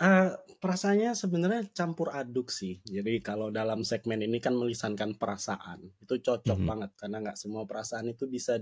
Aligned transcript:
Eee, 0.00 0.32
perasaannya 0.56 1.12
sebenarnya 1.12 1.62
campur 1.76 2.08
aduk 2.16 2.48
sih. 2.48 2.80
Jadi 2.80 3.20
kalau 3.20 3.52
dalam 3.52 3.84
segmen 3.84 4.24
ini 4.24 4.40
kan 4.40 4.56
melisankan 4.56 5.20
perasaan, 5.20 5.84
itu 6.00 6.16
cocok 6.16 6.58
Mhm. 6.58 6.64
banget 6.64 6.90
karena 6.96 7.20
nggak 7.20 7.36
semua 7.36 7.68
perasaan 7.68 8.08
itu 8.08 8.24
bisa 8.24 8.56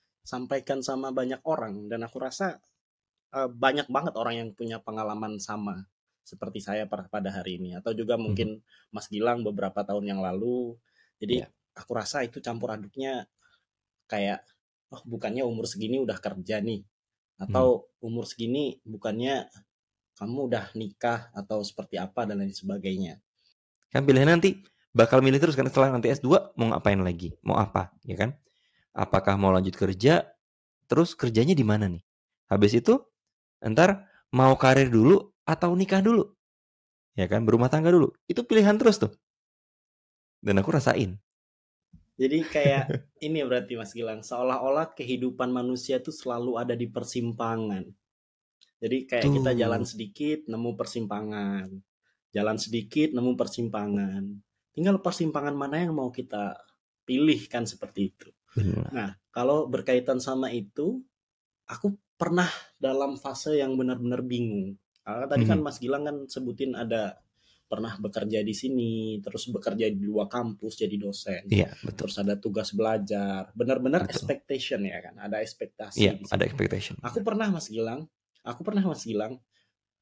disampaikan 0.00 0.80
sama 0.84 1.12
banyak 1.14 1.40
orang 1.46 1.88
dan 1.92 2.04
aku 2.08 2.18
rasa, 2.22 2.60
eee, 3.34 3.48
banyak 3.52 3.88
banget 3.92 4.14
orang 4.20 4.34
yang 4.40 4.50
punya 4.56 4.78
pengalaman 4.82 5.38
sama 5.42 5.86
seperti 6.24 6.60
saya 6.64 6.84
per 6.90 7.08
pada 7.12 7.30
hari 7.34 7.58
ini 7.60 7.76
atau 7.78 7.92
juga 7.96 8.16
Mhm. 8.26 8.50
mungkin 8.54 8.62
Mas 8.94 9.08
Gilang 9.12 9.42
beberapa 9.46 9.82
tahun 9.86 10.06
yang 10.16 10.20
lalu. 10.24 10.76
Jadi 11.22 11.36
Iya. 11.36 11.50
aku 11.76 11.92
rasa 11.96 12.24
itu 12.26 12.38
campur 12.44 12.72
aduknya 12.76 13.26
kayak, 14.10 14.44
"Oh 14.94 15.02
bukannya 15.06 15.42
umur 15.46 15.66
segini 15.70 15.98
udah 16.02 16.18
kerja 16.22 16.60
nih," 16.64 16.82
Mhm. 17.48 17.68
atau 17.68 17.88
"Umur 18.04 18.24
segini 18.28 18.78
bukannya 18.86 19.48
kamu 20.16 20.48
udah 20.50 20.64
nikah," 20.74 21.28
atau 21.36 21.60
seperti 21.62 22.00
apa 22.00 22.24
dan 22.24 22.40
lain 22.40 22.52
sebagainya. 22.52 23.20
Kan 23.92 24.02
pilihannya 24.02 24.40
nanti 24.40 24.50
bakal 24.96 25.20
milih 25.20 25.38
terus 25.38 25.54
kan 25.54 25.68
setelah 25.68 25.92
nanti 25.92 26.08
S2 26.08 26.56
mau 26.56 26.72
ngapain 26.72 26.98
lagi, 26.98 27.36
mau 27.44 27.60
apa, 27.60 27.92
ya 28.02 28.16
kan? 28.16 28.32
Apakah 28.96 29.36
mau 29.36 29.52
lanjut 29.52 29.76
kerja, 29.76 30.24
terus 30.88 31.12
kerjanya 31.12 31.52
di 31.52 31.62
mana 31.62 31.86
nih? 31.86 32.00
Habis 32.48 32.80
itu 32.80 32.96
entar 33.60 34.08
mau 34.32 34.56
karir 34.56 34.88
dulu 34.88 35.20
atau 35.44 35.76
nikah 35.76 36.00
dulu, 36.00 36.32
ya 37.12 37.28
kan? 37.28 37.44
Berumah 37.44 37.68
tangga 37.68 37.92
dulu, 37.92 38.10
itu 38.24 38.40
pilihan 38.40 38.80
terus 38.80 38.96
tuh. 38.96 39.12
Dan 40.40 40.60
aku 40.64 40.72
rasain. 40.72 41.20
Jadi 42.16 42.48
kayak 42.48 42.88
ini 43.26 43.44
berarti 43.44 43.76
Mas 43.76 43.92
Gilang, 43.92 44.24
seolah-olah 44.24 44.96
kehidupan 44.96 45.52
manusia 45.52 46.00
tuh 46.00 46.16
selalu 46.16 46.56
ada 46.56 46.72
di 46.72 46.88
persimpangan. 46.88 47.84
Jadi 48.76 49.08
kayak 49.08 49.24
kita 49.32 49.50
jalan 49.56 49.82
Tuh. 49.82 49.90
sedikit 49.96 50.38
nemu 50.52 50.70
persimpangan, 50.76 51.66
jalan 52.32 52.56
sedikit 52.60 53.08
nemu 53.16 53.32
persimpangan. 53.32 54.22
Tinggal 54.76 55.00
persimpangan 55.00 55.56
mana 55.56 55.88
yang 55.88 55.96
mau 55.96 56.12
kita 56.12 56.52
pilih 57.08 57.40
kan 57.48 57.64
seperti 57.64 58.00
itu. 58.12 58.28
Benar. 58.52 58.88
Nah, 58.92 59.10
kalau 59.32 59.64
berkaitan 59.64 60.20
sama 60.20 60.52
itu, 60.52 61.00
aku 61.64 61.96
pernah 62.16 62.48
dalam 62.76 63.16
fase 63.16 63.56
yang 63.56 63.76
benar-benar 63.80 64.20
bingung. 64.20 64.76
Karena 65.00 65.24
tadi 65.30 65.44
kan 65.46 65.62
Mhm. 65.62 65.64
Mas 65.64 65.78
Gilang 65.78 66.04
kan 66.04 66.16
sebutin 66.26 66.74
ada 66.76 67.16
pernah 67.66 67.98
bekerja 67.98 68.46
di 68.46 68.54
sini, 68.54 69.18
terus 69.18 69.50
bekerja 69.50 69.90
di 69.90 69.98
dua 70.06 70.30
kampus 70.30 70.78
jadi 70.78 70.94
dosen. 70.98 71.50
Iya, 71.50 71.74
betul. 71.82 72.06
Terus 72.06 72.16
ada 72.22 72.34
tugas 72.38 72.70
belajar, 72.70 73.50
benar-benar 73.58 74.06
expectation 74.06 74.86
ya 74.86 75.02
kan, 75.02 75.18
ada 75.18 75.42
ekspektasi 75.42 75.98
Iya, 75.98 76.12
ada 76.30 76.46
expectation. 76.46 76.94
Aku 77.02 77.26
pernah 77.26 77.50
Mas 77.50 77.66
Gilang, 77.66 78.06
aku 78.46 78.62
pernah 78.66 78.84
Mas 78.86 79.02
Gilang 79.04 79.42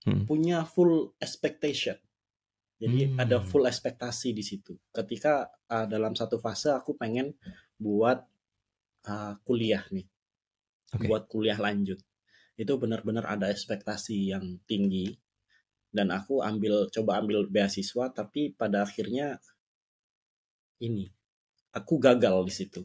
Mhm. 0.05 0.29
punya 0.29 0.69
full 0.69 1.17
expectation. 1.17 1.97
Jadi 2.77 3.17
ada 3.17 3.41
Hmm. 3.41 3.47
full 3.49 3.65
ekspektasi 3.65 4.37
di 4.37 4.45
situ. 4.45 4.77
Ketika 4.93 5.49
uh, 5.73 5.87
dalam 5.89 6.13
satu 6.13 6.37
fase 6.37 6.69
aku 6.77 6.93
pengen 6.99 7.33
buat 7.81 8.21
uh, 9.09 9.35
kuliah 9.49 9.81
nih, 9.89 10.05
Oke. 10.93 11.07
buat 11.09 11.25
kuliah 11.33 11.57
lanjut. 11.57 11.97
Itu 12.61 12.77
benar-benar 12.77 13.25
ada 13.25 13.49
ekspektasi 13.49 14.37
yang 14.37 14.61
tinggi 14.69 15.17
dan 15.89 16.13
aku 16.13 16.45
ambil 16.45 16.91
coba 16.93 17.23
ambil 17.23 17.49
beasiswa 17.49 18.13
tapi 18.13 18.53
pada 18.53 18.85
akhirnya 18.85 19.41
ini 20.83 21.09
aku 21.73 21.97
gagal 22.03 22.45
di 22.45 22.53
situ. 22.53 22.83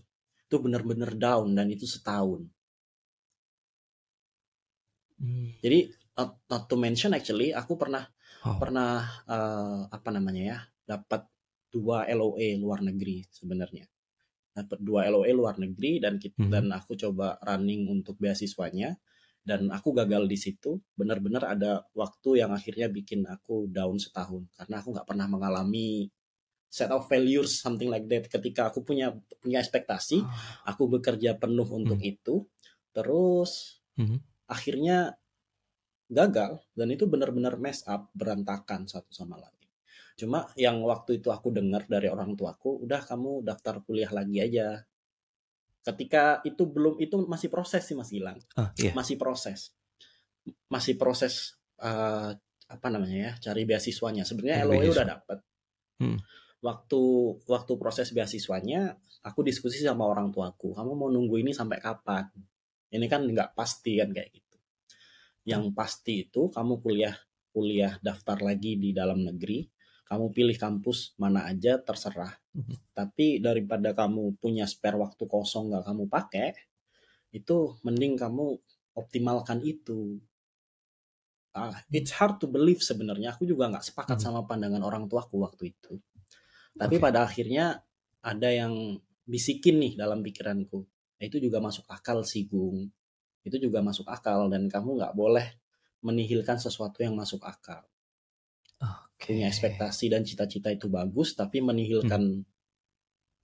Itu 0.48 0.56
benar-benar 0.64 1.14
down 1.18 1.54
dan 1.54 1.68
itu 1.70 1.86
setahun. 1.86 2.48
Hmm. 5.20 5.52
Jadi 5.60 5.80
not, 6.16 6.40
not 6.48 6.64
to 6.66 6.76
mention 6.76 7.12
actually 7.12 7.52
aku 7.52 7.76
pernah 7.76 8.08
Oh. 8.40 8.56
pernah 8.56 9.04
eh, 9.28 9.82
apa 9.92 10.10
namanya 10.16 10.44
ya 10.48 10.58
dapat 10.88 11.28
dua 11.68 12.08
LOE 12.08 12.56
luar 12.56 12.80
negeri 12.80 13.28
sebenarnya 13.28 13.84
dapat 14.50 14.80
dua 14.80 15.12
LOE 15.12 15.28
luar 15.36 15.60
negeri 15.60 16.00
dan 16.00 16.16
kit- 16.16 16.40
Mhm. 16.40 16.48
dan 16.48 16.66
aku 16.72 16.96
coba 16.96 17.36
running 17.44 17.92
untuk 17.92 18.16
beasiswanya 18.16 18.96
dan 19.44 19.68
aku 19.70 19.92
gagal 19.92 20.24
di 20.24 20.40
situ 20.40 20.80
benar-benar 20.96 21.52
ada 21.52 21.84
waktu 21.92 22.40
yang 22.40 22.56
akhirnya 22.56 22.88
bikin 22.88 23.28
aku 23.28 23.68
down 23.68 24.00
setahun 24.00 24.48
karena 24.56 24.76
aku 24.80 24.96
nggak 24.96 25.08
pernah 25.08 25.28
mengalami 25.28 26.08
set 26.72 26.96
of 26.96 27.04
failures 27.12 27.60
something 27.60 27.92
like 27.92 28.08
that 28.08 28.24
ketika 28.30 28.72
aku 28.72 28.88
punya 28.88 29.12
punya 29.44 29.60
ekspektasi 29.60 30.24
aku 30.64 30.88
bekerja 30.88 31.36
penuh 31.36 31.68
untuk 31.68 32.00
Hmm. 32.00 32.08
itu 32.08 32.36
terus 32.96 33.84
Mhm. 34.00 34.16
Akhirnya 34.50 35.14
gagal 36.10 36.58
dan 36.74 36.90
itu 36.90 37.06
benar-benar 37.06 37.62
mess 37.62 37.86
up 37.86 38.10
berantakan 38.18 38.90
satu 38.90 39.14
sama 39.14 39.38
lain. 39.38 39.54
Cuma 40.18 40.50
yang 40.60 40.82
waktu 40.84 41.22
itu 41.22 41.30
aku 41.32 41.54
dengar 41.54 41.86
dari 41.86 42.10
orang 42.10 42.34
tuaku 42.36 42.84
udah 42.84 43.06
kamu 43.06 43.46
daftar 43.46 43.80
kuliah 43.86 44.10
lagi 44.12 44.42
aja. 44.42 44.84
Ketika 45.80 46.44
itu 46.44 46.68
belum 46.68 47.00
itu 47.00 47.24
masih 47.24 47.48
proses 47.48 47.88
sih 47.88 47.96
Mas 47.96 48.12
Gilang 48.12 48.42
Ah, 48.60 48.74
iya. 48.76 48.92
masih 48.92 49.16
proses. 49.16 49.72
Masih 50.68 51.00
proses 51.00 51.56
eh, 51.80 52.36
apa 52.70 52.88
namanya 52.92 53.16
ya 53.16 53.32
cari 53.40 53.64
beasiswanya. 53.64 54.28
Sebenarnya 54.28 54.66
LOE 54.68 54.92
udah 54.92 55.08
dapet. 55.08 55.40
Hmm. 56.00 56.16
waktu 56.64 57.00
waktu 57.48 57.74
proses 57.76 58.12
beasiswanya 58.16 58.96
aku 59.24 59.44
diskusi 59.48 59.80
sama 59.80 60.04
orang 60.04 60.32
tuaku. 60.32 60.76
Kamu 60.76 60.92
mau 60.96 61.08
nunggu 61.08 61.40
ini 61.40 61.56
sampai 61.56 61.80
kapan 61.80 62.28
ini 62.96 63.06
kan 63.12 63.26
nggak 63.26 63.54
pasti 63.58 63.98
kan 64.00 64.10
kayak 64.14 64.30
gitu 64.34 64.58
yang 65.48 65.72
pasti 65.74 66.28
itu 66.30 66.50
kamu 66.52 66.74
kuliah 66.84 67.16
kuliah 67.50 67.98
daftar 68.04 68.38
lagi 68.44 68.78
di 68.78 68.94
dalam 68.94 69.24
negeri 69.26 69.66
kamu 70.10 70.34
pilih 70.34 70.58
kampus 70.58 71.14
mana 71.22 71.46
aja 71.50 71.78
terserah 71.82 72.34
Mhm. 72.54 72.76
tapi 72.98 73.38
daripada 73.40 73.94
kamu 73.94 74.36
punya 74.42 74.66
spare 74.66 74.98
waktu 74.98 75.24
kosong 75.30 75.70
nggak 75.70 75.86
kamu 75.86 76.04
pakai 76.10 76.50
itu 77.34 77.78
mending 77.86 78.18
kamu 78.18 78.58
optimalkan 78.98 79.62
itu 79.62 80.18
ah, 81.54 81.74
it's 81.94 82.14
hard 82.18 82.38
to 82.42 82.46
believe 82.50 82.82
sebenarnya 82.82 83.34
aku 83.38 83.46
juga 83.46 83.70
nggak 83.70 83.86
sepakat 83.86 84.18
Mhm. 84.20 84.24
sama 84.24 84.42
pandangan 84.50 84.82
orang 84.86 85.06
tuaku 85.10 85.42
waktu 85.46 85.74
itu 85.78 85.98
tapi 86.78 86.96
Oke. 86.98 87.04
pada 87.04 87.26
akhirnya 87.26 87.82
ada 88.22 88.50
yang 88.50 88.98
bisikin 89.26 89.78
nih 89.82 89.94
dalam 89.98 90.20
pikiranku 90.26 90.86
nah, 91.20 91.26
itu 91.28 91.38
juga 91.38 91.60
masuk 91.60 91.86
akal 91.92 92.24
sih 92.24 92.48
Gung 92.48 92.88
itu 93.44 93.56
juga 93.60 93.80
masuk 93.84 94.08
akal 94.08 94.48
dan 94.52 94.68
kamu 94.72 95.00
nggak 95.00 95.14
boleh 95.16 95.48
menihilkan 96.04 96.56
sesuatu 96.60 97.04
yang 97.04 97.16
masuk 97.16 97.44
akal 97.44 97.84
Oke. 98.80 99.36
punya 99.36 99.52
ekspektasi 99.52 100.08
dan 100.08 100.24
cita-cita 100.24 100.72
itu 100.72 100.88
bagus 100.88 101.36
tapi 101.36 101.60
menihilkan 101.60 102.44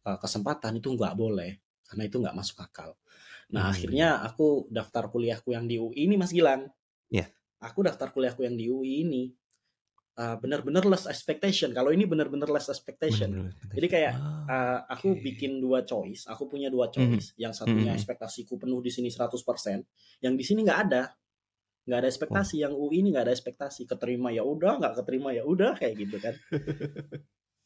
uh, 0.07 0.17
kesempatan 0.19 0.79
itu 0.79 0.95
nggak 0.95 1.15
boleh 1.19 1.59
karena 1.85 2.03
itu 2.07 2.17
nggak 2.23 2.35
masuk 2.37 2.63
akal 2.63 2.95
nah 3.51 3.69
Hmm. 3.69 3.73
akhirnya 3.75 4.07
aku 4.25 4.65
daftar 4.73 5.05
kuliahku 5.11 5.53
yang 5.53 5.69
di 5.69 5.77
UI 5.77 6.09
ini 6.09 6.15
Mas 6.17 6.31
Gilang 6.33 6.65
Iya. 7.11 7.29
aku 7.61 7.85
daftar 7.85 8.09
kuliahku 8.09 8.41
yang 8.41 8.55
di 8.57 8.65
UI 8.71 9.05
ini 9.05 9.23
uh, 10.15 10.35
benar-benar 10.39 10.83
less 10.87 11.05
expectation. 11.07 11.75
Kalau 11.75 11.91
ini 11.91 12.07
benar-benar 12.07 12.47
less 12.47 12.71
expectation. 12.71 13.51
Bener-bener. 13.51 13.73
jadi 13.75 13.87
kayak 13.91 14.13
Ah, 14.15 14.47
uh, 14.47 14.79
aku 14.93 15.17
bikin 15.19 15.57
dua 15.59 15.83
choice. 15.83 16.29
Aku 16.29 16.45
punya 16.45 16.69
dua 16.69 16.87
Mhm. 16.87 16.93
choice. 16.93 17.27
Yang 17.35 17.53
satunya 17.63 17.91
Mhm. 17.93 17.99
ekspektasiku 17.99 18.55
penuh 18.61 18.79
di 18.79 18.91
sini 18.93 19.09
100% 19.11 19.83
yang 20.21 20.37
di 20.37 20.43
sini 20.45 20.63
nggak 20.63 20.79
ada. 20.89 21.03
Nggak 21.85 21.99
ada 22.01 22.07
ekspektasi. 22.09 22.55
Yang 22.61 22.73
UI 22.77 22.95
ini 23.01 23.07
nggak 23.13 23.25
ada 23.29 23.33
ekspektasi. 23.35 23.85
Keterima 23.85 24.29
ya 24.33 24.41
udah 24.45 24.79
nggak 24.81 24.93
keterima 25.03 25.33
ya 25.33 25.43
udah 25.45 25.77
kayak 25.77 25.95
gitu 25.97 26.17
kan. 26.21 26.35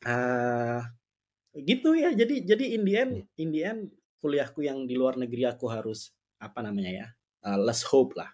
Ah 0.04 0.82
gitu 1.70 1.96
ya. 1.96 2.16
Jadi 2.16 2.48
jadi 2.48 2.66
in 2.76 2.84
the 2.88 2.96
end 2.96 3.14
in 3.38 3.50
the 3.52 3.62
end 3.64 3.82
kuliahku 4.20 4.64
yang 4.64 4.84
di 4.88 4.96
luar 5.00 5.16
negeri 5.16 5.48
aku 5.48 5.68
harus 5.72 6.12
apa 6.40 6.60
namanya 6.64 6.92
ya 6.92 7.08
uh, 7.48 7.60
less 7.60 7.84
hope 7.88 8.16
lah. 8.16 8.32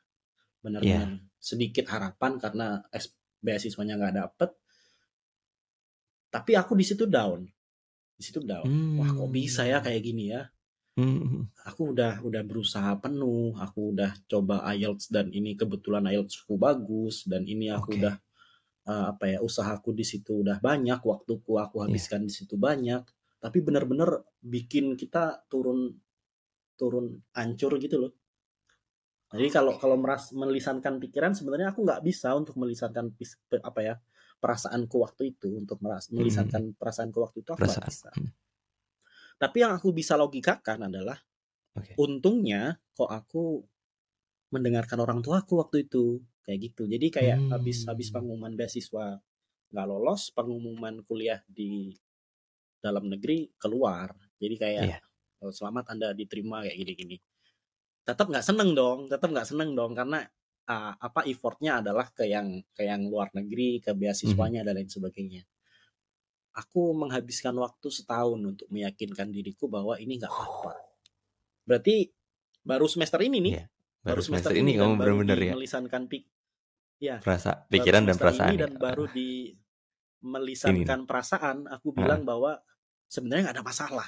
Benar-benar 0.62 1.10
sedikit 1.38 1.86
harapan 1.94 2.42
karena 2.42 2.82
beasiswanya 3.46 3.96
nggak 4.02 4.16
dapet. 4.18 4.50
Tapi 6.34 6.52
aku 6.58 6.74
di 6.76 6.84
situ 6.84 7.06
down. 7.08 7.46
Di 8.18 8.24
situ 8.26 8.42
down. 8.44 8.68
Wah 9.00 9.10
kok 9.14 9.30
bisa 9.32 9.64
ya 9.64 9.80
kayak 9.80 10.02
gini 10.04 10.34
ya? 10.34 10.44
Hmm. 10.96 11.52
aku 11.68 11.92
udah 11.92 12.24
udah 12.24 12.42
berusaha 12.48 12.96
penuh. 13.04 13.52
Aku 13.60 13.92
udah 13.92 14.16
coba 14.32 14.64
IELTS 14.72 15.12
dan 15.12 15.28
ini 15.30 15.54
kebetulan 15.60 16.08
IELTSku 16.08 16.56
bagus. 16.56 17.28
Dan 17.28 17.44
ini 17.46 17.68
aku 17.68 17.96
Oke. 17.96 18.00
udah 18.00 18.16
uh, 18.88 19.06
apa 19.12 19.26
ya 19.36 19.40
usahaku 19.44 19.92
di 19.92 20.08
situ 20.08 20.42
udah 20.44 20.60
banyak. 20.64 21.00
Waktuku 21.04 21.60
aku 21.60 21.84
Iya. 21.84 21.92
habiskan 21.92 22.24
di 22.24 22.32
situ 22.32 22.56
banyak. 22.56 23.04
Tapi 23.44 23.58
benar-benar 23.60 24.24
bikin 24.40 24.96
kita 24.96 25.44
turun 25.52 25.94
turun 26.76 27.24
hancur 27.32 27.80
gitu 27.80 27.96
loh 27.96 28.12
jadi 29.36 29.50
kalau 29.52 29.74
kalau 29.78 29.98
meras 30.00 30.32
melisankan 30.32 30.98
pikiran 30.98 31.36
sebenarnya 31.36 31.72
aku 31.76 31.84
nggak 31.84 32.02
bisa 32.02 32.32
untuk 32.34 32.56
melisankan 32.56 33.12
pis- 33.14 33.40
apa 33.62 33.80
ya 33.84 33.96
perasaanku 34.40 34.96
waktu 35.00 35.36
itu 35.36 35.50
untuk 35.56 35.80
meras 35.84 36.12
melisankan 36.12 36.74
perasaanku 36.76 37.18
waktu 37.22 37.44
itu 37.44 37.50
aku 37.54 37.60
Perasaan. 37.62 37.88
bisa 37.88 38.10
Hmm. 38.16 38.32
tapi 39.36 39.58
yang 39.64 39.76
aku 39.76 39.92
bisa 39.92 40.16
logikakan 40.16 40.88
adalah 40.88 41.20
Oke. 41.76 41.94
untungnya 42.00 42.80
kok 42.96 43.12
aku 43.12 43.64
mendengarkan 44.54 45.00
orang 45.04 45.20
tuaku 45.20 45.60
waktu 45.60 45.88
itu 45.90 46.24
kayak 46.46 46.60
gitu 46.72 46.88
jadi 46.88 47.08
kayak 47.12 47.38
habis 47.52 47.84
habis 47.90 48.08
Hmm. 48.10 48.22
pengumuman 48.22 48.54
beasiswa 48.56 49.20
nggak 49.74 49.88
lolos 49.90 50.32
pengumuman 50.32 51.04
kuliah 51.04 51.42
di 51.50 51.92
dalam 52.80 53.10
negeri 53.10 53.50
keluar 53.58 54.14
jadi 54.38 54.56
kayak 54.56 54.84
Iya. 54.86 55.00
"Oh, 55.42 55.52
selamat 55.52 55.92
anda 55.92 56.08
diterima 56.14 56.62
kayak 56.64 56.78
gini-gini 56.78 57.18
tetap 58.06 58.30
nggak 58.30 58.46
seneng 58.46 58.78
dong 58.78 59.10
tetap 59.10 59.34
nggak 59.34 59.50
seneng 59.50 59.74
dong 59.74 59.98
karena 59.98 60.22
ah, 60.70 60.94
apa 60.98 61.26
effortnya 61.26 61.82
adalah 61.82 62.10
ke 62.10 62.26
yang 62.26 62.62
ke 62.74 62.86
yang 62.86 63.06
luar 63.10 63.30
negeri 63.34 63.82
ke 63.82 63.94
beasiswanya 63.94 64.66
dan 64.66 64.78
lain 64.78 64.90
sebagainya. 64.90 65.46
Aku 66.56 66.96
menghabiskan 66.96 67.52
waktu 67.60 67.92
setahun 67.92 68.40
untuk 68.40 68.68
meyakinkan 68.72 69.28
diriku 69.28 69.68
bahwa 69.68 70.00
ini 70.00 70.16
nggak 70.16 70.32
apa-apa. 70.32 70.74
Berarti 71.68 72.08
baru 72.64 72.88
semester 72.88 73.20
ini 73.22 73.38
nih. 73.44 73.54
Iya. 73.60 73.66
Baru 74.06 74.22
semester 74.22 74.54
ini 74.54 74.78
dan 74.78 74.80
kamu 74.86 74.94
baru 75.02 75.14
benar-benar 75.18 75.40
ya. 75.42 75.54
melisankan 75.58 76.04
pik 76.06 76.24
ya. 77.02 77.16
Perasa 77.20 77.66
baru 77.66 77.72
pikiran 77.74 78.02
dan 78.06 78.16
semester 78.16 78.22
perasaan 78.22 78.50
ini 78.54 78.56
ya. 78.56 78.62
dan 78.62 78.74
baru 78.78 79.06
di 79.10 79.30
melisankan 80.26 81.00
perasaan 81.06 81.58
aku 81.70 81.88
bilang 81.94 82.22
bahwa 82.26 82.58
sebenarnya 83.10 83.50
nggak 83.50 83.58
ada 83.62 83.66
masalah 83.66 84.08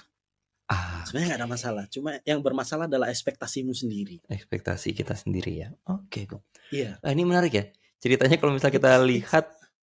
Ah, 0.68 1.00
sebenarnya 1.08 1.28
nggak 1.32 1.40
ada 1.40 1.48
masalah 1.48 1.84
cuma 1.88 2.20
yang 2.28 2.44
bermasalah 2.44 2.92
adalah 2.92 3.08
ekspektasimu 3.08 3.72
sendiri 3.72 4.20
ekspektasi 4.28 4.92
kita 4.92 5.16
sendiri 5.16 5.64
ya. 5.64 5.70
Oke, 5.88 6.28
Gung. 6.28 6.44
iya 6.76 7.00
Ah, 7.00 7.16
ini 7.16 7.24
menarik 7.24 7.54
ya. 7.56 7.66
Ceritanya 8.04 8.36
kalau 8.36 8.52
misalnya 8.52 8.76
kita 8.76 8.92
it's- 9.00 9.08
lihat 9.08 9.46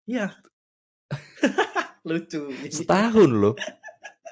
iya 0.10 0.33
lucu 2.10 2.50
setahun 2.74 3.30
loh. 3.30 3.54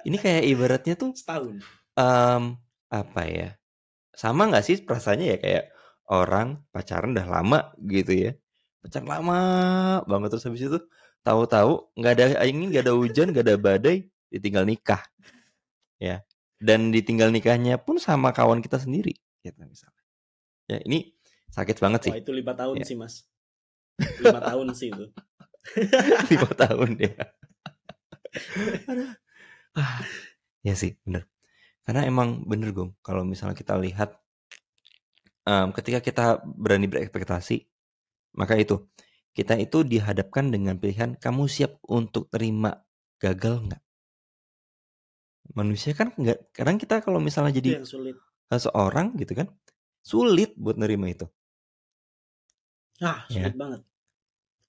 Ini 0.01 0.17
kayak 0.17 0.43
ibaratnya 0.49 0.97
tuh 0.97 1.13
setahun 1.13 1.61
em, 1.93 2.43
apa 2.89 3.21
ya? 3.29 3.49
Sama 4.15 4.49
nggak 4.49 4.65
sih 4.65 4.81
perasaannya 4.81 5.27
ya 5.29 5.37
kayak 5.37 5.65
orang 6.09 6.65
pacaran 6.73 7.13
udah 7.13 7.27
lama 7.29 7.59
gitu 7.85 8.09
ya. 8.15 8.31
Pacaran 8.81 9.05
lama 9.05 9.39
banget 10.09 10.27
terus 10.33 10.49
habis 10.49 10.65
itu 10.65 10.79
tahu-tahu 11.21 11.93
nggak 11.93 12.13
ada 12.17 12.25
angin, 12.41 12.73
nggak 12.73 12.83
ada 12.89 12.93
hujan, 12.97 13.27
nggak 13.29 13.45
ada 13.45 13.55
badai, 13.59 14.09
ditinggal 14.33 14.65
nikah. 14.65 15.03
Ya. 16.01 16.23
Dan 16.59 16.91
ditinggal 16.91 17.31
nikahnya 17.31 17.79
pun 17.79 17.95
sama 17.97 18.35
kawan 18.35 18.59
kita 18.59 18.77
sendiri 18.77 19.15
gitu 19.41 19.55
misalnya. 19.63 20.03
Ya, 20.67 20.77
ini 20.83 21.15
sakit 21.49 21.79
banget 21.79 21.99
sih. 22.07 22.11
wah 22.13 22.19
itu 22.21 22.31
lima 22.35 22.53
tahun 22.53 22.75
Iya. 22.77 22.85
sih 22.85 22.97
mas 22.99 23.25
lima 24.21 24.37
tahun 24.39 24.67
sih 24.77 24.93
itu 24.93 25.05
lima 26.31 26.51
tahun 26.53 26.89
ya. 26.99 27.13
Ah, 29.75 30.03
ya 30.61 30.73
sih 30.75 30.95
bener. 31.07 31.25
Karena 31.87 32.05
emang 32.05 32.45
bener 32.45 32.69
Gong. 32.75 32.93
Kalau 33.01 33.23
misalnya 33.25 33.57
kita 33.57 33.73
lihat 33.79 34.13
em, 35.47 35.69
ketika 35.73 35.99
kita 36.03 36.25
berani 36.45 36.85
berekspektasi, 36.85 37.65
maka 38.37 38.53
itu 38.59 38.85
kita 39.33 39.57
itu 39.57 39.81
dihadapkan 39.87 40.51
dengan 40.53 40.77
pilihan 40.77 41.15
kamu 41.17 41.47
siap 41.49 41.79
untuk 41.87 42.27
terima 42.29 42.83
gagal 43.17 43.65
nggak? 43.65 43.81
Manusia 45.57 45.91
kan 45.97 46.13
nggak. 46.13 46.53
Kadang 46.53 46.77
kita 46.77 47.01
kalau 47.01 47.17
misalnya 47.17 47.53
jadi 47.55 47.81
yang 47.81 47.87
sulit 47.87 48.15
seseorang 48.49 49.13
gitu 49.17 49.33
kan, 49.33 49.47
sulit 50.01 50.53
buat 50.57 50.77
nerima 50.77 51.09
itu. 51.09 51.25
ah 52.99 53.23
Ya. 53.31 53.47
sulit 53.47 53.55
banget 53.55 53.81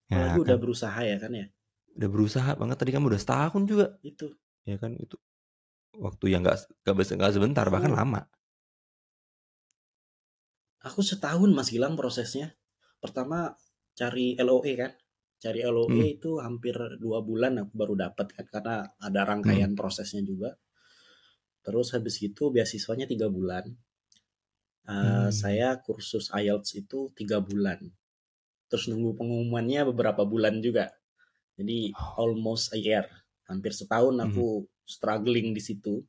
Ya, 0.06 0.15
apalagi 0.23 0.38
udah 0.47 0.55
kan. 0.55 0.62
berusaha 0.62 1.00
ya 1.03 1.17
kan 1.19 1.32
ya 1.35 1.47
udah 1.99 2.09
berusaha 2.15 2.50
banget 2.55 2.77
tadi 2.79 2.91
kamu 2.94 3.06
udah 3.11 3.21
setahun 3.21 3.62
juga, 3.67 3.87
itu 4.06 4.27
ya 4.62 4.79
kan 4.79 4.94
itu 4.94 5.19
waktu 5.99 6.25
yang 6.31 6.47
nggak 6.47 6.56
nggak 6.87 7.32
sebentar 7.35 7.67
bahkan 7.67 7.91
Aku- 7.91 7.99
lama. 7.99 8.21
aku 10.81 11.00
setahun 11.03 11.50
mas 11.53 11.69
Gilang 11.75 11.99
prosesnya 11.99 12.55
pertama 13.03 13.53
cari 13.99 14.38
LOE 14.38 14.73
kan 14.79 14.93
cari 15.43 15.61
LOE 15.67 15.91
Hmm. 15.91 16.15
itu 16.17 16.31
hampir 16.38 16.77
dua 17.03 17.19
bulan 17.27 17.59
aku 17.61 17.73
baru 17.75 17.94
dapat 17.99 18.27
kan 18.31 18.47
karena 18.47 18.75
ada 18.97 19.21
rangkaian 19.27 19.75
prosesnya 19.75 20.23
juga 20.23 20.55
terus 21.70 21.94
habis 21.94 22.19
itu 22.19 22.50
beasiswanya 22.50 23.06
tiga 23.06 23.31
bulan. 23.31 23.70
Eh, 24.90 25.31
Hmm. 25.31 25.31
saya 25.31 25.78
kursus 25.87 26.34
IELTS 26.34 26.70
itu 26.82 27.14
tiga 27.14 27.38
bulan. 27.38 27.78
Terus 28.67 28.90
nunggu 28.90 29.14
pengumumannya 29.22 29.87
beberapa 29.94 30.26
bulan 30.26 30.58
juga. 30.58 30.90
Jadi 31.55 31.94
almost 32.19 32.75
a 32.75 32.78
year. 32.78 33.06
Hampir 33.46 33.70
setahun 33.70 34.19
Hmm. 34.19 34.26
aku 34.26 34.67
struggling 34.82 35.55
di 35.55 35.62
situ. 35.62 36.02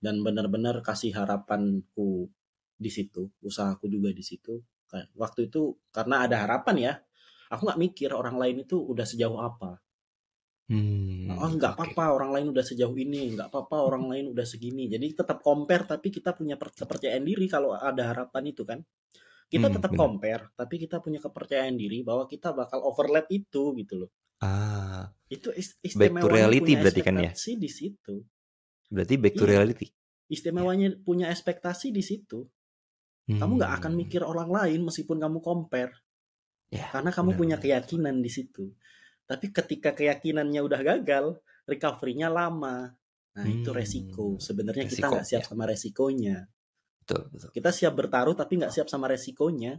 Dan 0.00 0.24
benar-benar 0.24 0.80
kasih 0.80 1.12
harapanku 1.12 2.28
di 2.80 2.90
situ 2.92 3.28
usahaku 3.44 3.92
juga 3.92 4.08
di 4.16 4.24
situ. 4.24 4.56
Waktu 5.16 5.52
itu 5.52 5.76
karena 5.92 6.24
ada 6.24 6.36
harapan 6.48 6.76
ya 6.80 6.94
aku 7.52 7.66
nggak 7.68 7.80
mikir 7.82 8.10
orang 8.14 8.36
lain 8.40 8.56
itu 8.64 8.78
udah 8.78 9.04
sejauh 9.04 9.38
apa 9.42 9.78
Hmm, 10.68 11.44
oh 11.44 11.50
nggak 11.56 11.72
oke. 11.72 11.76
apa-apa 11.76 12.04
orang 12.16 12.30
lain 12.34 12.46
udah 12.52 12.64
sejauh 12.70 12.96
ini 13.04 13.20
nggak 13.34 13.48
apa-apa 13.50 13.76
orang 13.88 14.04
lain 14.12 14.24
udah 14.32 14.46
segini 14.52 14.84
jadi 14.94 15.06
tetap 15.20 15.38
compare 15.48 15.84
tapi 15.92 16.08
kita 16.16 16.30
punya 16.38 16.54
per- 16.60 16.76
kepercayaan 16.80 17.24
diri 17.30 17.46
kalau 17.54 17.70
ada 17.90 18.02
harapan 18.12 18.44
itu 18.52 18.62
kan 18.70 18.78
kita 19.52 19.66
Hmm, 19.66 19.74
tetap 19.76 19.92
benar. 19.92 20.00
compare 20.02 20.44
tapi 20.60 20.74
kita 20.84 20.96
punya 21.04 21.20
kepercayaan 21.26 21.76
diri 21.82 21.98
bahwa 22.08 22.24
kita 22.32 22.50
bakal 22.60 22.80
overlap 22.90 23.26
itu 23.40 23.64
gitu 23.80 23.94
loh 24.06 24.10
Ah, 24.40 25.10
itu 25.34 25.48
is- 25.60 25.76
Back 25.98 26.12
to 26.20 26.26
reality 26.36 26.72
berarti 26.80 27.00
kan 27.06 27.16
ya? 27.26 27.32
di 27.62 27.70
situ 27.78 28.14
berarti 28.94 29.14
back 29.22 29.34
to 29.38 29.44
Iya. 29.44 29.52
reality. 29.52 29.86
istimewanya 30.36 30.88
punya 31.06 31.26
ekspektasi 31.34 31.88
di 31.98 32.02
situ 32.10 32.38
kamu 33.40 33.52
nggak 33.60 33.72
akan 33.82 33.92
Hmm, 33.92 34.00
mikir 34.02 34.22
orang 34.32 34.50
lain 34.58 34.80
meskipun 34.88 35.18
kamu 35.24 35.38
compare 35.48 35.92
Ya, 36.70 36.88
karena 36.92 37.10
kamu 37.16 37.30
benar, 37.30 37.38
punya 37.40 37.56
keyakinan 37.62 38.16
di 38.24 38.30
situ 38.36 38.64
tapi 39.30 39.46
ketika 39.56 39.90
keyakinannya 39.98 40.60
udah 40.68 40.80
gagal 40.90 41.26
recovery-nya 41.70 42.28
lama 42.38 42.76
nah 43.36 43.46
itu 43.50 43.68
Hmm, 43.68 43.74
resiko 43.74 44.38
sebenarnya 44.46 44.86
kita 44.92 45.04
nggak 45.12 45.26
siap 45.30 45.42
ya. 45.42 45.48
sama 45.48 45.64
resikonya 45.70 46.36
Betul, 47.00 47.28
betul. 47.32 47.52
kita 47.54 47.70
siap 47.78 47.94
bertaruh 48.00 48.34
tapi 48.40 48.52
nggak 48.60 48.72
siap 48.76 48.88
sama 48.92 49.06
resikonya 49.12 49.72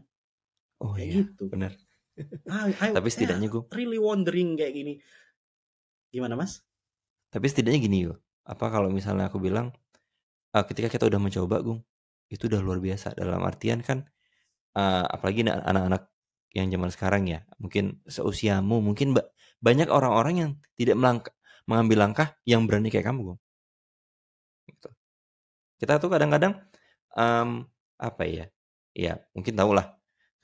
Oh 0.85 0.95
kayak 0.95 1.07
iya, 1.07 1.19
gitu 1.19 1.47
benar. 1.51 1.71
I, 2.49 2.71
I- 2.87 2.95
Tapi 2.95 3.09
ya, 3.25 3.33
setidaknya 3.33 3.47
gue, 3.53 3.63
really 3.75 3.99
wondering 4.07 4.49
kayak 4.59 4.73
gini 4.77 4.93
gimana 6.13 6.35
mas 6.39 6.63
tapi 7.33 7.45
setidaknya 7.51 7.79
gini 7.85 7.97
yo. 8.09 8.13
Apa 8.45 8.69
kalau 8.73 8.89
misalnya 8.93 9.27
aku 9.29 9.41
bilang, 9.41 9.73
ah, 10.55 10.65
ketika 10.67 10.89
kita 10.91 11.05
udah 11.09 11.21
mencoba, 11.21 11.57
Gung, 11.65 11.81
itu 12.31 12.47
udah 12.49 12.61
luar 12.63 12.79
biasa. 12.83 13.15
Dalam 13.17 13.41
artian 13.45 13.81
kan, 13.85 14.05
ah, 14.77 15.05
apalagi 15.09 15.45
na- 15.47 15.63
anak-anak 15.65 16.03
yang 16.57 16.67
zaman 16.73 16.89
sekarang 16.95 17.23
ya, 17.27 17.43
mungkin 17.61 17.99
seusiamu, 18.07 18.79
mungkin 18.81 19.13
ba- 19.17 19.27
banyak 19.61 19.87
orang-orang 19.91 20.35
yang 20.41 20.51
tidak 20.79 20.95
melangka- 20.99 21.35
mengambil 21.69 21.97
langkah 22.07 22.27
yang 22.47 22.63
berani 22.65 22.89
kayak 22.93 23.11
kamu. 23.11 23.35
Gitu. 24.69 24.89
Kita 25.81 25.99
tuh 26.01 26.09
kadang-kadang 26.13 26.53
em, 27.17 27.67
apa 27.99 28.23
ya? 28.27 28.45
Ya 28.95 29.19
mungkin 29.35 29.55
tau 29.59 29.71
lah 29.75 29.95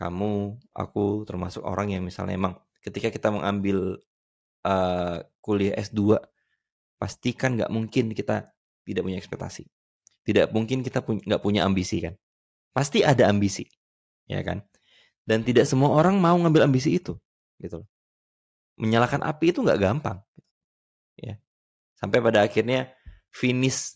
kamu, 0.02 0.60
aku 0.76 1.24
termasuk 1.30 1.64
orang 1.64 1.94
yang 1.96 2.04
misalnya 2.06 2.36
emang 2.38 2.56
ketika 2.84 3.10
kita 3.14 3.30
mengambil 3.32 4.02
eh, 4.66 5.18
kuliah 5.44 5.76
S2 5.78 6.20
pasti 7.02 7.34
kan 7.38 7.58
nggak 7.58 7.72
mungkin 7.74 8.14
kita 8.16 8.52
tidak 8.88 9.04
punya 9.06 9.18
ekspektasi. 9.22 9.64
Tidak 10.28 10.54
mungkin 10.56 10.84
kita 10.86 11.02
nggak 11.06 11.42
punya 11.44 11.66
ambisi 11.68 12.04
kan. 12.04 12.16
Pasti 12.76 13.04
ada 13.06 13.28
ambisi, 13.32 13.66
ya 14.30 14.42
kan? 14.46 14.64
Dan 15.28 15.46
tidak 15.46 15.70
semua 15.70 15.94
orang 15.94 16.18
mau 16.18 16.36
ngambil 16.36 16.68
ambisi 16.68 16.98
itu, 16.98 17.16
gitu 17.62 17.82
loh. 17.84 17.88
Menyalakan 18.82 19.22
api 19.22 19.54
itu 19.54 19.62
nggak 19.62 19.80
gampang, 19.80 20.18
ya. 21.20 21.38
Sampai 22.00 22.20
pada 22.24 22.44
akhirnya 22.46 22.90
finish 23.30 23.96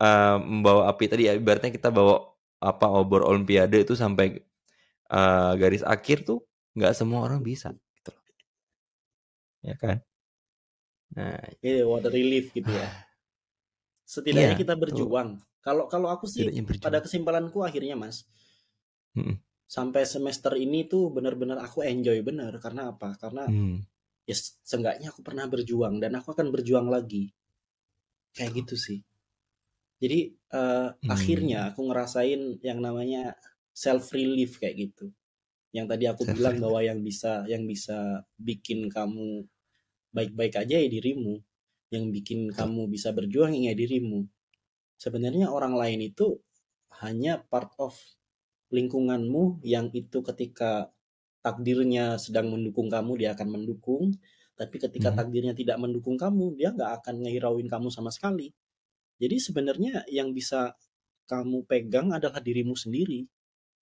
eh, 0.00 0.36
membawa 0.40 0.88
api 0.92 1.04
tadi 1.10 1.28
ya, 1.28 1.36
ibaratnya 1.36 1.70
kita 1.74 1.92
bawa 1.92 2.16
apa 2.58 2.86
obor 2.90 3.22
olimpiade 3.28 3.84
itu 3.84 3.94
sampai 3.94 4.40
eh, 5.12 5.52
garis 5.60 5.84
akhir 5.84 6.24
tuh 6.28 6.42
nggak 6.78 6.94
semua 6.96 7.26
orang 7.26 7.40
bisa, 7.44 7.74
gitu 7.98 8.10
loh. 8.14 8.24
Ya 9.62 9.74
kan? 9.76 9.96
Nah, 11.16 11.40
Iya, 11.64 11.84
water 11.88 12.12
relief 12.12 12.52
gitu 12.54 12.68
ya. 12.70 12.88
Setidaknya 14.12 14.56
Iya, 14.56 14.60
kita 14.62 14.74
berjuang. 14.78 15.36
Kalau 15.60 15.84
kalau 15.92 16.08
aku 16.08 16.24
sih 16.24 16.48
pada 16.80 17.04
kesimpulanku 17.04 17.60
akhirnya 17.60 17.92
Mas, 17.92 18.24
Mm-mm. 19.16 19.36
Sampai 19.68 20.02
semester 20.08 20.52
ini 20.56 20.88
tuh 20.92 21.12
benar-benar 21.16 21.58
aku 21.66 21.84
enjoy 21.84 22.18
bener 22.28 22.52
karena 22.64 22.82
apa? 22.92 23.08
Karena 23.22 23.44
Hmm. 23.46 23.76
ya 24.28 24.36
seenggaknya 24.70 25.08
aku 25.12 25.20
pernah 25.28 25.46
berjuang 25.52 25.94
dan 26.02 26.12
aku 26.18 26.28
akan 26.34 26.48
berjuang 26.54 26.88
lagi. 26.88 27.24
Kayak 28.36 28.52
gitu 28.64 28.74
sih. 28.86 28.98
Jadi 30.02 30.20
eh, 30.32 30.88
Hmm. 30.94 31.08
akhirnya 31.10 31.58
aku 31.74 31.80
ngerasain 31.90 32.62
yang 32.64 32.78
namanya 32.80 33.36
self 33.74 34.10
relief 34.16 34.56
kayak 34.62 34.76
gitu. 34.90 35.06
Yang 35.76 35.86
tadi 35.92 36.04
aku 36.08 36.22
Self 36.24 36.36
bilang 36.38 36.56
bahwa 36.62 36.80
yang 36.80 37.00
bisa 37.04 37.44
yang 37.52 37.64
bisa 37.68 38.24
bikin 38.40 38.88
kamu 38.88 39.44
baik-baik 40.16 40.54
aja 40.62 40.76
ya 40.80 40.88
dirimu. 40.88 41.40
Yang 41.94 42.04
bikin 42.20 42.40
Betul. 42.52 42.56
kamu 42.58 42.82
bisa 42.94 43.08
berjuang 43.16 43.52
ya 43.58 43.74
dirimu. 43.76 44.24
Sebenarnya 44.98 45.48
orang 45.52 45.74
lain 45.78 46.00
itu 46.10 46.40
hanya 47.02 47.42
part 47.52 47.72
of 47.78 47.94
lingkunganmu 48.68 49.64
yang 49.64 49.88
itu 49.96 50.20
ketika 50.20 50.92
takdirnya 51.40 52.20
sedang 52.20 52.52
mendukung 52.52 52.92
kamu 52.92 53.24
dia 53.24 53.32
akan 53.32 53.48
mendukung. 53.60 54.12
Tapi 54.58 54.76
ketika 54.82 55.14
Mhm. 55.14 55.16
takdirnya 55.16 55.54
tidak 55.54 55.78
mendukung 55.78 56.18
kamu 56.18 56.58
dia 56.58 56.74
nggak 56.74 57.02
akan 57.02 57.14
ngehirauin 57.24 57.70
kamu 57.70 57.88
sama 57.94 58.10
sekali. 58.10 58.50
Jadi 59.18 59.36
sebenarnya 59.38 60.02
yang 60.10 60.34
bisa 60.34 60.74
kamu 61.30 61.62
pegang 61.68 62.10
adalah 62.10 62.42
dirimu 62.42 62.74
sendiri. 62.74 63.22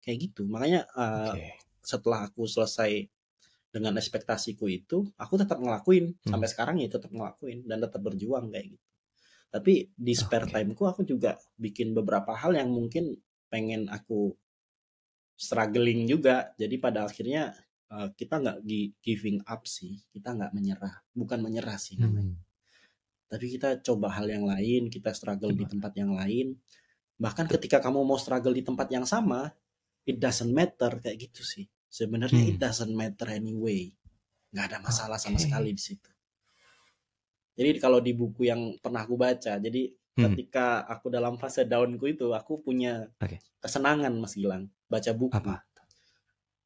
Kayak 0.04 0.30
gitu. 0.30 0.42
Makanya 0.44 0.84
uh, 0.92 1.34
setelah 1.80 2.28
aku 2.28 2.44
selesai 2.44 3.08
dengan 3.68 3.96
ekspektasiku 4.00 4.68
itu 4.68 5.08
aku 5.16 5.36
tetap 5.40 5.60
ngelakuin. 5.60 6.12
Hmm. 6.24 6.36
sampai 6.36 6.48
sekarang 6.48 6.76
ya 6.80 6.88
tetap 6.88 7.12
ngelakuin 7.12 7.64
dan 7.68 7.78
tetap 7.84 8.00
berjuang 8.04 8.52
kayak 8.52 8.76
gitu. 8.76 8.86
Tapi 9.48 9.72
di 9.96 10.12
spare 10.12 10.44
Oke. 10.44 10.52
timeku 10.60 10.84
aku 10.84 11.02
juga 11.08 11.40
bikin 11.56 11.96
beberapa 11.96 12.36
hal 12.36 12.52
yang 12.52 12.68
mungkin 12.68 13.16
pengen 13.48 13.88
aku 13.88 14.36
struggling 15.38 16.02
juga. 16.04 16.50
Jadi 16.58 16.76
pada 16.76 17.06
akhirnya 17.06 17.54
uh, 17.88 18.10
kita 18.10 18.42
nggak 18.42 18.58
gi- 18.66 18.90
giving 18.98 19.38
up 19.46 19.62
sih. 19.64 20.02
Kita 20.10 20.34
nggak 20.34 20.50
menyerah. 20.50 20.94
Bukan 21.14 21.38
menyerah 21.38 21.78
sih 21.78 21.94
namanya. 21.96 22.34
Hmm. 22.34 22.46
tapi 23.28 23.44
kita 23.52 23.84
coba 23.84 24.08
hal 24.16 24.24
yang 24.24 24.48
lain 24.48 24.88
kita 24.88 25.12
struggle 25.12 25.52
di 25.52 25.68
tempat 25.68 25.92
yang 25.92 26.16
lain. 26.16 26.56
Bahkan 27.20 27.44
ketika 27.52 27.76
kamu 27.76 28.00
mau 28.00 28.16
struggle 28.16 28.56
di 28.56 28.64
tempat 28.64 28.88
yang 28.88 29.04
sama 29.04 29.52
it 30.02 30.16
doesn't 30.16 30.48
matter. 30.48 30.96
Kayak 30.96 31.28
gitu 31.28 31.44
sih. 31.44 31.68
Sebenarnya 31.86 32.40
it 32.42 32.56
Hmm. 32.56 32.64
doesn't 32.64 32.88
matter 32.88 33.28
anyway. 33.28 33.92
Nggak 34.48 34.64
ada 34.72 34.78
masalah 34.80 35.20
sama 35.20 35.36
Oke. 35.36 35.44
sekali 35.44 35.70
di 35.70 35.82
situ. 35.82 36.08
Jadi 37.52 37.76
kalau 37.76 38.00
di 38.00 38.16
buku 38.16 38.48
yang 38.48 38.80
pernah 38.80 39.04
aku 39.04 39.14
baca 39.14 39.60
jadi 39.60 39.92
Hmm. 40.16 40.34
ketika 40.34 40.82
aku 40.88 41.12
dalam 41.12 41.38
fase 41.38 41.62
downku 41.62 42.08
itu 42.08 42.32
aku 42.32 42.58
punya 42.58 43.06
Oke. 43.22 43.38
kesenangan 43.60 44.10
Mas 44.16 44.34
Gilang 44.34 44.66
baca 44.92 45.12
buku 45.20 45.38
Apa? 45.38 45.64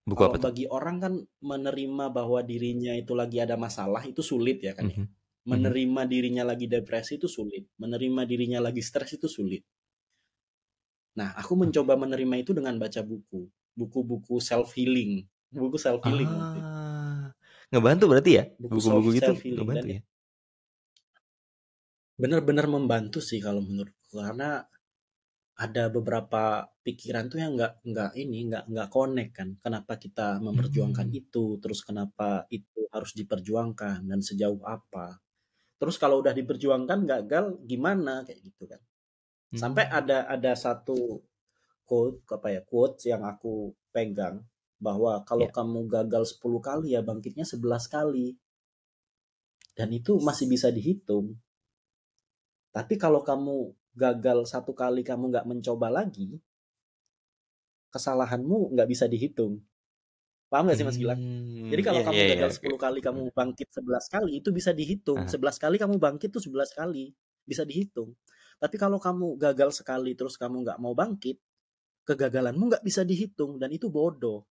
Buku 0.09 0.23
kalau 0.23 0.29
apa 0.29 0.37
tuh? 0.43 0.47
bagi 0.47 0.64
orang 0.76 0.97
kan 1.05 1.14
menerima 1.50 2.05
bahwa 2.17 2.41
dirinya 2.50 2.93
itu 3.02 3.12
lagi 3.21 3.38
ada 3.45 3.57
masalah 3.64 4.02
itu 4.11 4.23
sulit 4.31 4.59
ya 4.67 4.73
kan 4.79 4.87
ya 4.95 5.00
Mhm. 5.50 5.52
menerima 5.52 6.02
dirinya 6.12 6.45
lagi 6.50 6.67
depresi 6.75 7.12
itu 7.21 7.26
sulit, 7.37 7.64
menerima 7.83 8.23
dirinya 8.31 8.61
lagi 8.67 8.79
stres 8.88 9.11
itu 9.19 9.26
sulit. 9.37 9.62
Nah, 11.19 11.31
aku 11.41 11.52
mencoba 11.62 11.95
menerima 12.02 12.35
itu 12.45 12.52
dengan 12.59 12.75
baca 12.83 13.00
buku, 13.11 13.41
buku-buku 13.79 14.35
self 14.49 14.69
healing, 14.76 15.12
buku 15.52 15.76
self 15.81 16.02
healing. 16.09 16.35
Ah, 16.62 17.31
ngebantu 17.71 18.05
berarti 18.11 18.31
ya? 18.38 18.43
Buku 18.71 18.79
Buku-buku 18.79 19.09
gitu 19.19 19.33
ngebantu 19.55 19.87
ya? 19.95 20.00
benar-benar 22.23 22.67
membantu 22.75 23.19
sih 23.29 23.41
kalau 23.47 23.61
menurutku 23.69 24.14
karena 24.25 24.49
ada 25.56 25.92
beberapa 25.92 26.64
pikiran 26.82 27.28
tuh 27.28 27.38
yang 27.44 27.52
nggak 27.59 27.85
nggak 27.85 28.11
ini 28.16 28.38
nggak 28.49 28.64
nggak 28.73 28.88
connect 28.90 29.32
kan. 29.37 29.49
Kenapa 29.61 30.00
kita 30.00 30.40
memperjuangkan 30.40 31.09
Hmm. 31.12 31.21
itu, 31.21 31.44
terus 31.62 31.85
kenapa 31.85 32.49
itu 32.49 32.88
harus 32.92 33.12
diperjuangkan 33.14 34.09
dan 34.09 34.21
sejauh 34.25 34.61
apa. 34.64 35.21
Terus 35.78 35.97
kalau 36.00 36.23
udah 36.25 36.32
diperjuangkan 36.32 37.00
gagal 37.04 37.44
gimana 37.68 38.25
kayak 38.26 38.40
gitu 38.42 38.64
kan. 38.71 38.80
Sampai 39.52 39.88
Hmm. 39.88 39.99
ada 40.02 40.18
ada 40.28 40.52
satu 40.56 41.21
quote 41.85 42.25
apa 42.32 42.49
ya 42.54 42.61
quotes 42.64 43.04
yang 43.11 43.23
aku 43.26 43.76
pegang 43.92 44.40
bahwa 44.80 45.23
kalau 45.28 45.47
Ya. 45.47 45.52
kamu 45.52 45.87
gagal 45.87 46.25
10 46.37 46.59
kali 46.64 46.97
ya 46.97 47.02
bangkitnya 47.04 47.44
11 47.44 47.87
kali. 47.87 48.35
Dan 49.76 49.88
itu 49.92 50.16
masih 50.21 50.47
bisa 50.49 50.68
dihitung. 50.73 51.37
Tapi 52.73 52.97
kalau 52.97 53.21
kamu 53.21 53.73
gagal 53.92 54.49
satu 54.49 54.72
kali 54.72 55.04
kamu 55.04 55.32
nggak 55.32 55.46
mencoba 55.46 55.88
lagi, 55.92 56.40
kesalahanmu 57.92 58.72
nggak 58.72 58.88
bisa 58.88 59.04
dihitung. 59.06 59.61
Paham 60.49 60.68
nggak 60.68 60.76
sih 60.76 60.84
Mas 60.84 60.99
Gilang? 61.00 61.16
Hmm, 61.16 61.72
Jadi 61.72 61.80
kalau 61.80 62.00
iya, 62.00 62.06
kamu 62.08 62.16
iya, 62.16 62.25
iya, 62.28 62.32
gagal 62.37 62.50
oke. 62.52 62.68
10 62.68 62.76
kali 62.76 62.99
kamu 63.00 63.20
bangkit 63.32 63.68
11 63.72 64.04
kali 64.12 64.32
itu 64.37 64.49
bisa 64.52 64.70
dihitung. 64.76 65.18
Ah. 65.25 65.28
11 65.28 65.56
kali 65.56 65.76
kamu 65.80 65.94
bangkit 65.96 66.28
tuh 66.28 66.42
11 66.44 66.76
kali 66.76 67.04
bisa 67.49 67.64
dihitung. 67.64 68.12
Tapi 68.61 68.76
kalau 68.76 69.00
kamu 69.00 69.40
gagal 69.40 69.72
sekali 69.72 70.12
terus 70.12 70.37
kamu 70.37 70.61
nggak 70.61 70.78
mau 70.78 70.92
bangkit, 70.92 71.40
kegagalanmu 72.04 72.68
nggak 72.68 72.84
bisa 72.84 73.00
dihitung 73.02 73.56
dan 73.56 73.72
itu 73.72 73.88
bodoh. 73.88 74.44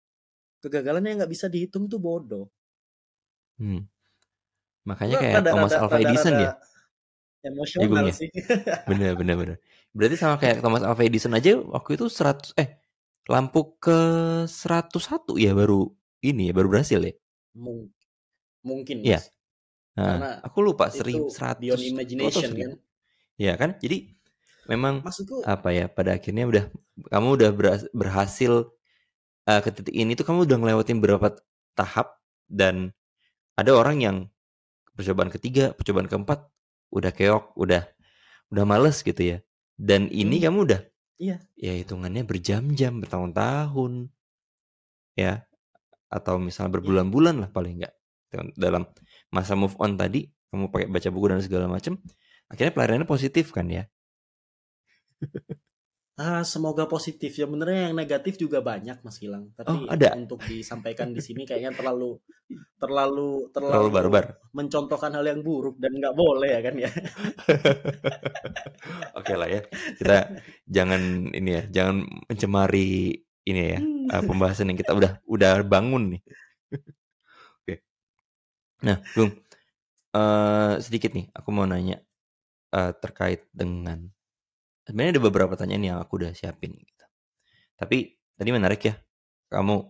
Kegagalan 0.63 1.03
yang 1.03 1.17
nggak 1.23 1.31
bisa 1.31 1.51
dihitung 1.51 1.91
itu 1.91 1.99
bodoh. 1.99 2.47
Hmm. 3.59 3.83
Makanya 4.87 5.19
Gua 5.19 5.23
kayak 5.23 5.35
rada- 5.35 5.51
Thomas 5.51 5.71
rada- 5.75 5.81
Alva 5.83 5.97
Edison 5.99 6.33
rada 6.33 6.43
ya? 6.43 6.51
Emosional 7.39 7.87
Ibung 7.87 8.05
ya? 8.11 8.13
sih. 8.15 8.29
Bener, 8.83 9.15
bener, 9.15 9.35
bener. 9.39 9.57
Berarti 9.95 10.15
sama 10.19 10.35
kayak 10.35 10.59
Thomas 10.59 10.83
Alva 10.83 11.03
Edison 11.07 11.31
aja 11.33 11.55
waktu 11.55 11.95
itu 11.95 12.05
100 12.11 12.51
eh 12.59 12.77
lampu 13.31 13.77
ke 13.79 13.97
101 14.49 15.37
ya 15.39 15.55
baru 15.55 15.87
ini 16.19 16.51
ya 16.51 16.53
baru 16.53 16.67
berhasil 16.67 16.99
ya. 16.99 17.13
Mung- 17.55 17.89
mungkin. 18.65 19.01
Mas. 19.07 19.31
Nah, 19.95 20.05
Karena 20.15 20.29
aku 20.43 20.57
lupa 20.63 20.85
seribu 20.91 21.27
seratus 21.31 21.59
beyond 21.63 21.79
atau 21.81 21.91
imagination 21.95 22.49
seribu. 22.51 22.59
kan. 22.59 22.71
Ya 23.39 23.53
kan? 23.55 23.69
Jadi 23.79 23.97
memang 24.67 25.01
Maksudku 25.01 25.41
apa 25.47 25.69
ya 25.71 25.85
pada 25.87 26.15
akhirnya 26.19 26.45
udah 26.45 26.63
kamu 27.09 27.27
udah 27.39 27.49
berhasil 27.95 28.53
eh, 29.47 29.61
ke 29.63 29.69
titik 29.73 29.95
ini 29.95 30.13
tuh 30.19 30.27
kamu 30.27 30.43
udah 30.47 30.57
ngelewatin 30.59 30.99
beberapa 30.99 31.35
tahap 31.75 32.19
dan 32.51 32.91
ada 33.55 33.71
orang 33.75 33.97
yang 34.03 34.17
percobaan 34.95 35.31
ketiga, 35.31 35.71
percobaan 35.75 36.07
keempat 36.11 36.43
udah 36.93 37.11
keok, 37.13 37.53
udah 37.57 37.83
udah 38.53 38.63
males 38.65 39.01
gitu 39.05 39.21
ya. 39.21 39.37
Dan 39.79 40.09
ini 40.11 40.41
Hmm. 40.41 40.45
kamu 40.49 40.59
udah 40.69 40.81
Iya. 41.19 41.37
ya 41.59 41.73
hitungannya 41.79 42.23
berjam-jam, 42.23 42.99
bertahun-tahun 43.03 44.07
ya 45.19 45.43
atau 46.09 46.39
misalnya 46.41 46.79
berbulan-bulan 46.79 47.35
lah 47.45 47.49
paling 47.51 47.83
enggak 47.83 47.93
dalam 48.57 48.87
masa 49.29 49.53
move 49.59 49.75
on 49.77 49.97
tadi 49.99 50.29
kamu 50.49 50.71
pakai 50.73 50.87
baca 50.89 51.09
buku 51.13 51.25
dan 51.29 51.41
segala 51.43 51.65
macam 51.69 51.99
akhirnya 52.49 52.73
pelariannya 52.73 53.07
positif 53.09 53.51
kan 53.53 53.67
ya 53.69 53.83
Ah, 56.19 56.43
semoga 56.43 56.83
positif 56.83 57.31
ya 57.39 57.47
benernya 57.47 57.87
yang 57.87 57.95
negatif 57.95 58.35
juga 58.35 58.59
banyak 58.59 58.99
Mas 59.07 59.15
Gilang. 59.23 59.55
Tapi 59.55 59.71
Oh, 59.71 59.87
ada? 59.87 60.19
untuk 60.19 60.43
disampaikan 60.43 61.15
di 61.15 61.23
sini 61.23 61.47
kayaknya 61.47 61.71
terlalu 61.71 62.19
terlalu 62.75 63.47
terlalu 63.55 63.87
barbar 63.93 64.25
mencontohkan 64.51 65.15
hal 65.15 65.23
yang 65.23 65.39
buruk 65.45 65.79
dan 65.79 65.95
nggak 65.95 66.15
boleh 66.17 66.49
ya 66.49 66.61
kan 66.65 66.75
ya. 66.75 66.91
oke 69.19 69.33
lah 69.37 69.47
ya 69.47 69.61
kita 70.01 70.17
jangan 70.65 71.01
ini 71.31 71.49
ya 71.55 71.63
jangan 71.69 71.97
mencemari 72.27 73.13
ini 73.45 73.61
ya 73.77 73.79
eh, 74.17 74.23
pembahasan 74.25 74.73
yang 74.73 74.79
kita 74.79 74.91
udah 74.97 75.11
udah 75.29 75.61
bangun 75.63 76.17
nih 76.17 76.21
oke 77.63 77.73
nah 78.83 78.97
Bung 79.15 79.31
eh, 80.15 80.73
sedikit 80.81 81.11
nih 81.13 81.29
aku 81.35 81.49
mau 81.53 81.67
nanya 81.69 82.01
eh, 82.73 82.91
terkait 82.97 83.45
dengan 83.53 84.09
sebenarnya 84.89 85.21
ada 85.21 85.23
beberapa 85.29 85.53
pertanyaan 85.53 85.83
yang 85.93 85.97
aku 86.01 86.17
udah 86.25 86.33
siapin 86.33 86.73
gitu. 86.73 87.05
tapi 87.77 88.17
tadi 88.33 88.49
menarik 88.49 88.81
ya 88.81 88.97
kamu 89.53 89.85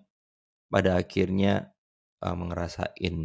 pada 0.67 0.99
akhirnya 0.99 1.71
eh, 2.19 2.35
ngerasain 2.35 3.15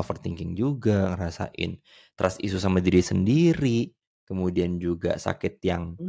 overthinking 0.00 0.56
juga 0.56 1.12
ngerasain 1.12 1.76
trust 2.16 2.40
isu 2.40 2.56
sama 2.56 2.80
diri 2.80 3.04
sendiri 3.04 3.92
kemudian 4.24 4.80
juga 4.80 5.20
sakit 5.20 5.60
yang 5.60 6.00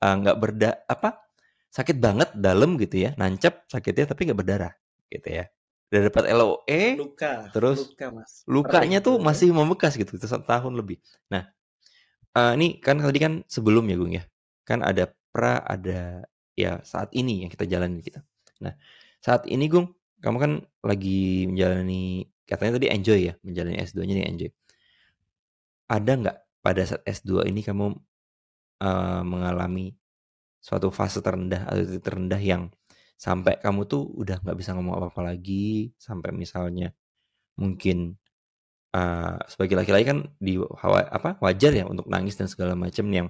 Hmm. 0.00 0.18
nggak 0.24 0.36
berda 0.40 0.80
apa 0.88 1.20
sakit 1.68 2.00
banget 2.00 2.32
dalam 2.32 2.80
gitu 2.80 3.04
ya 3.04 3.12
nancep 3.20 3.68
sakitnya 3.68 4.08
tapi 4.08 4.26
nggak 4.26 4.38
berdarah 4.40 4.72
gitu 5.12 5.28
ya 5.28 5.44
udah 5.92 6.00
dapat 6.08 6.24
LOE 6.32 6.82
Luka, 6.96 7.32
terus 7.52 7.78
luka 7.92 8.06
Mas. 8.14 8.32
lukanya 8.48 8.98
Perih 9.04 9.06
tuh 9.06 9.14
masih 9.20 9.48
membekas 9.52 9.98
gitu 10.00 10.16
itu 10.16 10.24
satu 10.24 10.48
tahun 10.48 10.72
lebih 10.80 11.04
nah 11.28 11.52
eh, 12.32 12.52
ini 12.56 12.80
kan 12.80 12.96
tadi 12.96 13.20
kan 13.20 13.44
sebelum 13.44 13.84
ya 13.92 13.96
Gung 14.00 14.14
ya 14.16 14.24
kan 14.64 14.84
ada 14.84 15.10
pra 15.30 15.62
ada 15.62 16.24
ya 16.58 16.82
saat 16.82 17.12
ini 17.16 17.46
yang 17.46 17.50
kita 17.52 17.64
jalani 17.64 18.02
kita 18.04 18.20
nah 18.60 18.74
saat 19.20 19.44
ini 19.48 19.68
Gung 19.68 19.92
kamu 20.20 20.36
kan 20.36 20.52
lagi 20.84 21.48
menjalani 21.48 22.28
katanya 22.44 22.76
tadi 22.76 22.86
enjoy 22.92 23.20
ya 23.32 23.34
menjalani 23.40 23.76
S2 23.80 23.98
nya 24.04 24.14
nih 24.20 24.26
enjoy. 24.28 24.50
Ada 25.90 26.12
nggak 26.20 26.36
pada 26.60 26.82
saat 26.84 27.02
S2 27.08 27.48
ini 27.48 27.60
kamu 27.64 27.86
eh, 28.84 29.22
mengalami 29.24 29.96
suatu 30.60 30.92
fase 30.92 31.24
terendah 31.24 31.64
atau 31.64 31.82
titik 31.88 32.04
terendah 32.04 32.40
yang 32.40 32.68
sampai 33.16 33.56
kamu 33.60 33.88
tuh 33.88 34.04
udah 34.20 34.40
nggak 34.44 34.56
bisa 34.60 34.76
ngomong 34.76 34.96
apa-apa 34.96 35.32
lagi 35.32 35.92
sampai 35.96 36.36
misalnya 36.36 36.92
mungkin 37.56 38.16
eh, 38.92 39.36
sebagai 39.48 39.76
laki-laki 39.80 40.04
kan 40.04 40.18
di 40.36 40.60
apa 40.60 41.40
wajar 41.40 41.72
ya 41.72 41.84
untuk 41.88 42.06
nangis 42.12 42.36
dan 42.36 42.48
segala 42.50 42.76
macam 42.76 43.06
yang 43.08 43.28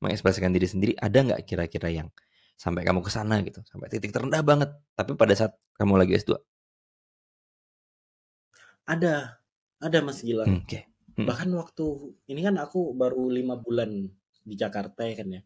mengekspresikan 0.00 0.52
diri 0.52 0.68
sendiri 0.68 0.92
ada 1.00 1.18
nggak 1.24 1.42
kira-kira 1.48 1.88
yang 1.88 2.08
sampai 2.54 2.84
kamu 2.86 3.00
ke 3.02 3.10
sana 3.10 3.40
gitu 3.42 3.60
sampai 3.66 3.88
titik 3.90 4.14
terendah 4.14 4.44
banget 4.44 4.70
tapi 4.94 5.16
pada 5.18 5.34
saat 5.34 5.52
kamu 5.76 5.98
lagi 6.00 6.14
S2 6.20 6.38
Ada, 8.84 9.40
ada 9.80 9.98
Mas 10.04 10.20
Gilang. 10.20 10.48
Hmm, 10.48 10.64
oke 10.64 10.80
Hmm. 11.14 11.30
Bahkan 11.30 11.46
waktu 11.54 11.86
ini 12.26 12.42
kan 12.42 12.58
aku 12.58 12.90
baru 12.90 13.30
lima 13.30 13.54
bulan 13.54 14.10
di 14.42 14.54
Jakarta 14.58 15.06
ya 15.06 15.14
kan 15.14 15.28
ya. 15.30 15.42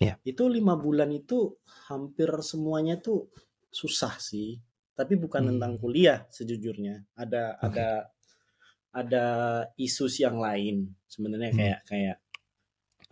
Iya. 0.00 0.14
Itu 0.24 0.48
lima 0.48 0.80
bulan 0.80 1.12
itu 1.12 1.60
hampir 1.92 2.32
semuanya 2.40 2.96
tuh 2.96 3.28
susah 3.68 4.16
sih. 4.16 4.56
Tapi 4.96 5.20
bukan 5.20 5.44
Hmm. 5.44 5.50
tentang 5.54 5.72
kuliah 5.76 6.24
sejujurnya. 6.32 7.04
Ada 7.20 7.60
Oke. 7.60 7.76
ada 7.76 7.88
ada 8.88 9.26
isu 9.76 10.08
yang 10.16 10.40
lain 10.40 10.88
sebenarnya 11.04 11.50
Hmm. 11.52 11.58
kayak 11.60 11.80
kayak 11.84 12.16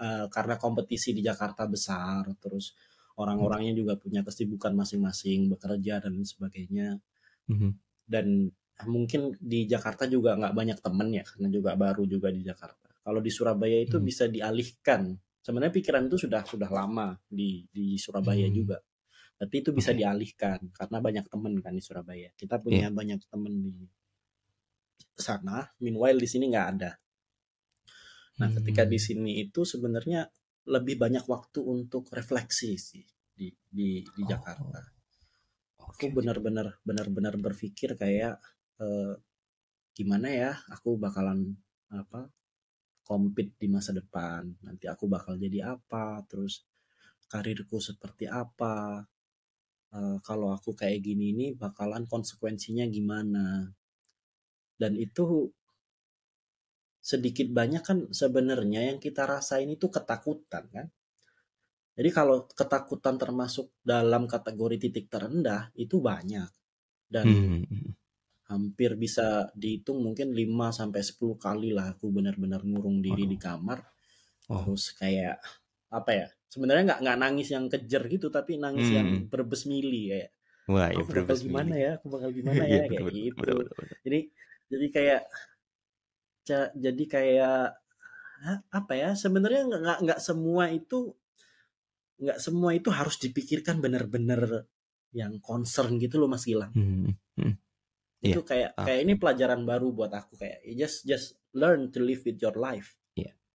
eh, 0.00 0.26
karena 0.32 0.54
kompetisi 0.60 1.10
di 1.16 1.22
Jakarta 1.24 1.64
besar, 1.68 2.24
terus 2.42 2.76
orang-orangnya 3.16 3.72
juga 3.80 3.94
punya 3.96 4.20
kesibukan 4.26 4.72
masing-masing, 4.76 5.48
bekerja 5.52 5.94
dan 6.04 6.14
sebagainya. 6.24 7.00
Mhm. 7.48 7.70
Dan 8.06 8.50
mungkin 8.86 9.32
di 9.40 9.64
Jakarta 9.66 10.04
juga 10.06 10.36
nggak 10.36 10.54
banyak 10.54 10.78
temen 10.84 11.08
ya, 11.16 11.24
karena 11.24 11.48
juga 11.48 11.70
baru 11.74 12.04
juga 12.04 12.28
di 12.30 12.44
Jakarta. 12.44 12.88
Kalau 13.02 13.20
di 13.24 13.30
Surabaya 13.32 13.78
itu 13.86 13.96
Hmm. 13.98 14.06
bisa 14.08 14.24
dialihkan. 14.28 15.16
Sebenarnya 15.40 15.72
pikiran 15.78 16.02
itu 16.10 16.18
sudah 16.26 16.42
sudah 16.44 16.68
lama 16.70 17.14
di 17.30 17.64
di 17.70 17.96
Surabaya 17.96 18.46
Hmm. 18.50 18.56
juga. 18.60 18.78
Tapi 19.40 19.54
itu 19.62 19.70
bisa 19.76 19.92
Oke. 19.92 20.00
dialihkan 20.00 20.60
karena 20.72 20.98
banyak 21.00 21.26
temen 21.32 21.54
kan 21.64 21.72
di 21.76 21.82
Surabaya. 21.84 22.30
Kita 22.36 22.56
punya 22.60 22.88
banyak 22.92 23.20
temen 23.30 23.54
di 23.64 23.74
sana. 25.16 25.64
Meanwhile 25.82 26.18
di 26.20 26.28
sini 26.28 26.44
nggak 26.52 26.68
ada. 26.76 26.90
Nah, 28.40 28.48
ketika 28.52 28.82
di 28.84 28.98
Hmm. 28.98 29.06
sini 29.06 29.32
itu 29.44 29.64
sebenarnya 29.64 30.28
lebih 30.68 30.96
banyak 31.00 31.24
waktu 31.24 31.60
untuk 31.64 32.04
refleksi 32.12 32.76
sih 32.76 33.04
di 33.36 33.48
di 33.76 34.04
di 34.04 34.22
Oh. 34.22 34.28
Jakarta. 34.28 34.80
Oke. 35.80 36.06
Aku 36.06 36.12
benar-benar 36.12 36.68
benar-benar 36.88 37.34
berpikir 37.40 37.96
kayak 38.02 38.36
eh, 38.84 39.14
gimana 39.98 40.28
ya 40.42 40.52
aku 40.74 40.90
bakalan 41.00 41.56
apa 41.92 42.28
compete 43.08 43.54
di 43.62 43.68
masa 43.72 43.92
depan. 44.00 44.42
Nanti 44.66 44.86
aku 44.94 45.04
bakal 45.08 45.34
jadi 45.44 45.60
apa, 45.76 46.20
terus 46.30 46.54
karirku 47.32 47.78
seperti 47.88 48.26
apa. 48.28 48.76
Eh, 49.98 50.18
kalau 50.28 50.48
aku 50.56 50.70
kayak 50.80 51.00
gini 51.06 51.26
ini 51.34 51.46
bakalan 51.56 52.04
konsekuensinya 52.12 52.84
gimana. 52.96 53.46
Dan 54.80 54.92
itu 55.00 55.48
sedikit 57.10 57.48
banyak 57.58 57.82
kan 57.88 57.98
sebenarnya 58.20 58.80
yang 58.90 58.98
kita 59.06 59.22
rasain 59.32 59.68
itu 59.76 59.86
ketakutan 59.96 60.64
kan. 60.76 60.86
Jadi 61.96 62.10
kalau 62.18 62.38
ketakutan 62.58 63.16
termasuk 63.22 63.66
dalam 63.92 64.22
kategori 64.34 64.76
titik 64.84 65.06
terendah 65.12 65.62
itu 65.84 65.96
banyak 66.10 66.50
dan 67.14 67.26
Hmm. 67.26 67.96
hampir 68.46 68.94
bisa 68.94 69.50
dihitung 69.58 69.98
mungkin 70.06 70.28
5 70.40 70.70
sampai 70.78 71.02
10 71.02 71.34
kali 71.46 71.70
lah 71.76 71.86
aku 71.94 72.06
benar-benar 72.16 72.62
ngurung 72.62 72.98
diri 73.02 73.26
Waduh. 73.26 73.32
di 73.34 73.38
kamar 73.46 73.78
Oh. 74.48 74.62
terus 74.62 74.84
kayak 75.00 75.36
apa 75.98 76.10
ya 76.20 76.26
sebenarnya 76.52 76.82
nggak 76.88 77.00
nggak 77.02 77.18
nangis 77.24 77.48
yang 77.54 77.66
kejer 77.72 78.02
gitu 78.14 78.26
tapi 78.30 78.52
nangis 78.64 78.88
yang 78.94 79.08
Hmm. 79.10 79.26
berbesmili 79.32 80.02
kayak 80.14 80.30
Wah, 80.70 80.90
ya 80.90 81.02
aku 81.02 81.10
bakal 81.18 81.26
berbes 81.26 81.40
gimana 81.46 81.74
ya 81.84 81.90
aku 81.98 82.06
bakal 82.14 82.30
gimana 82.38 82.62
Iya, 82.66 82.76
ya 82.78 82.82
kayak 82.90 83.04
bener, 83.06 83.14
gitu 83.14 83.52
jadi 84.06 84.20
jadi 84.70 84.86
kayak 84.96 85.20
jadi 86.72 87.04
kayak 87.04 87.74
apa 88.70 88.92
ya 88.92 89.10
sebenarnya 89.12 89.66
nggak 89.66 89.98
nggak 90.02 90.20
semua 90.20 90.68
itu 90.68 91.10
nggak 92.16 92.38
semua 92.38 92.70
itu 92.72 92.88
harus 92.88 93.16
dipikirkan 93.16 93.80
benar-benar 93.80 94.64
yang 95.10 95.40
concern 95.40 95.96
gitu 95.96 96.16
loh 96.16 96.28
Mas 96.28 96.44
Gilang 96.44 96.70
Hmm. 96.72 97.12
Hmm. 97.34 97.54
itu 98.20 98.40
Iya, 98.40 98.44
kayak 98.44 98.70
kayak 98.78 99.00
ini 99.02 99.14
pelajaran 99.16 99.64
baru 99.64 99.90
buat 99.90 100.12
aku 100.12 100.36
kayak 100.36 100.64
you 100.64 100.76
just 100.76 101.04
just 101.04 101.36
learn 101.52 101.88
to 101.90 102.00
live 102.00 102.22
with 102.22 102.38
your 102.38 102.54
life 102.54 102.96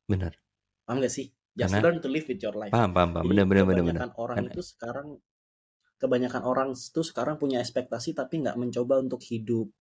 benar. 0.05 0.36
paham 0.83 1.00
gak 1.00 1.13
sih 1.13 1.31
just 1.53 1.71
Karena- 1.71 1.83
learn 1.88 1.98
to 2.03 2.10
live 2.12 2.27
with 2.27 2.41
your 2.41 2.51
life 2.51 2.74
Paham, 2.74 2.91
paham, 2.91 3.15
paham. 3.15 3.25
Benar, 3.25 3.45
benar, 3.48 3.63
benar, 3.63 3.79
kebanyakan 3.79 4.12
orang 4.17 4.36
Karena- 4.36 4.51
itu 4.51 4.62
sekarang 4.65 5.07
kebanyakan 5.95 6.41
orang 6.43 6.69
itu 6.74 7.01
sekarang 7.01 7.36
punya 7.38 7.57
ekspektasi 7.60 8.12
tapi 8.12 8.41
nggak 8.41 8.57
mencoba 8.57 9.00
untuk 9.00 9.21
hidup 9.21 9.71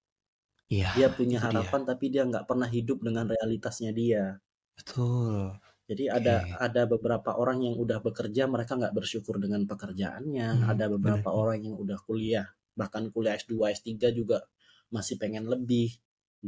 Iya, 0.75 0.91
dia 0.95 1.09
punya 1.19 1.39
itu 1.39 1.45
dia. 1.53 1.69
harapan 1.69 1.83
tapi 1.91 2.05
dia 2.15 2.23
nggak 2.31 2.47
pernah 2.51 2.69
hidup 2.77 2.99
dengan 3.07 3.27
realitasnya 3.35 3.91
dia 4.01 4.25
Betul. 4.77 5.61
jadi 5.91 6.05
ada 6.19 6.35
ada 6.67 6.83
beberapa 6.87 7.31
orang 7.43 7.59
yang 7.67 7.75
udah 7.85 7.99
bekerja 8.07 8.43
mereka 8.55 8.73
nggak 8.81 8.95
bersyukur 8.99 9.37
dengan 9.45 9.63
pekerjaannya 9.71 10.49
Hmm, 10.51 10.63
ada 10.73 10.87
beberapa 10.95 11.29
benar. 11.29 11.43
orang 11.43 11.59
yang 11.67 11.77
udah 11.83 11.99
kuliah 12.07 12.47
bahkan 12.79 13.11
kuliah 13.15 13.35
S2 13.41 13.69
S3 13.75 14.09
juga 14.15 14.39
masih 14.95 15.17
pengen 15.23 15.45
lebih 15.51 15.89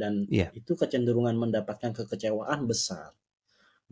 dan 0.01 0.15
Iya. 0.29 0.55
itu 0.55 0.73
kecenderungan 0.79 1.35
mendapatkan 1.43 1.91
kekecewaan 1.99 2.61
besar 2.71 3.13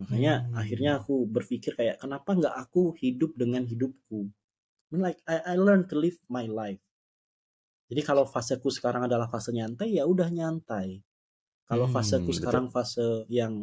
makanya 0.01 0.33
Hmm. 0.41 0.55
akhirnya 0.61 0.91
aku 1.01 1.15
berpikir 1.29 1.73
kayak 1.79 1.97
kenapa 2.03 2.31
nggak 2.39 2.55
aku 2.63 2.83
hidup 3.03 3.31
dengan 3.41 3.63
hidupku 3.71 4.21
I 4.29 4.89
mean, 4.93 5.01
like 5.07 5.19
I, 5.27 5.37
I 5.53 5.55
learn 5.59 5.87
to 5.91 5.95
live 5.99 6.19
my 6.31 6.45
life 6.47 6.81
jadi 7.91 8.01
kalau 8.07 8.23
faseku 8.33 8.69
sekarang 8.71 9.03
adalah 9.07 9.27
fase 9.33 9.51
nyantai 9.53 9.99
ya 9.99 10.03
udah 10.07 10.29
nyantai 10.31 11.03
kalau 11.69 11.85
Hmm, 11.87 11.93
faseku 11.95 12.31
betul. 12.31 12.37
sekarang 12.39 12.65
fase 12.75 13.05
yang 13.39 13.53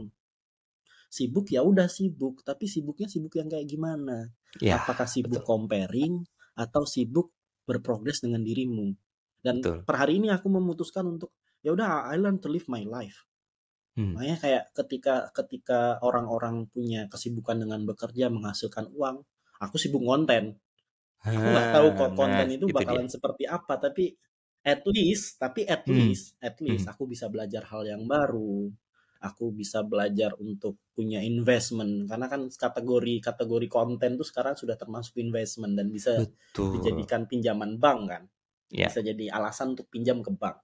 sibuk 1.09 1.49
ya 1.55 1.61
udah 1.65 1.89
sibuk 1.89 2.45
tapi 2.45 2.65
sibuknya 2.69 3.09
sibuk 3.09 3.33
yang 3.41 3.49
kayak 3.49 3.67
gimana 3.69 4.29
Ya, 4.65 4.81
apakah 4.81 5.05
sibuk 5.05 5.45
betul. 5.45 5.49
comparing 5.51 6.15
atau 6.57 6.83
sibuk 6.89 7.33
berprogres 7.69 8.25
dengan 8.25 8.41
dirimu 8.45 8.97
dan 9.45 9.61
Betul. 9.61 9.79
per 9.85 9.95
hari 10.01 10.19
ini 10.21 10.29
aku 10.33 10.49
memutuskan 10.49 11.05
untuk 11.07 11.31
ya 11.65 11.71
udah 11.77 12.09
I 12.09 12.17
learn 12.17 12.41
to 12.43 12.49
live 12.53 12.67
my 12.69 12.85
life 12.85 13.25
Hmm. 13.99 14.15
makanya 14.15 14.37
kayak 14.45 14.65
ketika 14.79 15.15
ketika 15.35 15.81
orang-orang 16.07 16.71
punya 16.71 17.11
kesibukan 17.13 17.59
dengan 17.63 17.83
bekerja 17.83 18.31
menghasilkan 18.31 18.87
uang 18.95 19.27
aku 19.59 19.77
sibuk 19.77 20.01
konten 20.07 20.55
aku 21.37 21.47
nggak 21.55 21.71
tahu 21.75 21.89
kok 21.99 22.11
Ah, 22.11 22.19
konten 22.19 22.47
nah, 22.47 22.51
itu 22.57 22.67
itu 22.67 22.83
dia. 22.89 22.99
bakalan 22.99 23.07
seperti 23.11 23.45
apa 23.49 23.75
tapi 23.81 24.15
at 24.67 24.83
least 24.91 25.39
tapi 25.43 25.63
at 25.69 25.85
Hmm. 25.87 25.97
least 25.97 26.35
at 26.43 26.57
least 26.65 26.85
Hmm. 26.85 26.93
aku 26.93 27.07
bisa 27.13 27.27
belajar 27.31 27.63
hal 27.71 27.83
yang 27.87 28.03
baru 28.11 28.69
aku 29.19 29.51
bisa 29.51 29.83
belajar 29.83 30.35
untuk 30.39 30.79
punya 30.95 31.19
investment 31.23 32.07
karena 32.11 32.27
kan 32.31 32.47
kategori 32.51 33.15
kategori 33.23 33.67
konten 33.71 34.11
tuh 34.21 34.27
sekarang 34.27 34.55
sudah 34.55 34.77
termasuk 34.79 35.19
investment 35.19 35.75
dan 35.79 35.91
bisa 35.91 36.15
Betul. 36.17 36.75
dijadikan 36.75 37.27
pinjaman 37.31 37.79
bank 37.83 38.01
kan 38.13 38.23
Ya, 38.71 38.89
bisa 38.89 39.01
jadi 39.05 39.31
alasan 39.35 39.75
untuk 39.79 39.89
pinjam 39.93 40.21
ke 40.27 40.31
bank 40.35 40.59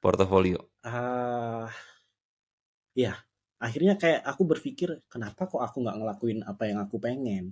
portofolio. 0.00 0.70
ah 0.84 1.70
ya 3.02 3.12
akhirnya 3.66 3.94
kayak 4.02 4.20
aku 4.30 4.42
berpikir 4.52 4.88
kenapa 5.12 5.42
kok 5.50 5.62
aku 5.66 5.76
nggak 5.84 5.96
ngelakuin 6.00 6.40
apa 6.46 6.62
yang 6.70 6.78
aku 6.84 6.96
pengen 7.06 7.44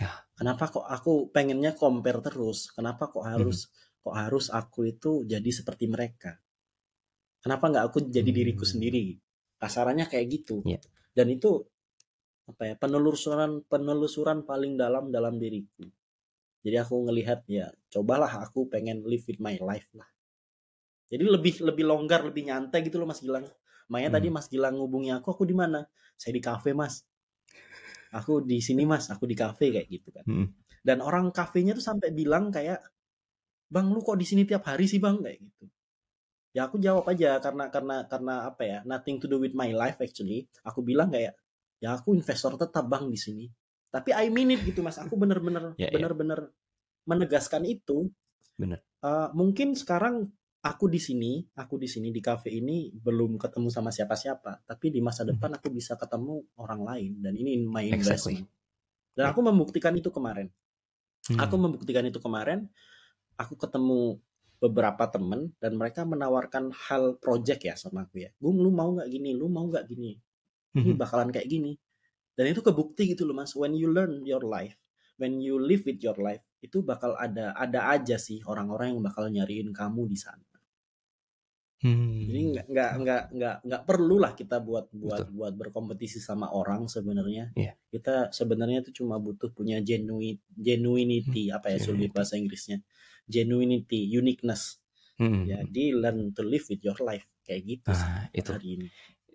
Ah. 0.00 0.24
kenapa 0.32 0.72
kok 0.72 0.86
aku 0.88 1.28
pengennya 1.28 1.76
compare 1.76 2.24
terus 2.24 2.72
kenapa 2.72 3.12
kok 3.12 3.28
harus 3.28 3.68
Mhm. 3.68 4.00
kok 4.02 4.14
harus 4.16 4.46
aku 4.48 4.80
itu 4.88 5.12
jadi 5.28 5.50
seperti 5.52 5.84
mereka 5.86 6.40
kenapa 7.42 7.68
nggak 7.68 7.84
aku 7.90 7.98
jadi 8.08 8.30
diriku 8.30 8.64
Hmm. 8.64 8.72
sendiri 8.78 9.04
kasarannya 9.60 10.08
kayak 10.08 10.26
gitu 10.32 10.64
Iya. 10.64 10.80
dan 11.12 11.28
itu 11.28 11.60
apa 12.48 12.72
ya 12.72 12.74
penelusuran 12.74 13.62
penelusuran 13.68 14.42
paling 14.42 14.74
dalam 14.74 15.12
dalam 15.12 15.36
diriku 15.36 15.86
jadi 16.64 16.82
aku 16.82 17.06
ngelihat 17.06 17.44
ya 17.46 17.68
cobalah 17.90 18.42
aku 18.42 18.66
pengen 18.66 19.04
live 19.04 19.22
with 19.28 19.38
my 19.38 19.54
life 19.60 19.86
lah 19.94 20.08
jadi 21.06 21.22
lebih 21.28 21.60
lebih 21.62 21.84
longgar 21.84 22.24
lebih 22.24 22.48
nyantai 22.48 22.80
gitu 22.82 22.96
loh 22.96 23.06
Mas 23.06 23.20
Gilang 23.20 23.44
makanya 23.86 24.18
tadi 24.18 24.32
Hmm. 24.32 24.40
Mas 24.40 24.48
Gilang 24.48 24.74
ngubungi 24.80 25.12
aku 25.12 25.30
aku 25.30 25.44
di 25.44 25.52
mana 25.52 25.84
saya 26.16 26.32
di 26.32 26.42
kafe 26.42 26.72
Mas 26.72 27.04
aku 28.12 28.44
di 28.44 28.60
sini 28.60 28.84
Mas. 28.84 29.08
Aku 29.08 29.24
di 29.24 29.34
kafe 29.34 29.72
kayak 29.72 29.88
gitu 29.88 30.12
kan. 30.12 30.24
Hmm. 30.28 30.48
dan 30.82 30.98
orang 30.98 31.30
kafenya 31.30 31.78
tuh 31.78 31.84
sampai 31.86 32.10
bilang 32.10 32.50
kayak 32.50 32.82
bang 33.70 33.86
lu 33.86 34.02
kok 34.02 34.18
di 34.18 34.26
sini 34.26 34.42
tiap 34.42 34.66
hari 34.66 34.84
sih 34.90 34.98
bang? 34.98 35.18
Kayak 35.22 35.38
gitu. 35.40 35.64
Ya 36.52 36.68
aku 36.68 36.76
jawab 36.76 37.06
aja 37.08 37.38
karena 37.40 37.70
karena 37.72 37.96
karena 38.10 38.34
apa 38.50 38.62
ya 38.66 38.78
nothing 38.84 39.16
to 39.22 39.30
do 39.30 39.38
with 39.40 39.54
my 39.54 39.70
life 39.72 39.96
actually. 40.02 40.44
Aku 40.66 40.82
bilang 40.84 41.08
kayak 41.14 41.38
ya 41.78 41.94
aku 41.96 42.12
investor 42.18 42.58
tetap 42.58 42.84
bang 42.90 43.06
di 43.08 43.16
sini. 43.16 43.46
Tapi 43.94 44.10
I 44.12 44.28
mean 44.28 44.52
it 44.52 44.60
gitu 44.66 44.82
mas. 44.82 44.98
Aku 44.98 45.14
bener-bener 45.16 45.72
Ya, 45.80 45.88
ya. 45.88 45.96
bener-bener 45.96 46.50
menegaskan 47.06 47.62
itu. 47.64 48.10
Bener. 48.58 48.82
Eh, 49.02 49.28
mungkin 49.38 49.78
sekarang 49.78 50.28
aku 50.62 50.86
di 50.86 51.02
sini 51.02 51.42
aku 51.58 51.74
di 51.76 51.90
sini 51.90 52.14
di 52.14 52.22
cafe 52.22 52.54
ini 52.54 52.94
belum 52.94 53.34
ketemu 53.36 53.68
sama 53.68 53.90
siapa-siapa 53.90 54.62
tapi 54.64 54.94
di 54.94 55.02
masa 55.02 55.26
Mhm. 55.26 55.28
depan 55.34 55.50
aku 55.58 55.68
bisa 55.74 55.98
ketemu 55.98 56.42
orang 56.58 56.80
lain 56.86 57.12
dan 57.18 57.34
ini 57.34 57.58
my 57.58 57.90
Exactly. 57.90 58.38
investment 58.38 58.46
dan 59.12 59.24
Ya. 59.26 59.30
aku 59.34 59.40
membuktikan 59.42 59.94
itu 59.98 60.08
kemarin 60.08 60.48
Hmm. 61.22 61.38
Aku 61.38 61.54
membuktikan 61.54 62.02
itu 62.02 62.18
kemarin. 62.18 62.66
Aku 63.38 63.54
ketemu 63.54 64.18
beberapa 64.58 65.06
temen 65.06 65.54
dan 65.62 65.78
mereka 65.78 66.02
menawarkan 66.02 66.74
hal 66.74 67.14
project 67.22 67.62
ya 67.62 67.78
sama 67.78 68.10
aku 68.10 68.26
ya. 68.26 68.34
Bung, 68.42 68.58
lu 68.58 68.74
mau 68.74 68.90
nggak 68.90 69.06
gini? 69.06 69.30
Lu 69.30 69.46
mau 69.46 69.62
nggak 69.70 69.86
gini? 69.86 70.18
Ini 70.74 70.90
Mhm. 70.90 70.98
bakalan 70.98 71.30
kayak 71.30 71.46
gini. 71.46 71.78
Dan 72.34 72.50
itu 72.50 72.58
kebukti 72.58 73.06
gitu 73.14 73.22
loh 73.22 73.38
mas. 73.38 73.54
When 73.54 73.70
you 73.78 73.94
learn 73.94 74.26
your 74.26 74.42
life, 74.42 74.74
when 75.14 75.38
you 75.38 75.62
live 75.62 75.86
with 75.86 76.02
your 76.02 76.18
life, 76.18 76.42
itu 76.58 76.82
bakal 76.82 77.14
ada 77.14 77.54
ada 77.54 77.94
aja 77.94 78.18
sih 78.18 78.42
orang-orang 78.42 78.98
yang 78.98 79.00
bakal 79.06 79.30
nyariin 79.30 79.70
kamu 79.70 80.10
di 80.10 80.18
sana. 80.18 80.42
Hmm. 81.82 82.14
Jadi 82.22 82.40
nggak 82.54 82.66
nggak 82.70 82.90
nggak 83.02 83.22
nggak 83.34 83.56
nggak 83.66 83.82
perlu 83.82 84.16
lah 84.22 84.32
kita 84.32 84.62
buat 84.62 84.86
buat 84.94 85.26
Betul. 85.26 85.34
buat 85.34 85.52
berkompetisi 85.58 86.22
sama 86.22 86.46
orang 86.48 86.86
sebenarnya. 86.86 87.50
Iya. 87.52 87.74
Kita 87.90 88.30
sebenarnya 88.30 88.86
itu 88.86 89.02
cuma 89.02 89.18
butuh 89.18 89.50
punya 89.50 89.82
genuine 89.82 90.38
genuinity 90.54 91.50
apa 91.50 91.74
ya 91.74 91.82
sulit 91.82 92.06
Genuinity. 92.06 92.14
bahasa 92.14 92.34
Inggrisnya. 92.38 92.78
genuinity, 93.22 94.06
uniqueness. 94.08 94.78
Hmm. 95.14 95.42
Jadi 95.42 95.94
learn 95.94 96.30
to 96.30 96.42
live 96.42 96.66
with 96.66 96.82
your 96.82 96.98
life 96.98 97.26
kayak 97.42 97.62
gitu 97.66 97.90
sih 97.90 98.02
Nah, 98.02 98.26
buat 98.26 98.34
itu. 98.34 98.50
hari 98.54 98.68
ini. 98.76 98.86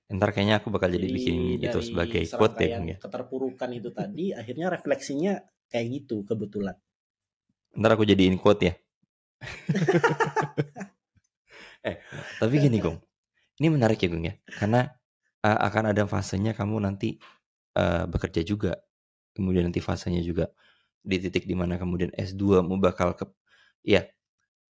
Ntar 0.07 0.29
kayaknya 0.31 0.55
aku 0.60 0.67
bakal 0.71 0.88
jadi 0.88 1.03
Jadi 1.03 1.15
bikin 1.15 1.36
itu 1.60 1.79
sebagai 1.83 2.23
quote 2.31 2.63
ya, 2.63 2.79
ya. 2.79 2.95
keterpurukan 2.95 3.69
itu 3.71 3.91
tadi, 3.91 4.31
akhirnya 4.31 4.71
refleksinya 4.71 5.36
kayak 5.67 5.88
gitu 5.99 6.23
kebetulan. 6.23 6.75
Ntar 7.75 7.91
aku 7.95 8.03
jadiin 8.03 8.39
quote 8.39 8.63
ya. 8.63 8.73
eh, 11.88 11.95
tapi 12.38 12.60
gini, 12.60 12.84
Gong. 12.84 13.00
Ini 13.58 13.67
menarik 13.71 13.97
ya, 14.04 14.08
Gong 14.12 14.26
ya. 14.28 14.36
Karena 14.45 14.86
uh, 15.47 15.60
akan 15.71 15.95
ada 15.95 16.04
fasenya 16.04 16.52
kamu 16.52 16.84
nanti 16.84 17.17
uh, 17.80 18.04
bekerja 18.06 18.43
juga. 18.43 18.76
Kemudian 19.32 19.71
nanti 19.71 19.80
fasenya 19.80 20.19
juga 20.21 20.52
di 21.08 21.17
titik 21.23 21.47
di 21.47 21.56
mana 21.56 21.80
kemudian 21.80 22.12
S2 22.12 22.67
mau 22.67 22.76
bakal 22.76 23.15
ke 23.15 23.23
ya 23.88 24.04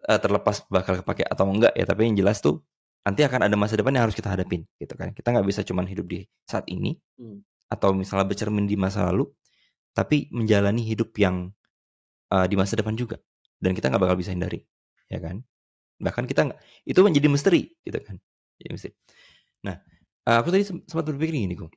uh, 0.06 0.20
terlepas 0.22 0.62
bakal 0.70 1.02
kepake 1.02 1.26
atau 1.26 1.50
enggak 1.50 1.74
ya 1.74 1.86
tapi 1.90 2.06
yang 2.06 2.22
jelas 2.22 2.38
tuh 2.38 2.62
nanti 3.02 3.26
akan 3.26 3.50
ada 3.50 3.56
masa 3.58 3.74
depan 3.74 3.96
yang 3.98 4.06
harus 4.06 4.14
kita 4.14 4.30
hadapin 4.30 4.70
gitu 4.78 4.94
kan 4.94 5.16
kita 5.18 5.34
nggak 5.34 5.48
bisa 5.50 5.66
cuman 5.66 5.90
hidup 5.90 6.06
di 6.06 6.30
saat 6.46 6.70
ini 6.70 7.02
Hmm. 7.18 7.42
atau 7.66 7.98
misalnya 7.98 8.30
bercermin 8.30 8.70
di 8.70 8.78
masa 8.78 9.10
lalu 9.10 9.26
tapi 9.98 10.30
menjalani 10.30 10.86
hidup 10.86 11.18
yang 11.18 11.50
uh, 12.30 12.46
di 12.46 12.54
masa 12.54 12.78
depan 12.78 12.94
juga 12.94 13.18
dan 13.58 13.74
kita 13.74 13.90
nggak 13.90 14.06
bakal 14.06 14.18
bisa 14.22 14.30
hindari 14.30 14.62
ya 15.10 15.18
kan 15.18 15.42
bahkan 15.98 16.26
kita 16.30 16.48
nggak 16.50 16.60
itu 16.86 17.00
menjadi 17.04 17.28
misteri 17.30 17.62
gitu 17.86 18.00
kan. 18.02 18.16
Jadi 18.62 18.70
misteri. 18.74 18.94
Nah 19.66 19.76
uh, 20.30 20.38
aku 20.42 20.50
tadi 20.54 20.64
sem- 20.66 20.84
sempat 20.86 21.06
berpikir 21.10 21.36
gini 21.38 21.56
kok 21.58 21.74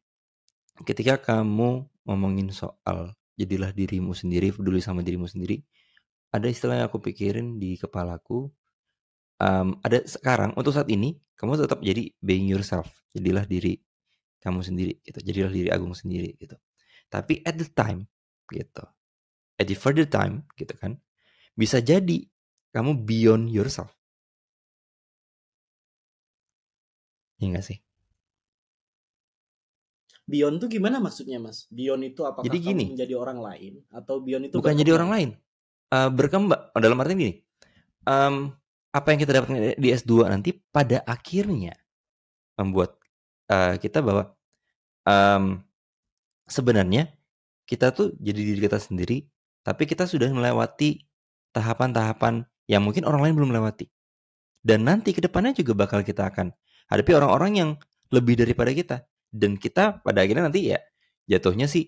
ketika 0.88 1.20
kamu 1.20 1.84
ngomongin 2.08 2.48
soal 2.52 3.12
jadilah 3.36 3.72
dirimu 3.72 4.16
sendiri 4.16 4.52
peduli 4.52 4.80
sama 4.80 5.04
dirimu 5.04 5.28
sendiri 5.28 5.60
ada 6.32 6.48
istilah 6.48 6.80
yang 6.80 6.86
aku 6.88 7.04
pikirin 7.04 7.60
di 7.60 7.76
kepalaku 7.76 8.48
Em, 9.40 9.72
ada 9.80 10.04
sekarang 10.04 10.52
untuk 10.52 10.76
saat 10.76 10.84
ini 10.92 11.16
kamu 11.40 11.56
tetap 11.64 11.80
jadi 11.80 12.12
being 12.20 12.44
yourself 12.44 13.00
jadilah 13.16 13.48
diri 13.48 13.80
kamu 14.44 14.60
sendiri 14.60 15.00
gitu. 15.00 15.18
Jadilah 15.24 15.48
diri 15.48 15.68
Agung 15.72 15.96
sendiri 15.96 16.36
gitu. 16.36 16.60
Tapi 17.08 17.40
at 17.48 17.56
the 17.56 17.64
time 17.72 18.04
gitu. 18.52 18.84
At 19.56 19.64
the 19.64 19.76
further 19.76 20.04
time 20.04 20.44
gitu 20.60 20.76
kan 20.76 21.00
bisa 21.56 21.80
jadi 21.80 22.28
kamu 22.76 23.08
beyond 23.08 23.48
yourself 23.48 23.96
Iya 27.40 27.58
gak 27.58 27.66
sih 27.66 27.78
Beyond 30.30 30.62
tuh 30.62 30.68
gimana 30.70 31.02
maksudnya, 31.02 31.42
Mas? 31.42 31.66
Beyond 31.74 32.14
itu 32.14 32.22
apakah 32.22 32.46
Jadi 32.46 32.58
kamu 32.62 32.68
gini. 32.70 32.84
menjadi 32.94 33.14
orang 33.18 33.38
lain 33.42 33.72
atau 33.90 34.22
beyond 34.22 34.46
itu 34.46 34.54
bukan 34.54 34.74
jadi 34.78 34.94
berkembang? 34.94 34.98
orang 35.00 35.10
lain 35.10 35.30
Eh, 35.90 36.06
berkembang 36.06 36.70
dalam 36.78 37.02
arti 37.02 37.12
gini 37.18 37.34
em, 38.06 38.54
apa 38.94 39.06
yang 39.10 39.18
kita 39.18 39.32
dapatkan 39.34 39.74
di 39.74 39.88
S2 39.90 40.30
nanti 40.30 40.54
pada 40.70 41.02
akhirnya 41.02 41.74
membuat 42.54 42.94
eh, 43.50 43.74
kita 43.82 43.98
bahwa 43.98 44.30
em, 45.02 45.58
sebenarnya 46.46 47.10
kita 47.66 47.90
tuh 47.90 48.14
jadi 48.22 48.38
diri 48.38 48.60
kita 48.62 48.78
sendiri 48.78 49.26
tapi 49.66 49.82
kita 49.82 50.06
sudah 50.06 50.30
melewati 50.30 51.02
tahapan-tahapan 51.50 52.46
yang 52.70 52.86
mungkin 52.86 53.02
orang 53.02 53.26
lain 53.26 53.34
belum 53.34 53.50
melewati 53.50 53.90
dan 54.62 54.86
nanti 54.86 55.10
ke 55.10 55.18
depannya 55.18 55.58
juga 55.58 55.74
bakal 55.74 56.06
kita 56.06 56.30
akan 56.30 56.54
hadapi 56.90 57.14
orang-orang 57.14 57.52
yang 57.56 57.70
lebih 58.10 58.34
daripada 58.36 58.70
kita. 58.74 58.96
Dan 59.30 59.54
kita 59.54 60.02
pada 60.02 60.26
akhirnya 60.26 60.50
nanti 60.50 60.74
ya 60.74 60.82
jatuhnya 61.30 61.70
sih 61.70 61.86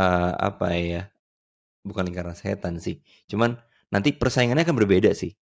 eh, 0.00 0.32
apa 0.32 0.72
ya 0.72 1.02
bukan 1.84 2.08
lingkaran 2.08 2.32
setan 2.32 2.80
sih 2.80 3.02
cuman 3.28 3.58
nanti 3.92 4.16
persaingannya 4.16 4.64
akan 4.64 4.76
berbeda 4.76 5.12
sih. 5.12 5.36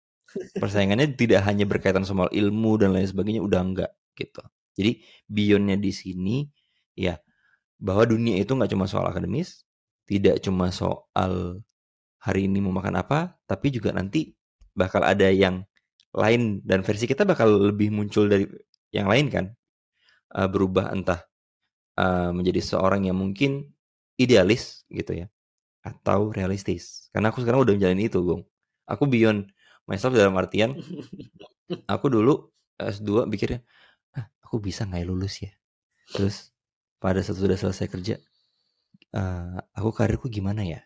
Persaingannya 0.59 1.15
tidak 1.15 1.47
hanya 1.47 1.67
berkaitan 1.67 2.03
sama 2.03 2.27
ilmu 2.31 2.79
dan 2.79 2.95
lain 2.95 3.07
sebagainya 3.07 3.43
udah 3.43 3.61
enggak 3.63 3.91
gitu. 4.19 4.43
Jadi 4.75 5.03
beyondnya 5.27 5.79
di 5.79 5.91
sini 5.95 6.47
ya 6.99 7.19
bahwa 7.81 8.05
dunia 8.05 8.37
itu 8.39 8.53
nggak 8.53 8.71
cuma 8.75 8.85
soal 8.91 9.09
akademis 9.09 9.65
tidak 10.05 10.43
cuma 10.45 10.69
soal 10.75 11.63
hari 12.21 12.45
ini 12.45 12.61
mau 12.61 12.77
makan 12.77 13.01
apa 13.01 13.41
tapi 13.49 13.73
juga 13.73 13.97
nanti 13.97 14.37
bakal 14.77 15.01
ada 15.01 15.33
yang 15.33 15.65
lain 16.13 16.61
dan 16.67 16.85
versi 16.85 17.09
kita 17.09 17.25
bakal 17.25 17.73
lebih 17.73 17.89
muncul 17.95 18.29
dari 18.29 18.45
yang 18.95 19.09
lain 19.11 19.29
kan 19.33 19.47
Eh, 20.31 20.47
berubah 20.47 20.95
entah 20.95 21.27
eh, 21.99 22.31
menjadi 22.31 22.63
seorang 22.63 23.07
yang 23.11 23.19
mungkin 23.19 23.67
idealis 24.21 24.87
gitu 24.91 25.25
ya 25.25 25.27
atau 25.83 26.31
realistis. 26.31 27.09
Karena 27.15 27.33
aku 27.35 27.43
sekarang 27.43 27.65
udah 27.67 27.75
menjalani 27.79 28.07
itu 28.11 28.21
gong 28.23 28.43
aku 28.87 29.05
beyond 29.11 29.51
myself 29.91 30.15
dalam 30.15 30.37
artian 30.39 30.79
aku 31.93 32.07
dulu 32.13 32.49
S2 32.81 33.29
pikirnya 33.29 33.61
ah, 34.17 34.27
aku 34.45 34.63
bisa 34.63 34.87
nggak 34.89 35.01
ya 35.03 35.07
lulus 35.09 35.35
ya? 35.45 35.53
Terus 36.13 36.53
pada 37.03 37.21
saat 37.25 37.39
sudah 37.41 37.57
selesai 37.59 37.87
kerja 37.91 38.17
eh, 39.15 39.59
aku 39.77 39.91
karirku 39.95 40.27
gimana 40.31 40.63
ya? 40.67 40.81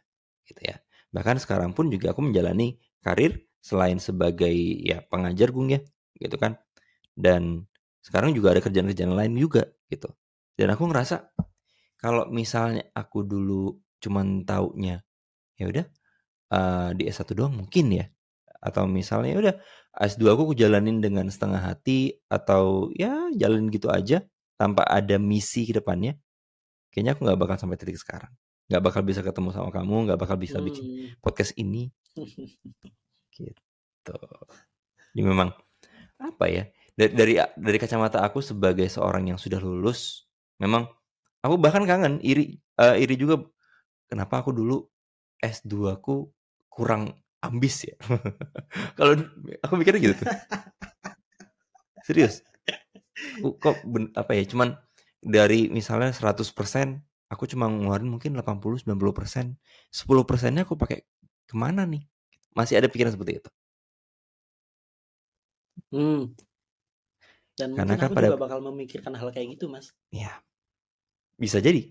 Gitu 0.49 0.61
ya. 0.65 0.77
Bahkan 1.15 1.41
sekarang 1.43 1.73
pun 1.77 1.89
juga 1.93 2.13
aku 2.13 2.25
menjalani 2.25 2.77
karir 3.05 3.47
selain 3.65 3.97
sebagai 4.03 4.53
ya 4.85 5.01
pengajar 5.09 5.51
gung 5.55 5.73
ya 5.73 5.81
gitu 6.21 6.37
kan. 6.41 6.59
Dan 7.17 7.67
sekarang 8.05 8.37
juga 8.37 8.53
ada 8.53 8.61
kerjaan-kerjaan 8.61 9.17
lain 9.17 9.33
juga 9.41 9.65
gitu. 9.89 10.13
Dan 10.55 10.69
aku 10.77 10.85
ngerasa 10.93 11.33
kalau 11.97 12.29
misalnya 12.29 12.85
aku 12.93 13.25
dulu 13.25 13.81
cuman 14.05 14.45
taunya 14.45 15.01
ya 15.57 15.67
udah 15.73 15.87
eh, 16.53 16.89
di 17.01 17.09
S1 17.09 17.33
doang 17.33 17.57
mungkin 17.57 17.89
ya. 17.97 18.07
Atau 18.61 18.85
misalnya 18.89 19.31
ya 19.37 19.39
udah 19.41 19.55
S2 20.05 20.29
aku 20.37 20.53
aku 20.53 20.55
jalanin 20.57 21.01
dengan 21.01 21.29
setengah 21.33 21.61
hati 21.65 22.17
atau 22.29 22.93
ya 22.93 23.29
jalan 23.37 23.69
gitu 23.73 23.89
aja 23.93 24.21
tanpa 24.61 24.85
ada 24.89 25.17
misi 25.21 25.65
ke 25.69 25.75
depannya 25.77 26.17
kayaknya 26.93 27.17
aku 27.17 27.27
nggak 27.27 27.41
bakal 27.41 27.57
sampai 27.59 27.77
titik 27.81 27.99
sekarang. 27.99 28.31
Nggak 28.71 28.83
bakal 28.85 29.03
bisa 29.05 29.21
ketemu 29.25 29.49
sama 29.53 29.69
kamu 29.73 30.13
nggak 30.13 30.21
bakal 30.21 30.37
bisa 30.41 30.61
bikin 30.61 30.85
Hmm. 30.85 31.09
podcast 31.25 31.53
ini. 31.57 31.89
Gitu. 33.35 34.15
Jadi 35.11 35.23
memang 35.27 35.51
apa 36.23 36.47
ya 36.47 36.65
dari 36.95 37.13
dari 37.15 37.35
dari 37.59 37.79
kacamata 37.81 38.23
aku 38.23 38.39
sebagai 38.43 38.87
seorang 38.87 39.35
yang 39.35 39.39
sudah 39.41 39.59
lulus 39.59 40.27
memang 40.63 40.87
aku 41.43 41.55
bahkan 41.59 41.83
kangen 41.87 42.23
iri 42.23 42.59
eh, 42.79 42.97
iri 43.03 43.15
juga 43.19 43.43
kenapa 44.11 44.43
aku 44.45 44.51
dulu 44.55 44.87
S2 45.43 45.99
aku 45.99 46.29
kurang 46.71 47.15
ambis 47.45 47.87
ya? 47.91 47.97
Kalau 48.99 49.15
aku 49.63 49.75
mikirnya 49.79 50.01
gitu 50.03 50.25
tuh. 50.25 50.29
Serius. 52.07 52.43
Aku 53.39 53.49
kok 53.63 53.77
ben- 53.87 54.13
apa 54.19 54.33
ya 54.39 54.45
cuman 54.53 54.69
dari 55.23 55.71
misalnya 55.79 56.11
100% 56.19 57.01
aku 57.33 57.45
cuma 57.53 57.67
ngeluarin 57.71 58.11
mungkin 58.11 58.33
80 58.37 58.79
90% 58.83 59.47
10 59.91 60.25
persennya 60.29 60.63
aku 60.67 60.75
pakai 60.83 60.99
ke 61.49 61.55
mana 61.57 61.83
nih? 61.89 62.03
Masih 62.59 62.75
ada 62.81 62.89
pikiran 62.93 63.13
seperti 63.15 63.33
itu? 63.43 63.51
Hmm. 65.93 66.35
Dan 67.59 67.71
Karena 67.79 67.95
mungkin 67.95 68.01
kan 68.03 68.09
aku 68.11 68.15
pada- 68.19 68.29
juga 68.31 68.39
bakal 68.45 68.59
memikirkan 68.67 69.15
hal 69.21 69.29
kayak 69.35 69.49
gitu, 69.59 69.67
Mas. 69.71 69.87
ya 70.11 70.33
bisa 71.39 71.59
jadi 71.59 71.83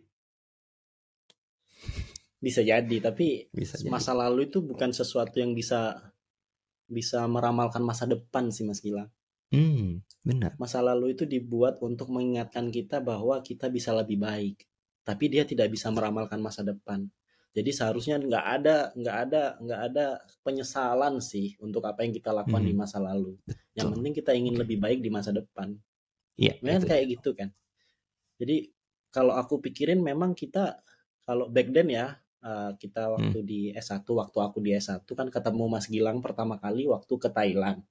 Bisa 2.44 2.60
jadi, 2.60 2.98
tapi 3.00 3.48
bisa 3.56 3.80
jadi 3.80 3.88
masa 3.88 4.12
lalu 4.12 4.52
itu 4.52 4.60
bukan 4.60 4.92
sesuatu 4.92 5.40
yang 5.40 5.56
bisa 5.56 5.80
bisa 6.92 7.24
meramalkan 7.36 7.80
masa 7.90 8.04
depan 8.04 8.52
sih, 8.52 8.68
Mas 8.68 8.84
Gilang. 8.84 9.08
hmm 9.56 10.04
benar 10.28 10.52
Masa 10.60 10.80
lalu 10.84 11.16
itu 11.16 11.24
dibuat 11.24 11.80
untuk 11.80 12.12
mengingatkan 12.12 12.68
kita 12.68 13.00
bahwa 13.00 13.40
kita 13.40 13.72
bisa 13.72 13.96
lebih 13.96 14.20
baik, 14.20 14.68
tapi 15.08 15.26
dia 15.32 15.44
tidak 15.48 15.72
bisa 15.72 15.88
meramalkan 15.96 16.40
masa 16.44 16.62
depan. 16.68 17.08
Jadi 17.54 17.70
seharusnya 17.70 18.18
nggak 18.18 18.46
ada 18.60 18.76
nggak 18.98 19.18
ada 19.30 19.44
nggak 19.62 19.82
ada 19.94 20.06
penyesalan 20.42 21.22
sih 21.22 21.54
untuk 21.62 21.86
apa 21.86 22.02
yang 22.02 22.10
kita 22.12 22.34
lakukan 22.34 22.66
di 22.66 22.74
Mhm. 22.74 22.82
masa 22.82 22.98
lalu. 22.98 23.38
Yang 23.78 23.86
Betul. 23.88 23.94
penting 23.94 24.14
kita 24.18 24.32
ingin 24.34 24.56
lebih 24.58 24.78
baik 24.82 25.00
di 25.00 25.10
masa 25.14 25.30
depan. 25.30 25.78
iya 26.34 26.58
Memang 26.66 26.90
kayak 26.90 27.06
gitu 27.14 27.38
kan. 27.38 27.54
Jadi 28.42 28.74
kalau 29.14 29.38
aku 29.38 29.62
pikirin 29.62 30.02
memang 30.02 30.34
kita 30.34 30.82
kalau 31.22 31.46
back 31.48 31.70
then 31.70 31.94
ya 31.94 32.18
eh, 32.44 32.72
kita 32.76 33.08
Hmm. 33.08 33.14
waktu 33.16 33.40
di 33.46 33.60
S1 33.72 34.04
waktu 34.04 34.36
aku 34.36 34.60
di 34.60 34.76
S1 34.76 35.08
kan 35.08 35.32
ketemu 35.32 35.64
Mas 35.70 35.88
Gilang 35.88 36.20
pertama 36.20 36.60
kali 36.60 36.90
waktu 36.90 37.14
ke 37.16 37.30
Thailand. 37.30 37.86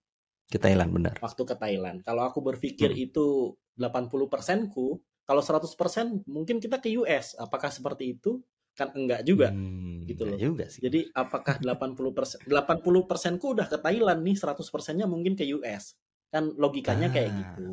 ke 0.45 0.61
Thailand 0.61 0.93
benar 0.93 1.17
Waktu 1.17 1.43
ke 1.49 1.57
Thailand. 1.57 2.05
Kalau 2.05 2.29
aku 2.29 2.45
berpikir 2.45 2.93
Hmm. 2.93 3.01
itu 3.01 3.27
80% 3.73 4.69
ku, 4.69 5.01
kalau 5.25 5.41
100% 5.41 6.21
mungkin 6.29 6.61
kita 6.61 6.77
ke 6.77 6.93
US. 6.93 7.33
Apakah 7.41 7.73
seperti 7.73 8.13
itu? 8.13 8.45
Kan 8.73 8.89
enggak 8.97 9.21
juga. 9.23 9.53
Hmm, 9.53 10.03
gitu 10.03 10.27
loh. 10.27 10.35
juga 10.35 10.67
sih 10.67 10.83
Jadi 10.83 11.13
apakah 11.13 11.61
80% 11.61 12.43
80% 12.43 13.39
ku 13.39 13.53
udah 13.55 13.69
ke 13.69 13.79
Thailand 13.79 14.21
nih, 14.21 14.35
100%-nya 14.35 15.07
mungkin 15.07 15.37
ke 15.37 15.45
US. 15.53 15.95
Kan 16.27 16.57
logikanya 16.57 17.13
kayak 17.13 17.31
Ah. 17.31 17.37
gitu. 17.39 17.67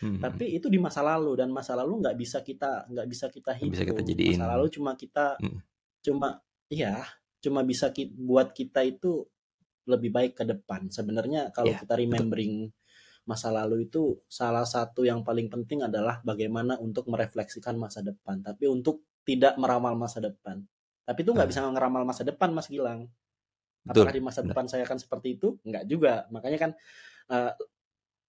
Hmm, 0.00 0.18
Tapi 0.22 0.54
itu 0.54 0.70
di 0.70 0.78
masa 0.78 1.02
lalu 1.02 1.34
dan 1.36 1.50
masa 1.50 1.74
lalu 1.74 2.00
nggak 2.00 2.16
bisa 2.16 2.40
kita 2.40 2.86
nggak 2.86 3.06
bisa 3.06 3.26
kita 3.28 3.50
Nggak 3.52 3.68
bisa 3.68 3.82
hitung. 3.82 3.96
kita 3.96 4.02
jadiin. 4.06 4.38
Masa 4.38 4.46
lalu 4.54 4.66
cuma 4.70 4.90
kita 4.94 5.26
Mm. 5.42 5.58
cuma 6.00 6.28
iya 6.68 6.94
cuma 7.38 7.60
bisa 7.60 7.90
ki- 7.90 8.14
buat 8.14 8.54
kita 8.54 8.80
itu 8.82 9.26
lebih 9.84 10.08
baik 10.08 10.32
ke 10.34 10.44
depan. 10.46 10.88
Sebenarnya 10.88 11.50
kalau 11.50 11.68
Ya, 11.68 11.78
kita 11.78 11.92
betul. 11.92 12.02
remembering 12.06 12.54
masa 13.24 13.48
lalu 13.48 13.84
itu 13.84 14.20
salah 14.24 14.64
satu 14.64 15.02
yang 15.02 15.20
paling 15.20 15.48
penting 15.48 15.80
adalah 15.80 16.20
bagaimana 16.22 16.76
untuk 16.78 17.04
merefleksikan 17.04 17.74
masa 17.74 18.00
depan, 18.00 18.40
tapi 18.40 18.64
untuk 18.64 19.04
tidak 19.24 19.56
meramal 19.60 19.96
masa 19.96 20.20
depan. 20.20 20.62
Tapi 21.04 21.18
itu 21.20 21.30
nggak 21.32 21.48
Ah. 21.48 21.52
bisa 21.52 21.60
ngeramal 21.64 22.02
masa 22.04 22.22
depan, 22.24 22.52
Mas 22.52 22.68
Gilang. 22.68 23.08
Betul, 23.84 24.08
Apakah 24.08 24.12
di 24.16 24.22
masa 24.24 24.40
depan 24.40 24.64
saya 24.64 24.84
akan 24.88 24.98
seperti 25.00 25.36
itu? 25.36 25.60
Nggak 25.64 25.84
juga. 25.88 26.14
Makanya 26.32 26.58
kan 26.60 26.72
eh, 27.24 27.52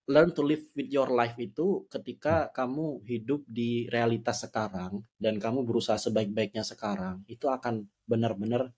learn 0.07 0.31
to 0.31 0.45
live 0.45 0.63
with 0.77 0.87
your 0.87 1.09
life 1.11 1.35
itu 1.41 1.83
Hmm. 1.83 1.87
ketika 1.91 2.47
kamu 2.53 3.03
hidup 3.03 3.41
di 3.49 3.89
realitas 3.91 4.45
sekarang 4.45 5.03
dan 5.19 5.35
kamu 5.41 5.65
berusaha 5.67 5.97
sebaik-baiknya 5.99 6.63
sekarang, 6.63 7.25
itu 7.27 7.47
akan 7.49 7.83
benar-benar 8.05 8.71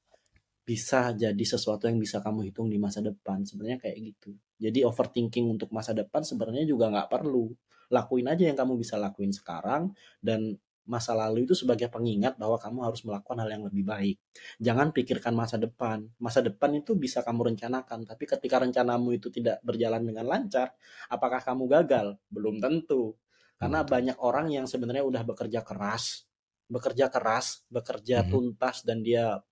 bisa 0.67 1.15
jadi 1.15 1.43
sesuatu 1.47 1.87
yang 1.87 1.95
bisa 1.99 2.19
kamu 2.19 2.51
hitung 2.51 2.67
di 2.67 2.75
masa 2.79 2.99
depan. 2.99 3.43
Sebenarnya 3.47 3.79
kayak 3.79 3.97
gitu. 4.03 4.35
Jadi 4.59 4.83
overthinking 4.83 5.47
untuk 5.47 5.69
masa 5.71 5.95
depan 5.95 6.21
sebenarnya 6.27 6.67
juga 6.67 6.91
nggak 6.91 7.09
perlu. 7.11 7.51
Lakuin 7.93 8.27
aja 8.27 8.43
yang 8.43 8.57
kamu 8.59 8.75
bisa 8.79 8.99
lakuin 8.99 9.31
sekarang 9.31 9.95
dan 10.19 10.59
masa 10.87 11.11
lalu 11.11 11.43
itu 11.43 11.53
sebagai 11.53 11.91
pengingat 11.91 12.39
bahwa 12.39 12.55
kamu 12.55 12.79
harus 12.87 13.03
melakukan 13.03 13.37
hal 13.43 13.49
yang 13.51 13.63
lebih 13.67 13.83
baik. 13.83 14.17
Jangan 14.63 14.95
pikirkan 14.95 15.35
masa 15.35 15.59
depan. 15.59 16.07
Masa 16.17 16.39
depan 16.39 16.71
itu 16.79 16.95
bisa 16.95 17.19
kamu 17.21 17.53
rencanakan, 17.53 18.07
tapi 18.07 18.23
ketika 18.23 18.63
rencanamu 18.63 19.11
itu 19.13 19.27
tidak 19.27 19.59
berjalan 19.67 20.01
dengan 20.07 20.25
lancar, 20.25 20.73
apakah 21.11 21.43
kamu 21.43 21.67
gagal? 21.67 22.07
Belum 22.31 22.57
tentu. 22.63 23.19
Karena 23.59 23.83
tentu. 23.83 23.91
banyak 23.93 24.17
orang 24.23 24.47
yang 24.53 24.65
sebenarnya 24.65 25.03
udah 25.03 25.23
bekerja 25.27 25.61
keras, 25.67 26.23
bekerja 26.71 27.11
keras, 27.11 27.67
bekerja 27.67 28.23
Mhm. 28.23 28.29
tuntas 28.31 28.81
dan 28.87 29.03
dia 29.03 29.43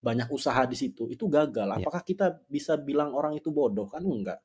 banyak 0.00 0.28
usaha 0.30 0.62
di 0.70 0.76
situ, 0.78 1.10
itu 1.10 1.26
gagal. 1.26 1.66
Ya. 1.66 1.76
Apakah 1.82 2.02
kita 2.06 2.26
bisa 2.46 2.78
bilang 2.78 3.10
orang 3.16 3.34
itu 3.34 3.50
bodoh? 3.50 3.90
Kan 3.90 4.06
enggak. 4.06 4.38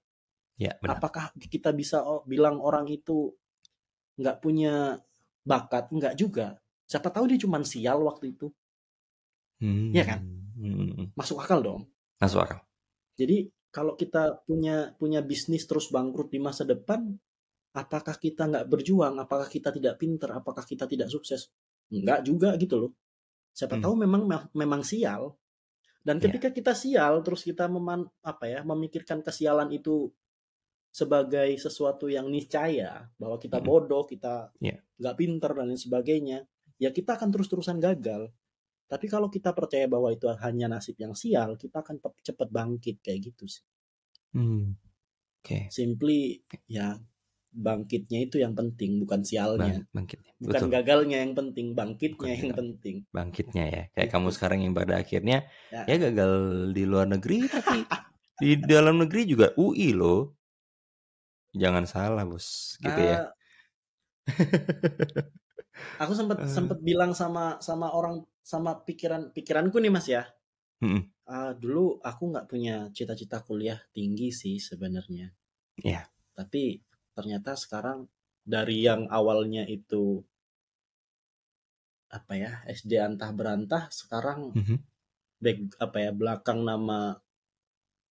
Ya, 0.57 0.77
benar. 0.81 0.97
Apakah 0.97 1.25
kita 1.37 1.69
bisa 1.73 2.01
o- 2.05 2.23
bilang 2.25 2.57
orang 2.61 2.85
itu 2.89 3.33
nggak 4.19 4.37
punya 4.43 4.99
bakat? 5.45 5.89
Enggak 5.93 6.13
juga. 6.17 6.57
Siapa 6.87 7.07
tahu 7.09 7.31
dia 7.31 7.39
cuma 7.39 7.61
sial 7.63 8.03
waktu 8.03 8.35
itu. 8.35 8.51
Iya 9.61 10.03
kan? 10.05 10.19
Hmm. 10.57 11.13
Masuk 11.13 11.37
akal 11.41 11.61
dong. 11.61 11.81
Masuk 12.17 12.41
akal. 12.41 12.59
Jadi 13.17 13.49
kalau 13.69 13.93
kita 13.95 14.41
punya 14.43 14.91
punya 14.97 15.21
bisnis 15.23 15.63
terus 15.69 15.87
bangkrut 15.93 16.33
di 16.33 16.41
masa 16.41 16.65
depan, 16.65 17.13
apakah 17.71 18.17
kita 18.17 18.49
nggak 18.49 18.67
berjuang? 18.67 19.21
Apakah 19.21 19.47
kita 19.47 19.69
tidak 19.71 20.01
pinter? 20.01 20.33
Apakah 20.33 20.65
kita 20.65 20.89
tidak 20.89 21.07
sukses? 21.13 21.53
Enggak 21.93 22.25
juga 22.25 22.57
gitu 22.57 22.75
loh. 22.87 22.91
Siapa 23.53 23.77
Hmm. 23.77 23.83
tahu 23.85 23.93
memang 24.01 24.23
memang 24.55 24.81
sial. 24.81 25.35
Dan 26.01 26.17
Ya. 26.17 26.25
ketika 26.25 26.49
kita 26.49 26.73
sial, 26.73 27.21
terus 27.21 27.45
kita 27.45 27.69
meman, 27.69 28.09
apa 28.25 28.49
ya, 28.49 28.65
memikirkan 28.65 29.21
kesialan 29.21 29.69
itu 29.69 30.09
sebagai 30.91 31.55
sesuatu 31.55 32.11
yang 32.11 32.27
niscaya 32.27 33.07
bahwa 33.15 33.39
kita 33.39 33.57
Mm. 33.57 33.65
bodoh, 33.65 34.03
kita 34.03 34.51
Ya. 34.59 34.75
nggak 34.99 35.15
pinter 35.17 35.51
dan 35.55 35.71
lain 35.71 35.79
sebagainya, 35.79 36.43
ya 36.77 36.91
kita 36.91 37.15
akan 37.15 37.31
terus-terusan 37.31 37.79
gagal. 37.79 38.27
Tapi 38.85 39.07
kalau 39.07 39.31
kita 39.31 39.55
percaya 39.55 39.87
bahwa 39.87 40.11
itu 40.11 40.27
hanya 40.27 40.67
nasib 40.67 40.99
yang 40.99 41.15
sial, 41.15 41.55
kita 41.55 41.79
akan 41.79 41.95
cepat 42.21 42.51
bangkit 42.51 42.99
kayak 42.99 43.31
gitu 43.31 43.47
sih. 43.47 43.63
Hmm. 44.35 44.75
Oke. 45.39 45.71
Simply 45.71 46.43
ya 46.67 46.99
bangkitnya 47.51 48.27
itu 48.27 48.39
yang 48.39 48.51
penting, 48.51 48.99
bukan 48.99 49.23
sialnya. 49.23 49.79
Bang, 49.79 49.87
bangkitnya. 49.95 50.31
Bukan 50.39 50.59
Betul. 50.59 50.69
gagalnya 50.71 51.17
yang 51.19 51.33
penting, 51.35 51.67
bangkitnya 51.71 52.15
Bukan 52.19 52.31
yang 52.31 52.43
gagal. 52.51 52.59
penting. 52.59 52.95
Bangkitnya 53.11 53.65
ya. 53.67 53.83
Kayak 53.91 54.07
Gitu 54.07 54.13
kamu 54.15 54.27
sekarang 54.31 54.59
yang 54.63 54.73
pada 54.75 54.93
akhirnya 54.99 55.37
Ya. 55.71 55.81
ya 55.87 55.95
gagal 55.97 56.33
di 56.71 56.83
luar 56.83 57.07
negeri 57.07 57.37
tapi 57.47 57.79
di 58.39 58.51
dalam 58.59 58.99
negeri 58.99 59.21
juga 59.23 59.55
UI 59.55 59.95
loh. 59.95 60.35
Jangan 61.55 61.83
salah, 61.83 62.23
Bos. 62.23 62.79
Gitu 62.79 62.99
ya. 63.11 63.19
Ah, 63.19 63.35
aku 66.03 66.13
sempat 66.19 66.39
Eh. 66.43 66.49
sempat 66.49 66.79
bilang 66.83 67.11
sama 67.15 67.59
sama 67.63 67.87
orang 67.93 68.23
sama 68.43 68.71
pikiran 68.87 69.31
pikiranku 69.35 69.77
nih 69.79 69.91
Mas 69.93 70.07
ya. 70.09 70.23
Ah, 71.27 71.51
dulu 71.55 72.01
aku 72.03 72.23
nggak 72.31 72.47
punya 72.51 72.75
cita-cita 72.97 73.37
kuliah 73.47 73.79
tinggi 73.95 74.29
sih 74.41 74.55
sebenarnya. 74.59 75.27
Iya. 75.83 76.11
Tapi 76.37 76.63
ternyata 77.15 77.51
sekarang 77.59 78.07
dari 78.53 78.77
yang 78.87 79.07
awalnya 79.11 79.63
itu 79.67 80.23
apa 82.11 82.33
ya 82.43 82.51
SD 82.67 82.91
antah 83.07 83.31
berantah 83.39 83.83
sekarang 83.99 84.39
Mhm. 84.55 84.77
back 85.43 85.59
apa 85.85 85.97
ya 86.05 86.11
belakang 86.21 86.59
nama 86.69 86.99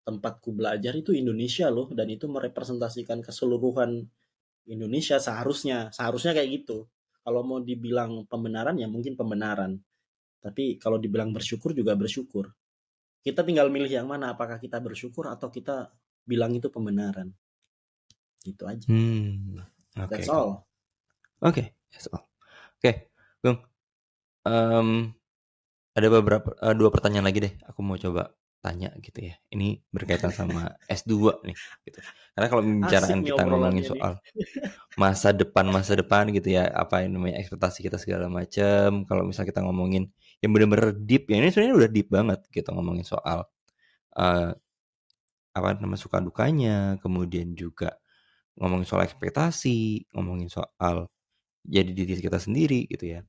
tempatku 0.04 0.56
belajar 0.56 0.96
itu 0.96 1.12
Indonesia 1.12 1.68
loh 1.68 1.92
dan 1.92 2.08
itu 2.08 2.26
merepresentasikan 2.26 3.20
keseluruhan 3.20 4.08
Indonesia 4.68 5.20
seharusnya 5.20 5.92
seharusnya 5.92 6.32
kayak 6.36 6.64
gitu. 6.64 6.88
Kalau 7.20 7.44
mau 7.44 7.60
dibilang 7.60 8.24
pembenaran 8.24 8.80
ya 8.80 8.88
mungkin 8.88 9.14
pembenaran. 9.14 9.76
Tapi 10.40 10.80
kalau 10.80 10.96
dibilang 10.96 11.36
bersyukur 11.36 11.76
juga 11.76 11.92
bersyukur. 11.92 12.48
Kita 13.20 13.44
tinggal 13.44 13.68
milih 13.68 13.92
yang 13.92 14.08
mana 14.08 14.32
apakah 14.32 14.56
kita 14.56 14.80
bersyukur 14.80 15.28
atau 15.28 15.52
kita 15.52 15.92
bilang 16.24 16.56
itu 16.56 16.72
pembenaran. 16.72 17.28
Gitu 18.40 18.64
aja. 18.64 18.88
Hmm. 18.88 19.60
Oke. 20.00 20.08
That's 20.16 20.32
all. 20.32 20.64
Oke, 21.44 21.76
that's 21.92 22.08
all. 22.08 22.24
Oke, 22.80 23.12
Gung. 23.44 23.60
Em, 24.48 25.12
ada 25.92 26.08
beberapa 26.08 26.56
eh, 26.56 26.72
dua 26.72 26.88
pertanyaan 26.88 27.28
lagi 27.28 27.44
deh. 27.44 27.52
Aku 27.68 27.84
mau 27.84 28.00
coba 28.00 28.32
tanya 28.64 28.92
gitu 29.00 29.20
ya. 29.32 29.34
Ini 29.52 29.80
berkaitan 29.92 30.32
sama 30.34 30.76
S2 30.88 31.40
nih 31.44 31.58
gitu. 31.88 32.00
Karena 32.36 32.46
kalau 32.52 32.62
pembicaraan 32.64 33.20
kita 33.26 33.42
ngomongin 33.48 33.84
soal 33.86 34.20
masa 34.98 35.30
depan 35.34 35.66
masa 35.70 35.94
depan 35.98 36.28
gitu 36.34 36.54
ya, 36.56 36.68
apa 36.72 37.04
yang 37.06 37.16
namanya 37.20 37.40
ekspektasi 37.42 37.84
kita 37.86 37.96
segala 38.00 38.26
macam. 38.30 39.04
Kalau 39.08 39.22
misal 39.28 39.44
kita 39.48 39.62
ngomongin 39.64 40.10
yang 40.44 40.50
benar-benar 40.54 40.94
deep, 40.96 41.28
ya 41.30 41.38
ini 41.40 41.50
sebenarnya 41.52 41.76
udah 41.86 41.90
deep 41.92 42.08
banget 42.12 42.40
gitu 42.52 42.68
ngomongin 42.74 43.04
soal 43.06 43.46
eh, 44.18 44.52
apa 45.56 45.68
nama 45.82 45.96
suka 45.98 46.18
dukanya, 46.22 46.98
kemudian 47.02 47.54
juga 47.58 47.98
ngomongin 48.58 48.86
soal 48.88 49.04
ekspektasi, 49.08 50.10
ngomongin 50.14 50.50
soal 50.52 51.08
jadi 51.66 51.90
diri 51.92 52.14
kita 52.20 52.38
sendiri 52.42 52.86
gitu 52.90 53.06
ya. 53.18 53.20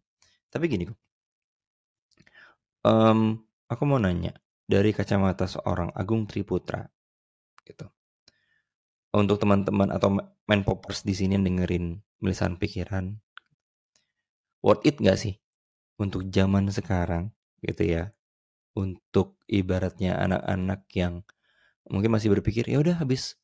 Tapi 0.53 0.65
gini 0.71 0.85
kok, 0.89 0.99
em, 2.85 3.19
aku 3.71 3.83
mau 3.89 3.99
nanya 4.01 4.33
dari 4.71 4.95
kacamata 4.95 5.43
seorang 5.51 5.91
Agung 5.91 6.23
Triputra 6.23 6.87
gitu. 7.67 7.91
Untuk 9.11 9.43
teman-teman 9.43 9.91
atau 9.91 10.15
main 10.47 10.63
poppers 10.63 11.03
di 11.03 11.11
sini 11.11 11.35
yang 11.35 11.43
dengerin 11.43 11.99
melisan 12.23 12.55
pikiran, 12.55 13.19
worth 14.63 14.87
it 14.87 14.95
gak 15.03 15.19
sih 15.19 15.35
untuk 15.99 16.31
zaman 16.31 16.71
sekarang 16.71 17.35
gitu 17.59 17.83
ya? 17.83 18.15
Untuk 18.71 19.43
ibaratnya 19.51 20.15
anak-anak 20.15 20.87
yang 20.95 21.27
mungkin 21.91 22.15
masih 22.15 22.31
berpikir 22.31 22.71
ya 22.71 22.79
udah 22.79 23.03
habis 23.03 23.35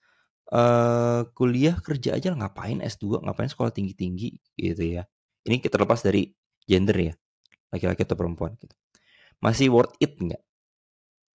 eh 0.47 1.27
kuliah 1.35 1.75
kerja 1.83 2.15
aja 2.15 2.31
lah, 2.31 2.47
ngapain 2.47 2.79
S2 2.79 3.19
ngapain 3.19 3.51
sekolah 3.51 3.75
tinggi-tinggi 3.75 4.55
gitu 4.55 4.83
ya 4.95 5.03
ini 5.43 5.59
kita 5.59 5.75
lepas 5.75 5.99
dari 5.99 6.31
gender 6.63 6.95
ya 6.95 7.13
laki-laki 7.67 8.07
atau 8.07 8.15
perempuan 8.15 8.55
gitu 8.55 8.71
masih 9.43 9.67
worth 9.75 9.91
it 9.99 10.15
nggak 10.15 10.39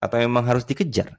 atau 0.02 0.16
memang 0.18 0.42
harus 0.50 0.66
dikejar 0.66 1.14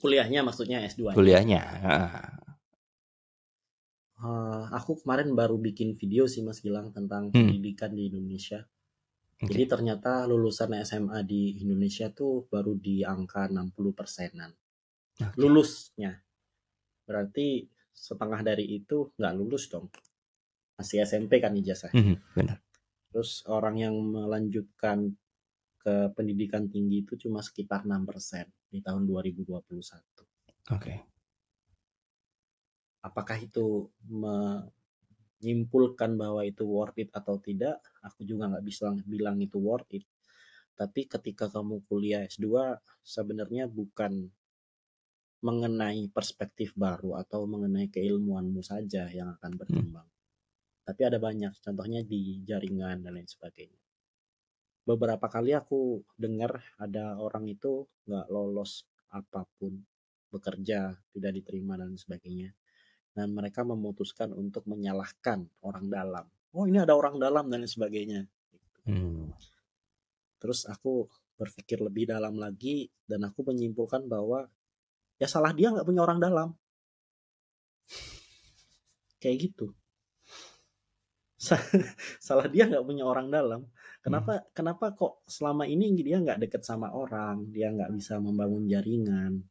Kuliahnya 0.00 0.40
maksudnya 0.40 0.80
S2. 0.88 1.12
kuliahnya 1.12 1.60
Ah, 1.84 2.40
Eh, 4.20 4.64
aku 4.76 5.00
kemarin 5.00 5.32
baru 5.32 5.56
bikin 5.56 5.96
video 5.96 6.28
sih 6.28 6.44
Mas 6.44 6.60
Gilang 6.60 6.92
tentang 6.92 7.32
Hmm. 7.32 7.48
pendidikan 7.48 7.96
di 7.96 8.12
Indonesia. 8.12 8.60
oke 9.40 9.48
Jadi 9.48 9.64
ternyata 9.64 10.28
lulusan 10.28 10.76
SMA 10.84 11.24
di 11.24 11.56
Indonesia 11.64 12.12
tuh 12.12 12.44
baru 12.52 12.76
di 12.76 13.00
angka 13.00 13.48
60 13.48 13.96
persenan. 13.96 14.52
Oke. 15.24 15.40
Lulusnya. 15.40 16.20
Berarti 17.08 17.64
setengah 17.96 18.44
dari 18.44 18.68
itu 18.76 19.08
nggak 19.16 19.34
lulus 19.40 19.72
dong. 19.72 19.88
Masih 20.76 21.00
SMP 21.00 21.40
kan 21.40 21.56
ijazah. 21.56 21.88
Mhm, 21.96 22.20
benar 22.36 22.60
Terus 23.08 23.40
orang 23.48 23.80
yang 23.80 23.96
melanjutkan 24.04 25.16
ke 25.80 26.12
pendidikan 26.12 26.68
tinggi 26.68 27.00
itu 27.08 27.16
cuma 27.16 27.40
sekitar 27.40 27.88
6 27.88 28.04
persen 28.04 28.44
di 28.68 28.84
tahun 28.84 29.08
2021. 29.08 29.64
oke 30.76 30.94
Apakah 33.00 33.40
itu 33.40 33.88
menyimpulkan 35.40 36.20
bahwa 36.20 36.44
itu 36.44 36.68
worth 36.68 37.00
it 37.00 37.08
atau 37.16 37.40
tidak? 37.40 37.80
Aku 38.04 38.28
juga 38.28 38.52
nggak 38.52 38.60
bisa 38.60 38.92
bilang 39.08 39.40
itu 39.40 39.56
worth 39.56 39.88
it. 39.96 40.04
Tapi 40.76 41.08
ketika 41.08 41.48
kamu 41.48 41.80
kuliah 41.88 42.28
S2, 42.28 42.76
sebenarnya 43.00 43.72
bukan 43.72 44.28
mengenai 45.40 46.12
perspektif 46.12 46.76
baru 46.76 47.16
atau 47.16 47.48
mengenai 47.48 47.88
keilmuanmu 47.88 48.60
saja 48.60 49.08
yang 49.08 49.32
akan 49.40 49.56
berkembang. 49.56 50.04
Tapi 50.84 51.00
ada 51.04 51.16
banyak, 51.16 51.56
contohnya 51.64 52.04
di 52.04 52.44
jaringan 52.44 53.00
dan 53.00 53.16
lain 53.16 53.28
sebagainya. 53.28 53.80
Beberapa 54.90 55.30
kali 55.30 55.54
aku 55.54 56.02
dengar 56.18 56.58
ada 56.82 57.14
orang 57.22 57.46
itu 57.46 57.86
nggak 58.10 58.26
lolos 58.26 58.86
apa 59.14 59.46
pun 59.58 59.78
bekerja 60.30 60.94
tidak 61.14 61.32
diterima 61.38 61.78
dan 61.78 61.94
sebagainya. 61.94 62.50
Dan 63.10 63.34
mereka 63.34 63.66
memutuskan 63.66 64.30
untuk 64.34 64.66
menyalahkan 64.70 65.46
orang 65.66 65.86
dalam. 65.90 66.26
Oh 66.54 66.66
ini 66.66 66.82
ada 66.82 66.94
orang 66.94 67.18
dalam 67.18 67.46
dan 67.46 67.62
sebagainya 67.66 68.26
Hmm. 68.80 69.28
terus 70.40 70.64
aku 70.64 71.04
berpikir 71.36 71.84
lebih 71.84 72.08
dalam 72.08 72.40
lagi 72.40 72.88
dan 73.04 73.28
aku 73.28 73.44
menyimpulkan 73.44 74.08
bahwa 74.08 74.48
ya 75.20 75.28
salah 75.28 75.52
dia 75.52 75.68
nggak 75.68 75.84
punya 75.84 76.00
orang 76.00 76.16
dalam. 76.16 76.48
Kayak 79.20 79.52
gitu 79.52 79.76
salah 82.26 82.46
dia 82.52 82.68
nggak 82.68 82.84
punya 82.84 83.04
orang 83.08 83.32
dalam. 83.32 83.64
Kenapa 84.04 84.44
kenapa 84.52 84.92
kok 84.92 85.24
selama 85.24 85.64
ini 85.64 85.96
dia 85.96 86.20
nggak 86.20 86.40
deket 86.40 86.62
sama 86.64 86.92
orang 86.92 87.48
dia 87.48 87.72
nggak 87.72 87.92
bisa 87.96 88.20
membangun 88.20 88.68
jaringan 88.68 89.44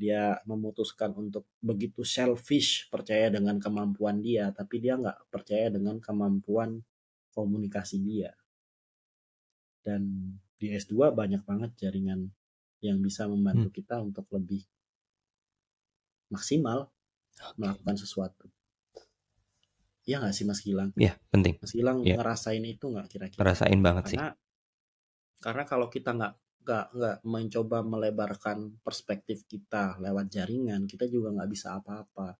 dia 0.00 0.40
memutuskan 0.48 1.12
untuk 1.12 1.44
begitu 1.60 2.00
selfish 2.08 2.88
percaya 2.88 3.28
dengan 3.28 3.60
kemampuan 3.60 4.24
dia 4.24 4.48
tapi 4.48 4.80
dia 4.80 4.96
nggak 4.96 5.28
percaya 5.28 5.68
dengan 5.68 5.98
kemampuan 6.00 6.80
komunikasi 7.34 7.98
dia. 8.00 8.30
Dan 9.80 10.34
di 10.60 10.72
S2 10.76 11.10
banyak 11.12 11.42
banget 11.42 11.70
jaringan 11.80 12.28
yang 12.80 13.00
bisa 13.00 13.28
membantu 13.28 13.68
kita 13.72 14.00
untuk 14.00 14.28
lebih 14.32 14.64
maksimal 16.32 16.88
melakukan 17.56 17.96
sesuatu. 17.96 18.48
Iya 20.08 20.16
nggak 20.24 20.34
sih 20.34 20.44
Mas 20.48 20.60
Gilang? 20.64 20.90
Ya, 20.96 21.12
penting. 21.28 21.60
Mas 21.60 21.72
Gilang 21.76 21.98
Iya. 22.02 22.16
ngerasain 22.16 22.64
itu 22.64 22.84
nggak 22.88 23.06
kira-kira? 23.12 23.40
Ngerasain 23.40 23.80
banget 23.84 24.04
sih. 24.08 24.18
Karena 24.18 24.32
karena 25.40 25.62
kalau 25.64 25.88
kita 25.88 26.10
nggak 26.16 26.34
nggak 26.60 26.86
nggak 26.92 27.16
mencoba 27.24 27.78
melebarkan 27.80 28.58
perspektif 28.84 29.48
kita 29.48 29.96
lewat 30.00 30.28
jaringan, 30.28 30.84
kita 30.84 31.08
juga 31.08 31.32
nggak 31.32 31.50
bisa 31.50 31.80
apa-apa. 31.80 32.36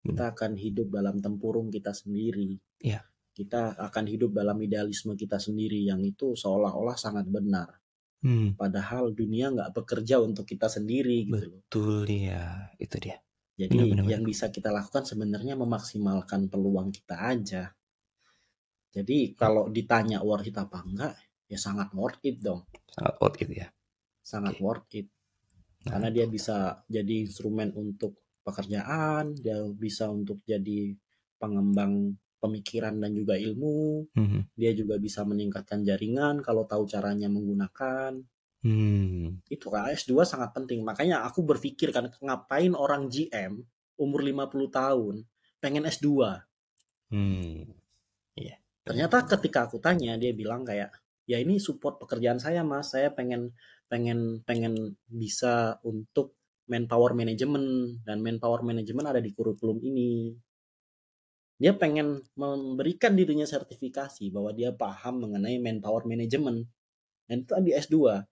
Kita 0.00 0.32
akan 0.32 0.56
hidup 0.56 0.88
dalam 0.90 1.20
tempurung 1.20 1.68
kita 1.70 1.92
sendiri. 1.94 2.56
Iya. 2.82 3.04
Kita 3.30 3.78
akan 3.78 4.04
hidup 4.10 4.34
dalam 4.34 4.58
idealisme 4.58 5.14
kita 5.14 5.38
sendiri 5.38 5.86
yang 5.86 6.02
itu 6.02 6.34
seolah-olah 6.34 6.96
sangat 6.98 7.28
benar. 7.30 7.78
Hmm, 8.20 8.52
Padahal 8.52 9.16
dunia 9.16 9.48
nggak 9.48 9.72
bekerja 9.72 10.20
untuk 10.20 10.44
kita 10.44 10.68
sendiri 10.68 11.24
gitu 11.24 11.40
loh. 11.48 11.60
betul 11.64 12.04
ya, 12.04 12.68
itu 12.76 12.96
dia. 13.00 13.16
Jadi 13.60 13.76
Benar, 13.76 13.92
benar, 13.92 14.08
yang 14.08 14.22
bisa 14.24 14.48
kita 14.48 14.72
lakukan 14.72 15.04
sebenarnya 15.04 15.52
memaksimalkan 15.52 16.48
peluang 16.48 16.88
kita 16.88 17.16
aja. 17.28 17.68
Jadi 18.90 19.36
kalau 19.36 19.68
ditanya 19.68 20.24
worth 20.24 20.48
it 20.48 20.56
apa 20.56 20.80
enggak, 20.80 21.14
ya 21.44 21.60
sangat 21.60 21.92
worth 21.92 22.24
it 22.24 22.40
dong. 22.40 22.64
Sangat 22.88 23.14
out 23.20 23.36
it 23.36 23.50
ya. 23.52 23.68
Sangat 24.24 24.56
Oke. 24.56 24.64
worth 24.64 24.92
it. 24.96 25.06
Nah, 25.84 25.96
Karena 25.96 26.08
dia 26.08 26.24
bisa 26.24 26.80
jadi 26.88 27.14
instrumen 27.28 27.76
untuk 27.76 28.16
pekerjaan, 28.40 29.36
dia 29.36 29.60
bisa 29.76 30.08
untuk 30.08 30.40
jadi 30.48 30.96
pengembang 31.36 32.16
pemikiran 32.40 32.96
dan 32.96 33.12
juga 33.12 33.36
ilmu. 33.36 34.08
mhm. 34.16 34.56
Dia 34.56 34.72
juga 34.72 34.96
bisa 34.96 35.20
meningkatkan 35.28 35.84
jaringan 35.84 36.40
kalau 36.40 36.64
tahu 36.64 36.88
caranya 36.88 37.28
menggunakan. 37.28 38.16
Hmm, 38.60 39.40
Itu 39.48 39.72
KS2 39.72 40.24
sangat 40.28 40.52
penting. 40.52 40.84
Makanya 40.84 41.24
aku 41.24 41.40
berpikir 41.40 41.88
kan 41.96 42.12
ngapain 42.20 42.76
orang 42.76 43.08
GM 43.08 43.56
umur 43.96 44.20
50 44.20 44.68
tahun 44.68 45.14
pengen 45.60 45.84
S2. 45.88 46.44
hmm, 47.12 47.80
Ternyata 48.90 49.22
ketika 49.28 49.70
aku 49.70 49.78
tanya 49.78 50.18
dia 50.18 50.32
bilang 50.34 50.66
kayak 50.66 50.90
ya 51.28 51.38
ini 51.38 51.62
support 51.62 52.00
pekerjaan 52.02 52.42
saya 52.42 52.66
Mas. 52.66 52.90
Saya 52.90 53.14
pengen 53.14 53.54
pengen 53.86 54.42
pengen 54.42 54.98
bisa 55.06 55.78
untuk 55.86 56.34
manpower 56.70 57.14
management 57.14 58.02
dan 58.06 58.18
manpower 58.18 58.66
management 58.66 59.06
ada 59.14 59.20
di 59.22 59.30
kurikulum 59.30 59.78
ini. 59.84 60.34
Dia 61.60 61.76
pengen 61.76 62.24
memberikan 62.40 63.12
dirinya 63.12 63.44
sertifikasi 63.44 64.32
bahwa 64.34 64.50
dia 64.56 64.72
paham 64.72 65.28
mengenai 65.28 65.60
manpower 65.60 66.08
management. 66.08 66.66
Dan 67.28 67.46
itu 67.46 67.52
di 67.62 67.72
S2. 67.76 68.26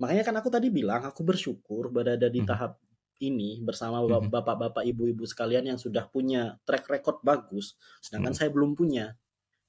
Makanya 0.00 0.24
kan 0.24 0.34
aku 0.40 0.48
tadi 0.48 0.68
bilang 0.72 1.04
aku 1.04 1.20
bersyukur 1.22 1.92
berada 1.92 2.26
di 2.32 2.40
Mhm. 2.40 2.48
tahap 2.48 2.80
ini 3.20 3.60
bersama 3.60 4.00
Mhm. 4.00 4.32
bapak-bapak 4.32 4.82
ibu-ibu 4.88 5.28
sekalian 5.28 5.68
yang 5.68 5.78
sudah 5.78 6.08
punya 6.08 6.56
track 6.64 6.88
record 6.88 7.20
bagus 7.20 7.76
sedangkan 8.00 8.32
Mhm. 8.32 8.38
saya 8.40 8.48
belum 8.52 8.72
punya. 8.74 9.12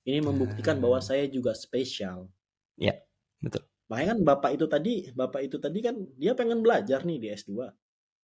Ini 0.07 0.19
membuktikan 0.23 0.79
bahwa 0.81 0.99
Ah. 0.99 1.05
saya 1.05 1.27
juga 1.29 1.51
spesial. 1.53 2.31
Ya, 2.79 2.95
betul. 3.43 3.67
Makanya 3.91 4.07
kan 4.15 4.19
bapak 4.23 4.51
itu 4.57 4.65
tadi, 4.71 4.93
bapak 5.13 5.41
itu 5.51 5.57
tadi 5.59 5.79
kan 5.83 5.95
dia 6.15 6.31
pengen 6.33 6.63
belajar 6.63 7.03
nih 7.03 7.17
di 7.19 7.27
S2. 7.33 7.69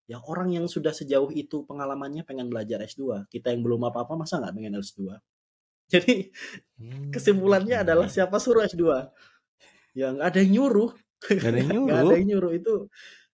Ya 0.07 0.17
orang 0.23 0.49
yang 0.55 0.65
sudah 0.71 0.95
sejauh 0.95 1.29
itu 1.35 1.67
pengalamannya 1.67 2.23
pengen 2.23 2.47
belajar 2.47 2.79
S2. 2.83 3.27
Kita 3.27 3.51
yang 3.51 3.61
belum 3.67 3.83
apa-apa 3.91 4.15
masa 4.15 4.39
nggak 4.39 4.55
pengen 4.55 4.73
S2? 4.79 5.19
Jadi 5.93 6.31
Hmm. 6.77 7.09
kesimpulannya 7.13 7.81
adalah 7.83 8.07
siapa 8.11 8.37
suruh 8.39 8.63
S2? 8.67 9.11
Ya 9.97 10.13
nggak 10.13 10.27
ada 10.33 10.39
yang 10.43 10.53
nyuruh. 10.63 10.91
Gak 11.41 11.49
ada 11.49 11.57
yang 11.57 11.85
Nggak 11.85 11.97
ada 11.97 12.03
nyuruh. 12.03 12.17
yang 12.17 12.27
nyuruh 12.29 12.53
itu 12.53 12.73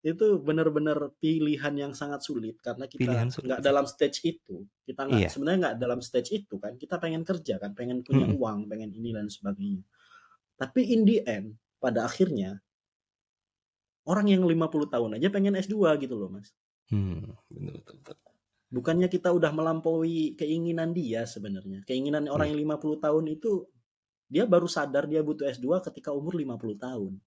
itu 0.03 0.25
benar-benar 0.37 1.15
pilihan 1.15 1.73
yang 1.79 1.95
sangat 1.95 2.19
sulit 2.19 2.59
karena 2.59 2.91
kita 2.91 3.23
nggak 3.23 3.63
dalam 3.63 3.87
stage 3.87 4.19
itu 4.27 4.67
kita 4.83 5.07
nggak 5.07 5.15
Iya. 5.15 5.29
sebenarnya 5.31 5.59
nggak 5.63 5.75
dalam 5.79 5.99
stage 5.99 6.29
itu 6.35 6.59
kan 6.59 6.75
kita 6.75 6.99
pengen 6.99 7.23
kerja 7.23 7.55
kan 7.55 7.71
pengen 7.71 8.03
punya 8.03 8.27
Mm-mm. 8.27 8.35
uang 8.35 8.59
pengen 8.67 8.91
ini 8.91 9.15
dan 9.15 9.31
sebagainya 9.31 9.79
tapi 10.53 10.91
in 10.91 11.07
the 11.07 11.23
end 11.23 11.55
pada 11.79 12.03
akhirnya 12.03 12.59
orang 14.03 14.27
yang 14.27 14.43
50 14.43 14.59
tahun 14.91 15.15
aja 15.15 15.27
pengen 15.29 15.55
S2 15.55 15.75
gitu 15.97 16.15
loh 16.15 16.27
mas 16.29 16.51
Hmm, 16.91 17.23
betul, 17.47 17.71
betul, 17.71 17.95
betul. 18.03 18.31
bukannya 18.69 19.07
kita 19.07 19.31
udah 19.31 19.55
melampaui 19.55 20.35
keinginan 20.35 20.91
dia 20.91 21.23
sebenarnya 21.23 21.79
keinginan 21.83 22.27
orang 22.27 22.51
Iya. 22.51 22.59
yang 22.59 22.75
50 22.75 22.99
tahun 22.99 23.25
itu 23.31 23.71
dia 24.27 24.43
baru 24.43 24.67
sadar 24.67 25.07
dia 25.07 25.23
butuh 25.23 25.47
S2 25.47 25.63
ketika 25.81 26.11
umur 26.11 26.35
50 26.35 26.75
tahun 26.75 27.23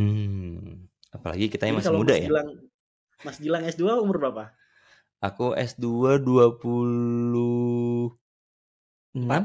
Hmm, 0.00 0.88
apalagi 1.12 1.52
kita 1.52 1.68
Jadi 1.68 1.76
masih 1.76 1.92
muda 1.92 2.14
Mas 2.16 2.20
ya. 2.24 2.28
Gilang 2.32 2.48
Mas 3.20 3.36
Gilang 3.36 3.62
S2 3.68 4.00
umur 4.00 4.16
berapa? 4.16 4.44
Aku 5.20 5.52
S2 5.52 6.16
26 6.24 8.16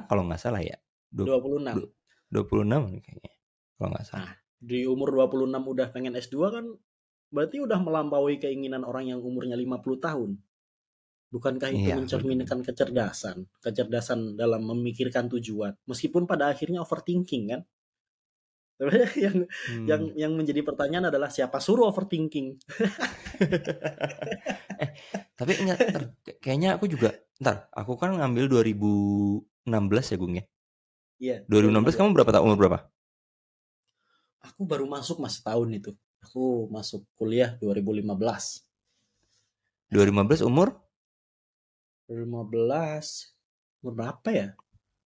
kalau 0.08 0.24
nggak 0.32 0.40
salah 0.40 0.64
ya. 0.64 0.80
Du- 1.12 1.28
26. 1.28 1.92
26 2.32 2.82
nih 2.96 3.02
kayaknya. 3.04 3.34
Kalau 3.76 3.90
nggak 3.92 4.08
salah. 4.08 4.32
Di 4.64 4.88
umur 4.88 5.12
26 5.12 5.64
udah 5.68 5.88
pengen 5.92 6.16
S2 6.16 6.48
kan 6.56 6.66
berarti 7.36 7.60
udah 7.60 7.80
melampaui 7.84 8.40
keinginan 8.40 8.88
orang 8.88 9.12
yang 9.12 9.20
umurnya 9.20 9.60
50 9.60 10.00
tahun. 10.00 10.40
Bukankah 11.36 11.68
itu 11.76 11.84
Iya, 11.84 12.00
mencerminkan 12.00 12.64
kecerdasan, 12.64 13.44
kecerdasan 13.60 14.40
dalam 14.40 14.64
memikirkan 14.72 15.28
tujuan, 15.28 15.76
meskipun 15.84 16.24
pada 16.32 16.48
akhirnya 16.48 16.80
overthinking 16.80 17.52
kan? 17.52 17.62
Yang 19.16 19.48
Hmm. 19.72 19.88
yang 19.88 20.02
yang 20.20 20.32
menjadi 20.36 20.60
pertanyaan 20.62 21.08
adalah 21.08 21.32
siapa 21.32 21.64
suruh 21.64 21.88
overthinking? 21.88 22.60
Tapi 25.40 25.54
enggak, 25.64 25.80
ntar, 25.92 26.04
kayaknya 26.44 26.76
aku 26.76 26.92
juga, 26.92 27.16
ntar, 27.40 27.72
aku 27.72 27.96
kan 27.96 28.12
ngambil 28.16 28.52
2016 28.52 30.12
ya 30.12 30.18
Gung 30.20 30.36
ya. 30.36 30.44
Iya. 31.16 31.38
2016 31.48 31.96
kamu 31.96 32.12
berapa 32.12 32.32
tahun 32.36 32.46
umur 32.52 32.60
berapa? 32.60 32.80
Aku 34.44 34.68
baru 34.68 34.86
masuk 34.86 35.24
mas 35.24 35.40
tahun 35.40 35.80
itu. 35.80 35.96
Aku 36.22 36.68
masuk 36.68 37.08
kuliah 37.16 37.56
2015. 37.64 38.68
2015 39.94 40.44
umur 40.44 40.76
2015 42.10 43.32
umur 43.82 43.94
berapa 43.94 44.30
ya? 44.34 44.48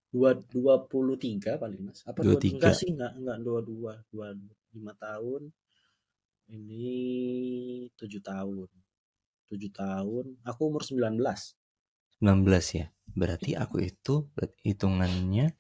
Dua, 0.09 0.33
23 0.33 1.61
paling 1.61 1.81
mas. 1.85 2.01
Apa 2.03 2.25
23? 2.25 2.57
23? 2.57 2.57
Enggak 2.57 2.73
sih, 2.73 2.89
enggak, 2.89 3.11
enggak 3.13 3.37
22. 3.45 3.93
25 4.09 4.93
tahun. 4.97 5.41
Ini 6.49 6.87
7 7.93 8.21
tahun. 8.25 8.67
7 9.49 9.69
tahun. 9.69 10.25
Aku 10.49 10.61
umur 10.65 10.81
19. 10.81 11.21
19 12.19 12.65
ya. 12.73 12.85
Berarti 13.13 13.53
aku 13.53 13.81
itu 13.81 14.29
hitungannya 14.65 15.53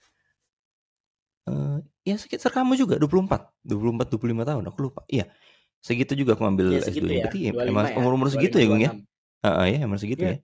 eh 1.49 1.79
ya 2.05 2.15
sekitar 2.17 2.53
kamu 2.53 2.77
juga 2.77 2.97
24. 2.97 3.53
24 3.65 4.09
25 4.17 4.49
tahun 4.49 4.63
aku 4.65 4.77
lupa. 4.81 5.01
Iya. 5.05 5.29
Segitu 5.79 6.11
juga 6.17 6.35
aku 6.35 6.43
ambil 6.43 6.73
Ya 6.75 6.83
S2 6.83 6.85
segitu 6.89 7.05
nya. 7.05 7.13
ya. 7.13 7.21
Berarti 7.23 7.39
25 7.53 7.69
emang 7.69 7.85
ya. 7.85 7.95
umur-umur 7.97 8.27
segitu 8.33 8.55
ya 8.59 8.65
Gung 8.67 8.81
ya? 8.81 8.91
25, 8.91 8.97
26. 8.97 9.45
Heeh 9.45 9.67
ya, 9.71 9.77
emang 9.85 9.99
segitu 10.01 10.21
Iya. 10.25 10.29
ya. 10.33 10.37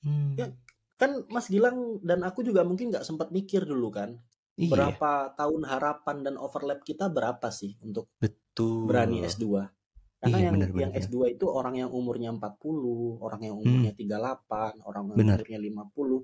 Hmm. 0.00 0.32
Ya, 0.38 0.46
Kan 1.00 1.24
Mas 1.32 1.48
Gilang 1.48 1.98
dan 2.04 2.20
aku 2.20 2.44
juga 2.44 2.60
mungkin 2.60 2.92
nggak 2.92 3.02
sempat 3.02 3.32
mikir 3.32 3.64
dulu 3.64 3.88
kan. 3.88 4.20
Iya, 4.60 4.68
Berapa 4.68 5.32
tahun 5.32 5.64
harapan 5.64 6.16
dan 6.20 6.34
overlap 6.36 6.84
kita 6.84 7.08
berapa 7.08 7.48
sih 7.48 7.80
untuk 7.80 8.12
betul. 8.20 8.84
berani 8.84 9.24
S2? 9.24 9.64
Karena 10.20 10.36
Iya, 10.36 10.44
yang 10.52 10.54
benar, 10.60 10.68
yang 10.76 10.92
benar. 10.92 11.08
S2 11.08 11.16
itu 11.32 11.48
orang 11.48 11.80
yang 11.80 11.88
umurnya 11.88 12.28
40, 12.28 13.16
orang 13.18 13.40
yang 13.40 13.56
umurnya 13.56 13.96
38, 13.96 14.76
orang 14.84 15.08
yang 15.08 15.16
Hmm. 15.16 15.20
Benar. 15.24 15.36
umurnya 15.40 15.58
50. 15.58 16.20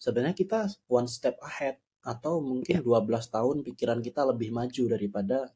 Sebenarnya 0.00 0.32
kita 0.32 0.58
one 0.88 1.04
step 1.06 1.36
ahead 1.44 1.76
atau 2.00 2.40
mungkin 2.40 2.80
Ya. 2.80 2.80
12 2.80 3.28
tahun 3.28 3.60
pikiran 3.60 4.00
kita 4.00 4.24
lebih 4.24 4.56
maju 4.56 4.82
daripada 4.88 5.52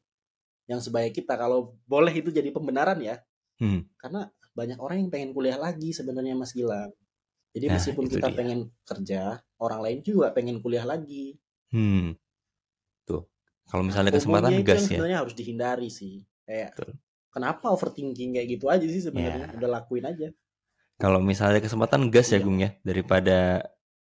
yang 0.66 0.78
sebaya 0.78 1.08
kita 1.08 1.34
kalau 1.34 1.78
boleh 1.86 2.12
itu 2.12 2.28
jadi 2.28 2.50
pembenaran 2.50 3.00
ya 3.00 3.16
Hmm. 3.56 3.86
karena 3.96 4.28
banyak 4.52 4.76
orang 4.76 4.96
yang 4.98 5.11
pengen 5.11 5.30
kuliah 5.30 5.56
lagi 5.56 5.90
sebenarnya 5.90 6.34
Mas 6.34 6.50
Gilang 6.50 6.90
jadi 7.51 7.66
Nah, 7.66 7.74
meskipun 7.76 8.05
kita 8.07 8.26
dia. 8.26 8.36
pengen 8.36 8.59
kerja 8.82 9.20
orang 9.57 9.80
lain 9.80 9.98
juga 10.01 10.30
pengen 10.30 10.59
kuliah 10.59 10.84
lagi 10.84 11.36
Hmm. 11.68 12.18
Tuh. 13.05 13.22
Kalau 13.64 13.80
misalnya 13.80 14.11
Nah, 14.11 14.18
kesempatan 14.18 14.53
gas 14.61 14.82
ya. 14.84 14.98
sebenarnya 14.98 15.18
harus 15.18 15.32
dihindari 15.32 15.86
sih 15.86 16.22
kayak 16.42 16.74
Betul. 16.74 16.98
kenapa 17.28 17.66
overthinking 17.68 18.34
kayak 18.34 18.48
gitu 18.51 18.66
aja 18.66 18.82
sih 18.82 18.98
sebenarnya 19.01 19.46
Ya. 19.46 19.57
udah 19.57 19.70
lakuin 19.72 20.05
aja 20.05 20.28
Kalau 20.96 21.16
misalnya 21.18 21.59
kesempatan 21.59 22.11
gas 22.11 22.28
ya 22.28 22.36
Iya. 22.36 22.42
Gung 22.42 22.59
ya 22.59 22.70
daripada 22.80 23.64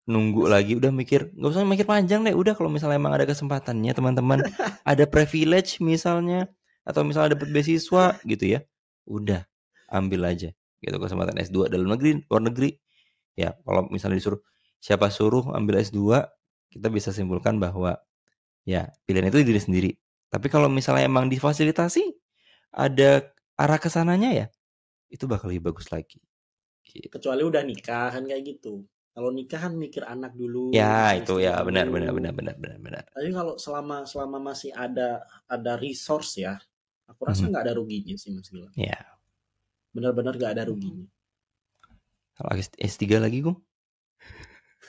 nunggu 0.03 0.45
lagi 0.45 0.75
udah 0.75 0.91
mikir 0.91 1.31
nggak 1.31 1.47
usah 1.49 1.63
mikir 1.63 1.86
panjang 1.86 2.21
deh 2.21 2.34
udah 2.34 2.51
kalau 2.51 2.67
misalnya 2.67 2.97
emang 2.97 3.13
ada 3.13 3.23
kesempatannya 3.23 3.88
teman-teman 3.89 4.39
ada 4.84 5.05
privilege 5.05 5.79
misalnya 5.79 6.51
atau 6.84 7.07
misalnya 7.07 7.39
dapat 7.39 7.47
beasiswa 7.49 8.19
gitu 8.21 8.45
ya 8.49 8.59
udah 9.05 9.47
ambil 9.88 10.27
aja 10.27 10.51
gitu 10.77 10.95
kesempatan 10.97 11.39
S2 11.39 11.71
dalam 11.71 11.88
negeri 11.88 12.19
luar 12.25 12.43
negeri 12.43 12.75
ya 13.34 13.53
kalau 13.65 13.89
misalnya 13.89 14.17
disuruh 14.21 14.41
siapa 14.77 15.07
suruh 15.09 15.53
ambil 15.55 15.79
S2 15.79 16.21
kita 16.73 16.88
bisa 16.89 17.13
simpulkan 17.13 17.57
bahwa 17.61 17.95
ya 18.65 18.89
pilihan 19.05 19.29
itu 19.29 19.45
diri 19.45 19.61
sendiri. 19.61 19.91
Tapi 20.34 20.49
kalau 20.49 20.65
misalnya 20.67 21.05
emang 21.05 21.29
difasilitasi 21.29 22.09
ada 22.73 23.29
arah 23.53 23.77
ke 23.77 23.88
sananya 23.88 24.34
ya 24.34 24.45
itu 25.13 25.29
bakal 25.29 25.53
lebih 25.53 25.69
bagus 25.73 25.93
lagi. 25.93 26.17
Gitu. 26.84 27.07
kecuali 27.07 27.41
udah 27.47 27.63
nikah 27.63 28.11
kan 28.11 28.25
kayak 28.27 28.43
gitu. 28.43 28.84
Kalau 29.13 29.29
nikah 29.29 29.69
kan 29.69 29.77
mikir 29.77 30.01
anak 30.03 30.34
dulu 30.34 30.73
Ya 30.73 31.13
itu 31.13 31.38
ya 31.38 31.61
benar 31.61 31.86
dulu. 31.86 32.01
benar 32.01 32.11
benar 32.17 32.34
benar 32.34 32.55
benar 32.57 32.77
benar. 32.81 33.03
tapi 33.13 33.29
kalau 33.29 33.55
selama 33.61 34.09
selama 34.09 34.38
masih 34.41 34.73
ada 34.73 35.21
ada 35.45 35.77
resource 35.77 36.41
ya 36.41 36.57
aku 37.05 37.29
rasa 37.29 37.45
nggak 37.45 37.63
ada 37.69 37.73
ruginya 37.77 38.17
sih 38.17 38.34
mas 38.34 38.49
Gilang. 38.49 38.73
Ya. 38.73 38.99
Benar-benar 39.93 40.34
nggak 40.36 40.53
ada 40.57 40.65
ruginya 40.65 41.05
S3 42.79 43.21
lagi 43.21 43.39
gue. 43.45 43.55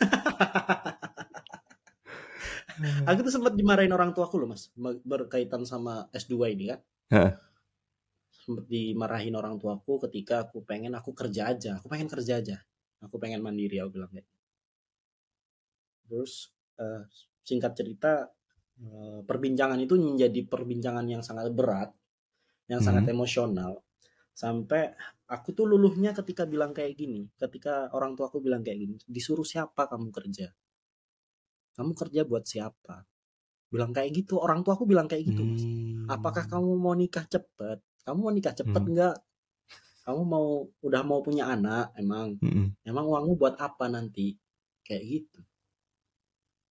aku 3.08 3.18
tuh 3.26 3.32
sempat 3.32 3.52
dimarahin 3.58 3.92
orang 3.96 4.10
tuaku 4.16 4.36
loh 4.42 4.48
mas 4.52 4.70
berkaitan 5.04 5.62
sama 5.68 6.08
S2 6.12 6.52
ini 6.54 6.64
kan 6.72 6.80
sempat 8.44 8.64
dimarahin 8.72 9.34
orang 9.40 9.54
tuaku 9.62 9.92
ketika 10.06 10.34
aku 10.46 10.58
pengen 10.70 10.92
aku 11.00 11.10
kerja 11.20 11.42
aja 11.52 11.70
aku 11.78 11.86
pengen 11.92 12.08
kerja 12.12 12.32
aja 12.40 12.56
aku 13.04 13.16
pengen 13.22 13.40
mandiri 13.46 13.76
aku 13.80 13.90
bilang 13.96 14.10
kayak 14.12 14.26
gitu. 14.28 14.38
terus 16.08 16.32
eh, 16.80 17.02
singkat 17.44 17.72
cerita 17.78 18.12
eh, 18.80 19.18
perbincangan 19.24 19.78
itu 19.80 19.94
menjadi 19.98 20.40
perbincangan 20.48 21.06
yang 21.08 21.22
sangat 21.24 21.50
berat 21.52 21.90
yang 22.70 22.80
Hmm. 22.80 22.86
sangat 22.86 23.04
emosional 23.12 23.82
sampai 24.34 24.94
aku 25.34 25.50
tuh 25.52 25.66
luluhnya 25.66 26.14
ketika 26.14 26.46
bilang 26.46 26.70
kayak 26.70 26.94
gini 26.94 27.26
ketika 27.34 27.90
orang 27.90 28.14
tua 28.14 28.30
aku 28.30 28.38
bilang 28.38 28.62
kayak 28.62 28.78
gini 28.78 28.94
disuruh 29.04 29.42
siapa 29.42 29.90
kamu 29.90 30.08
kerja 30.10 30.48
kamu 31.74 31.92
kerja 31.92 32.20
buat 32.22 32.44
siapa 32.44 33.02
bilang 33.68 33.90
kayak 33.90 34.14
gitu 34.14 34.38
orang 34.38 34.62
tua 34.62 34.78
aku 34.78 34.86
bilang 34.86 35.10
kayak 35.10 35.26
gitu 35.26 35.42
Mas. 35.42 35.62
Hmm. 35.66 36.06
apakah 36.06 36.46
kamu 36.46 36.70
mau 36.78 36.94
nikah 36.94 37.26
cepet 37.26 37.78
kamu 38.06 38.18
mau 38.20 38.32
nikah 38.32 38.54
cepet 38.54 38.78
Hmm. 38.78 38.92
nggak 38.94 39.16
kamu 40.04 40.20
mau 40.22 40.46
udah 40.80 41.02
mau 41.02 41.20
punya 41.20 41.48
anak 41.48 41.90
emang 41.96 42.36
Mm-mm. 42.38 42.76
emang 42.84 43.04
uangmu 43.04 43.34
buat 43.34 43.56
apa 43.58 43.88
nanti 43.88 44.36
kayak 44.84 45.02
gitu 45.02 45.40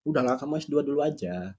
udahlah 0.04 0.36
kamu 0.36 0.60
S2 0.60 0.80
dulu 0.82 1.00
aja 1.00 1.52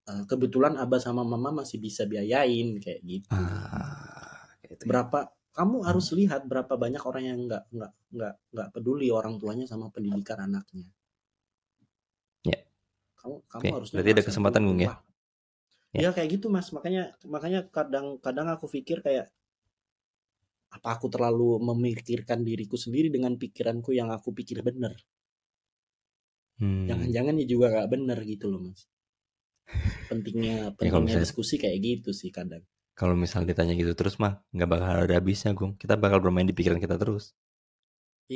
Eh, 0.00 0.24
kebetulan 0.26 0.74
abah 0.74 0.98
sama 0.98 1.22
mama 1.22 1.62
masih 1.62 1.76
bisa 1.78 2.02
biayain 2.02 2.80
kayak 2.80 2.98
gitu 3.04 3.30
Ah, 3.30 4.48
gitu 4.64 4.82
ya. 4.82 4.88
berapa 4.88 5.28
kamu 5.50 5.82
harus 5.82 6.14
lihat 6.14 6.46
berapa 6.46 6.70
banyak 6.74 7.02
orang 7.02 7.24
yang 7.26 7.38
nggak 7.44 7.64
nggak 7.70 7.92
nggak 8.14 8.34
nggak 8.54 8.68
peduli 8.70 9.10
orang 9.10 9.34
tuanya 9.36 9.66
sama 9.66 9.90
pendidikan 9.90 10.38
anaknya 10.46 10.86
Ya. 12.42 12.56
kamu 13.20 13.44
kamu 13.46 13.62
Oke, 13.62 13.68
harusnya 13.76 13.96
berarti 14.00 14.12
ada 14.16 14.24
kesempatan, 14.24 14.60
Gung, 14.64 14.80
ya? 14.80 14.96
Ya. 15.92 16.00
ya 16.06 16.10
kayak 16.14 16.38
gitu 16.38 16.46
mas 16.48 16.70
makanya 16.70 17.12
makanya 17.26 17.66
kadang 17.68 18.16
kadang 18.22 18.46
aku 18.46 18.70
pikir 18.70 19.02
kayak 19.02 19.28
apa 20.70 20.88
aku 20.94 21.10
terlalu 21.10 21.58
memikirkan 21.58 22.46
diriku 22.46 22.78
sendiri 22.78 23.10
dengan 23.10 23.34
pikiranku 23.34 23.90
yang 23.90 24.08
aku 24.08 24.30
pikir 24.30 24.62
bener 24.62 24.94
Hmm. 26.60 26.84
jangan-jangan 26.84 27.40
ya 27.40 27.46
juga 27.48 27.66
nggak 27.72 27.88
bener 27.88 28.18
gitu 28.28 28.52
loh 28.52 28.60
mas 28.60 28.84
pentingnya 30.06 30.54
Ya, 30.68 30.76
pentingnya 30.76 31.00
misalnya- 31.16 31.24
diskusi 31.24 31.56
kayak 31.56 31.78
gitu 31.80 32.12
sih 32.12 32.28
kadang 32.28 32.60
Kalau 32.98 33.14
misalnya 33.18 33.48
ditanya 33.52 33.74
gitu 33.80 33.92
terus 33.98 34.14
mah 34.22 34.32
nggak 34.54 34.68
bakal 34.72 34.88
ada 35.04 35.14
habisnya 35.18 35.50
Gung. 35.58 35.72
Kita 35.80 35.94
bakal 35.98 36.18
bermain 36.24 36.46
di 36.50 36.54
pikiran 36.58 36.78
kita 36.84 36.96
terus. 37.02 37.24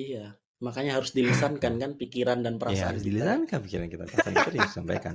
iya 0.02 0.24
makanya 0.66 0.92
harus 0.96 1.11
dilisankan 1.18 1.72
kan 1.82 1.90
pikiran 2.00 2.38
dan 2.44 2.55
Ya 2.55 2.61
perasaan 2.61 2.96
harus 2.96 3.05
kita. 3.05 3.09
dilisankan 3.09 3.59
pikiran 3.64 3.88
kita. 3.92 4.05
Perasaan 4.09 4.34
kita 4.40 4.50
disampaikan. 4.57 5.14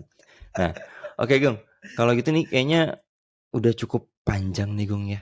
Nah, 0.57 0.71
oke 1.17 1.35
Gung. 1.41 1.57
Kalau 1.97 2.11
gitu 2.13 2.29
nih 2.35 2.45
kayaknya 2.45 2.81
udah 3.57 3.73
cukup 3.81 4.09
panjang 4.27 4.69
nih 4.77 4.87
Gung 4.89 5.05
ya. 5.09 5.21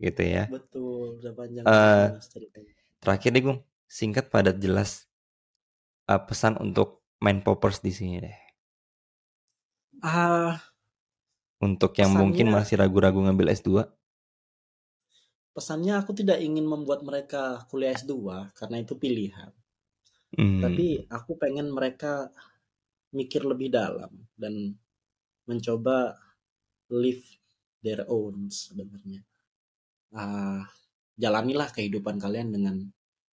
Gitu 0.00 0.22
ya. 0.24 0.44
betul 0.52 1.18
udah 1.20 1.32
panjang 1.34 1.64
Eh, 1.66 2.06
ceritanya. 2.32 2.72
Terakhir 3.02 3.30
nih 3.34 3.42
Gung, 3.44 3.58
singkat 3.86 4.24
padat 4.32 4.56
jelas 4.64 5.04
uh, 6.10 6.20
pesan 6.28 6.58
untuk 6.58 7.06
main 7.22 7.38
poppers 7.44 7.78
di 7.82 7.92
sini 7.94 8.16
deh. 8.24 8.36
ah 10.02 10.60
Untuk 11.56 11.96
yang 11.96 12.12
Pesannya- 12.12 12.20
mungkin 12.20 12.46
masih 12.52 12.74
ragu-ragu 12.76 13.16
ngambil 13.24 13.48
S2, 13.56 13.88
pesannya 15.56 15.96
aku 15.96 16.12
tidak 16.12 16.36
ingin 16.44 16.68
membuat 16.68 17.00
mereka 17.00 17.64
kuliah 17.72 17.96
S2 17.96 18.52
karena 18.52 18.76
itu 18.84 18.92
pilihan. 19.00 19.48
Hmm, 20.36 20.60
tapi 20.60 21.08
aku 21.08 21.32
pengen 21.40 21.72
mereka 21.72 22.28
mikir 23.16 23.40
lebih 23.40 23.72
dalam 23.72 24.12
dan 24.36 24.76
mencoba 25.48 26.12
live 26.92 27.24
their 27.80 28.04
own 28.04 28.52
sebenarnya. 28.52 29.24
Ah 30.12 30.60
jalanilah 31.16 31.72
kehidupan 31.72 32.20
kalian 32.20 32.52
dengan 32.52 32.76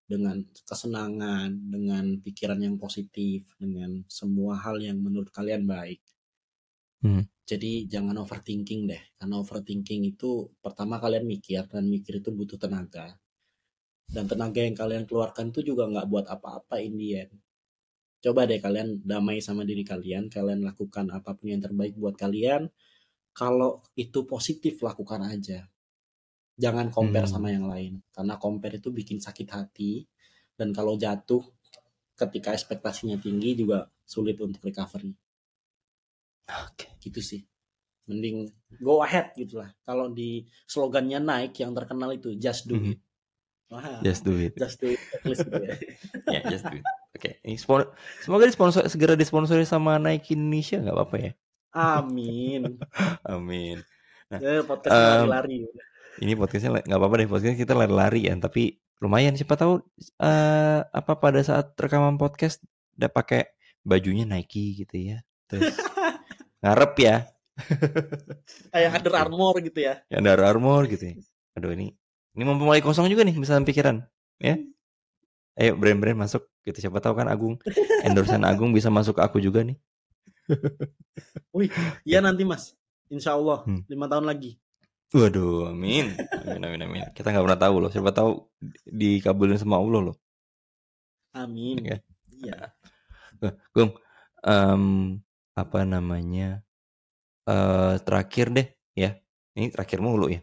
dengan 0.05 0.37
kesenangan 0.69 1.49
dengan 1.73 2.21
pikiran 2.21 2.61
yang 2.61 2.77
positif 2.77 3.49
dengan 3.57 4.05
semua 4.05 4.61
hal 4.61 4.77
yang 4.77 5.01
menurut 5.01 5.33
kalian 5.33 5.65
baik 5.65 5.97
Hmm. 7.03 7.21
jadi 7.49 7.71
jangan 7.93 8.15
overthinking 8.23 8.81
deh 8.91 9.03
karena 9.19 9.35
overthinking 9.43 10.01
itu 10.13 10.31
pertama 10.63 10.95
kalian 11.03 11.25
mikir 11.33 11.63
dan 11.71 11.83
mikir 11.93 12.13
itu 12.21 12.29
butuh 12.39 12.57
tenaga. 12.63 13.05
Dan 14.15 14.25
tenaga 14.31 14.61
yang 14.67 14.75
kalian 14.81 15.03
keluarkan 15.09 15.45
itu 15.51 15.61
juga 15.69 15.83
nggak 15.91 16.07
buat 16.11 16.25
apa-apa 16.35 16.75
in 16.87 16.93
the 16.99 17.09
end. 17.23 17.33
Coba 18.23 18.41
deh 18.49 18.59
kalian 18.65 18.89
damai 19.11 19.37
sama 19.47 19.63
diri 19.69 19.83
kalian 19.91 20.23
kalian 20.35 20.61
lakukan 20.69 21.05
apa 21.17 21.31
pun 21.37 21.47
yang 21.53 21.61
terbaik 21.65 21.93
buat 22.01 22.15
kalian. 22.23 22.63
Kalau 23.41 23.71
itu 24.03 24.19
positif 24.33 24.75
lakukan 24.87 25.21
aja. 25.33 25.59
Jangan 26.63 26.87
compare 26.97 27.27
Hmm. 27.27 27.33
sama 27.33 27.49
yang 27.55 27.65
lain 27.73 27.93
karena 28.15 28.35
compare 28.45 28.75
itu 28.79 28.89
bikin 28.99 29.19
sakit 29.27 29.47
hati. 29.57 29.93
Dan 30.59 30.69
kalau 30.77 30.93
jatuh 30.99 31.41
ketika 32.19 32.53
ekspektasinya 32.57 33.17
tinggi 33.25 33.51
juga 33.61 33.79
sulit 34.05 34.37
untuk 34.45 34.61
recovery 34.69 35.13
Oke. 36.65 36.85
gitu 36.99 37.19
sih 37.19 37.41
mending 38.05 38.49
go 38.77 38.99
ahead 38.99 39.31
gitu 39.33 39.57
lah 39.57 39.71
kalau 39.81 40.09
di 40.09 40.43
slogannya 40.63 41.17
Nike 41.17 41.61
yang 41.61 41.71
terkenal 41.71 42.11
itu 42.11 42.35
just 42.35 42.65
do 42.65 42.75
Mhm. 42.75 42.91
it 42.91 42.99
Wah, 43.67 44.03
Just 44.03 44.27
do 44.27 44.35
it. 44.35 44.51
just 44.53 44.83
do 44.83 44.91
it 44.91 44.99
gitu 45.23 45.47
ya. 45.47 45.75
ya, 46.35 46.39
just 46.45 46.67
do 46.67 46.75
it. 46.75 46.83
Oke, 47.15 47.39
ini 47.41 47.55
spon- 47.55 47.87
semoga 48.19 48.43
disponsor 48.43 48.83
segera 48.85 49.15
disponsori 49.15 49.63
sama 49.63 49.95
Nike 49.95 50.35
Indonesia 50.35 50.75
nggak 50.77 50.91
apa-apa 50.91 51.15
ya. 51.17 51.31
amin 51.71 52.75
Amin. 53.31 53.79
ya, 54.27 54.67
podcast 54.67 54.91
Um, 54.91 55.31
lari-lari 55.31 55.71
Ini 56.19 56.35
podcastnya 56.35 56.83
nggak 56.83 56.99
apa-apa 56.99 57.15
deh, 57.15 57.27
podcastnya 57.31 57.55
kita 57.57 57.71
lari-lari 57.71 58.27
ya, 58.27 58.35
tapi 58.35 58.75
lumayan 58.99 59.39
siapa 59.39 59.55
tahu 59.55 59.79
eh 60.19 60.79
apa 60.83 61.13
pada 61.15 61.39
saat 61.39 61.71
rekaman 61.73 62.19
podcast 62.19 62.59
udah 62.99 63.07
pakai 63.07 63.55
bajunya 63.81 64.27
Nike 64.27 64.83
gitu 64.83 64.95
ya. 64.99 65.23
Terus 65.47 65.71
ngarep 66.61 66.93
ya, 67.01 67.15
kayak 68.73 68.89
Under 69.01 69.13
Armour 69.17 69.55
gitu 69.65 69.79
ya 69.81 69.93
ya 70.11 70.17
Under 70.21 70.39
Armour 70.41 70.81
gitu 70.89 71.03
ya. 71.11 71.13
Aduh 71.57 71.71
ini 71.75 71.93
ini 72.37 72.43
mumpung 72.47 72.67
mulai 72.71 72.79
kosong 72.83 73.07
juga 73.11 73.25
nih 73.27 73.35
misalnya 73.35 73.67
pikiran 73.67 73.97
ya. 74.39 74.55
Ayo 75.59 75.75
brand-brand 75.75 76.15
masuk 76.15 76.47
gitu 76.63 76.77
siapa 76.79 77.03
tahu 77.03 77.13
kan 77.19 77.27
Agung 77.27 77.59
endorsean 78.07 78.43
Agung 78.47 78.71
bisa 78.71 78.87
masuk 78.87 79.19
ke 79.19 79.21
aku 79.23 79.37
juga 79.43 79.61
nih. 79.67 79.77
Iya 82.07 82.19
nanti 82.23 82.43
mas 82.47 82.73
Insya 83.11 83.35
Allah 83.35 83.67
Hmm. 83.67 83.83
lima 83.91 84.07
tahun 84.07 84.25
lagi 84.31 84.57
Waduh, 85.11 85.75
amin. 85.75 86.15
Amin, 86.39 86.63
amin, 86.63 86.81
amin. 86.87 87.03
Kita 87.11 87.35
nggak 87.35 87.43
pernah 87.43 87.59
tahu 87.59 87.75
loh. 87.83 87.91
Siapa 87.91 88.15
tahu 88.15 88.47
dikabulin 88.87 89.59
sama 89.59 89.75
Allah 89.75 90.01
loh. 90.07 90.15
amin 91.35 91.77
Iya. 91.83 91.97
iya 92.31 92.57
Eh, 93.43 93.53
Gung, 93.75 93.91
em, 94.45 94.83
apa 95.57 95.83
namanya 95.87 96.63
eh 97.49 97.95
terakhir 98.05 98.47
deh 98.55 98.67
ya. 98.97 99.17
Ini 99.57 99.67
terakhir 99.73 99.99
mulu 100.03 100.31
ya. 100.31 100.41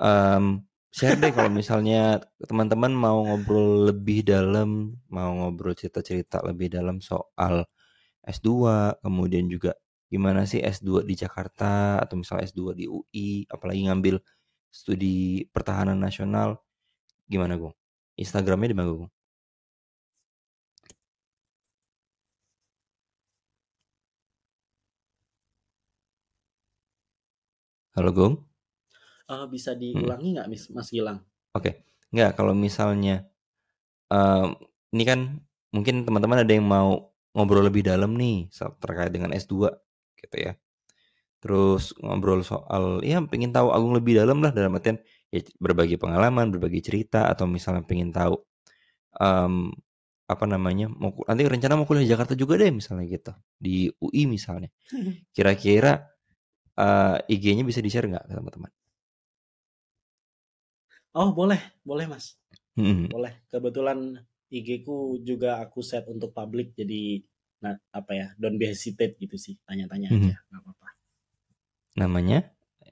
Um, 0.00 0.66
share 0.90 1.16
deh 1.22 1.30
kalau 1.32 1.50
misalnya 1.52 2.18
teman-teman 2.42 2.92
mau 2.92 3.22
ngobrol 3.26 3.90
lebih 3.94 4.26
dalam, 4.26 4.98
mau 5.08 5.30
ngobrol 5.38 5.74
cerita-cerita 5.78 6.42
lebih 6.46 6.68
dalam 6.72 6.98
soal 7.04 7.64
S2, 8.26 8.48
kemudian 9.04 9.46
juga 9.48 9.76
gimana 10.10 10.44
sih 10.50 10.60
S2 10.60 11.06
di 11.06 11.14
Jakarta 11.14 12.02
atau 12.02 12.18
misalnya 12.18 12.44
S2 12.50 12.74
di 12.76 12.86
UI, 12.90 13.46
apalagi 13.48 13.86
ngambil 13.86 14.18
studi 14.70 15.46
pertahanan 15.54 15.98
nasional, 15.98 16.58
gimana 17.30 17.54
Gung? 17.60 17.74
Instagramnya 18.18 18.70
di 18.74 18.78
mana 18.78 18.90
Gung? 18.92 19.10
Halo 28.00 28.12
Gung? 28.16 28.34
Eh, 29.34 29.46
bisa 29.54 29.70
Hmm. 29.92 30.10
diulangi 30.12 30.28
nggak 30.36 30.48
Mis 30.52 30.64
Mas 30.76 30.88
Gilang? 30.94 31.18
Oke. 31.54 31.82
Nggak, 32.10 32.30
kalau 32.38 32.54
misalnya 32.54 33.26
em, 34.12 34.54
ini 34.94 35.04
kan 35.06 35.20
mungkin 35.74 36.04
teman-teman 36.06 36.42
ada 36.44 36.52
yang 36.52 36.66
mau 36.66 37.12
ngobrol 37.34 37.66
lebih 37.66 37.86
dalam 37.86 38.14
nih 38.18 38.50
terkait 38.82 39.12
dengan 39.14 39.30
S2 39.34 39.70
gitu 40.18 40.36
ya. 40.38 40.52
Terus 41.42 41.94
ngobrol 42.00 42.42
soal 42.46 43.00
ya 43.06 43.20
pengen 43.26 43.52
tahu 43.54 43.72
Agung 43.74 43.94
lebih 43.96 44.18
dalam 44.20 44.42
lah 44.44 44.52
dalam 44.54 44.76
artian 44.78 44.98
ya 45.32 45.40
berbagi 45.60 45.96
pengalaman, 46.00 46.50
berbagi 46.54 46.80
cerita 46.84 47.28
atau 47.32 47.46
misalnya 47.50 47.84
pengen 47.86 48.10
tahu 48.14 48.36
em, 49.20 49.72
apa 50.30 50.44
namanya 50.46 50.86
mau 50.90 51.10
nanti 51.26 51.42
rencana 51.46 51.74
mau 51.78 51.86
kuliah 51.88 52.06
di 52.06 52.10
Jakarta 52.14 52.34
juga 52.38 52.54
deh 52.60 52.70
misalnya 52.70 53.06
gitu 53.10 53.32
di 53.58 53.90
UI 54.02 54.26
misalnya. 54.30 54.70
Kira-kira 55.36 56.09
eh, 56.84 57.16
IG-nya 57.34 57.64
bisa 57.70 57.80
di-share 57.84 58.06
nggak 58.10 58.24
ke 58.28 58.34
teman-teman? 58.38 58.72
Oh, 61.20 61.28
boleh, 61.38 61.60
boleh 61.88 62.06
Mas. 62.12 62.26
Hmm. 62.78 63.10
Boleh. 63.14 63.32
Kebetulan 63.52 63.98
IG 64.50 64.68
ku 64.86 65.18
juga 65.28 65.50
aku 65.64 65.80
set 65.90 66.04
untuk 66.14 66.30
publik 66.38 66.68
jadi 66.78 67.22
nah 67.60 67.76
apa 67.92 68.12
ya, 68.16 68.26
don't 68.40 68.56
be 68.60 68.66
hesitate 68.72 69.14
gitu 69.20 69.36
sih, 69.44 69.54
tanya-tanya 69.68 70.08
Mhm. 70.08 70.16
aja, 70.16 70.36
nggak 70.48 70.60
apa-apa. 70.64 70.88
Namanya 71.98 72.38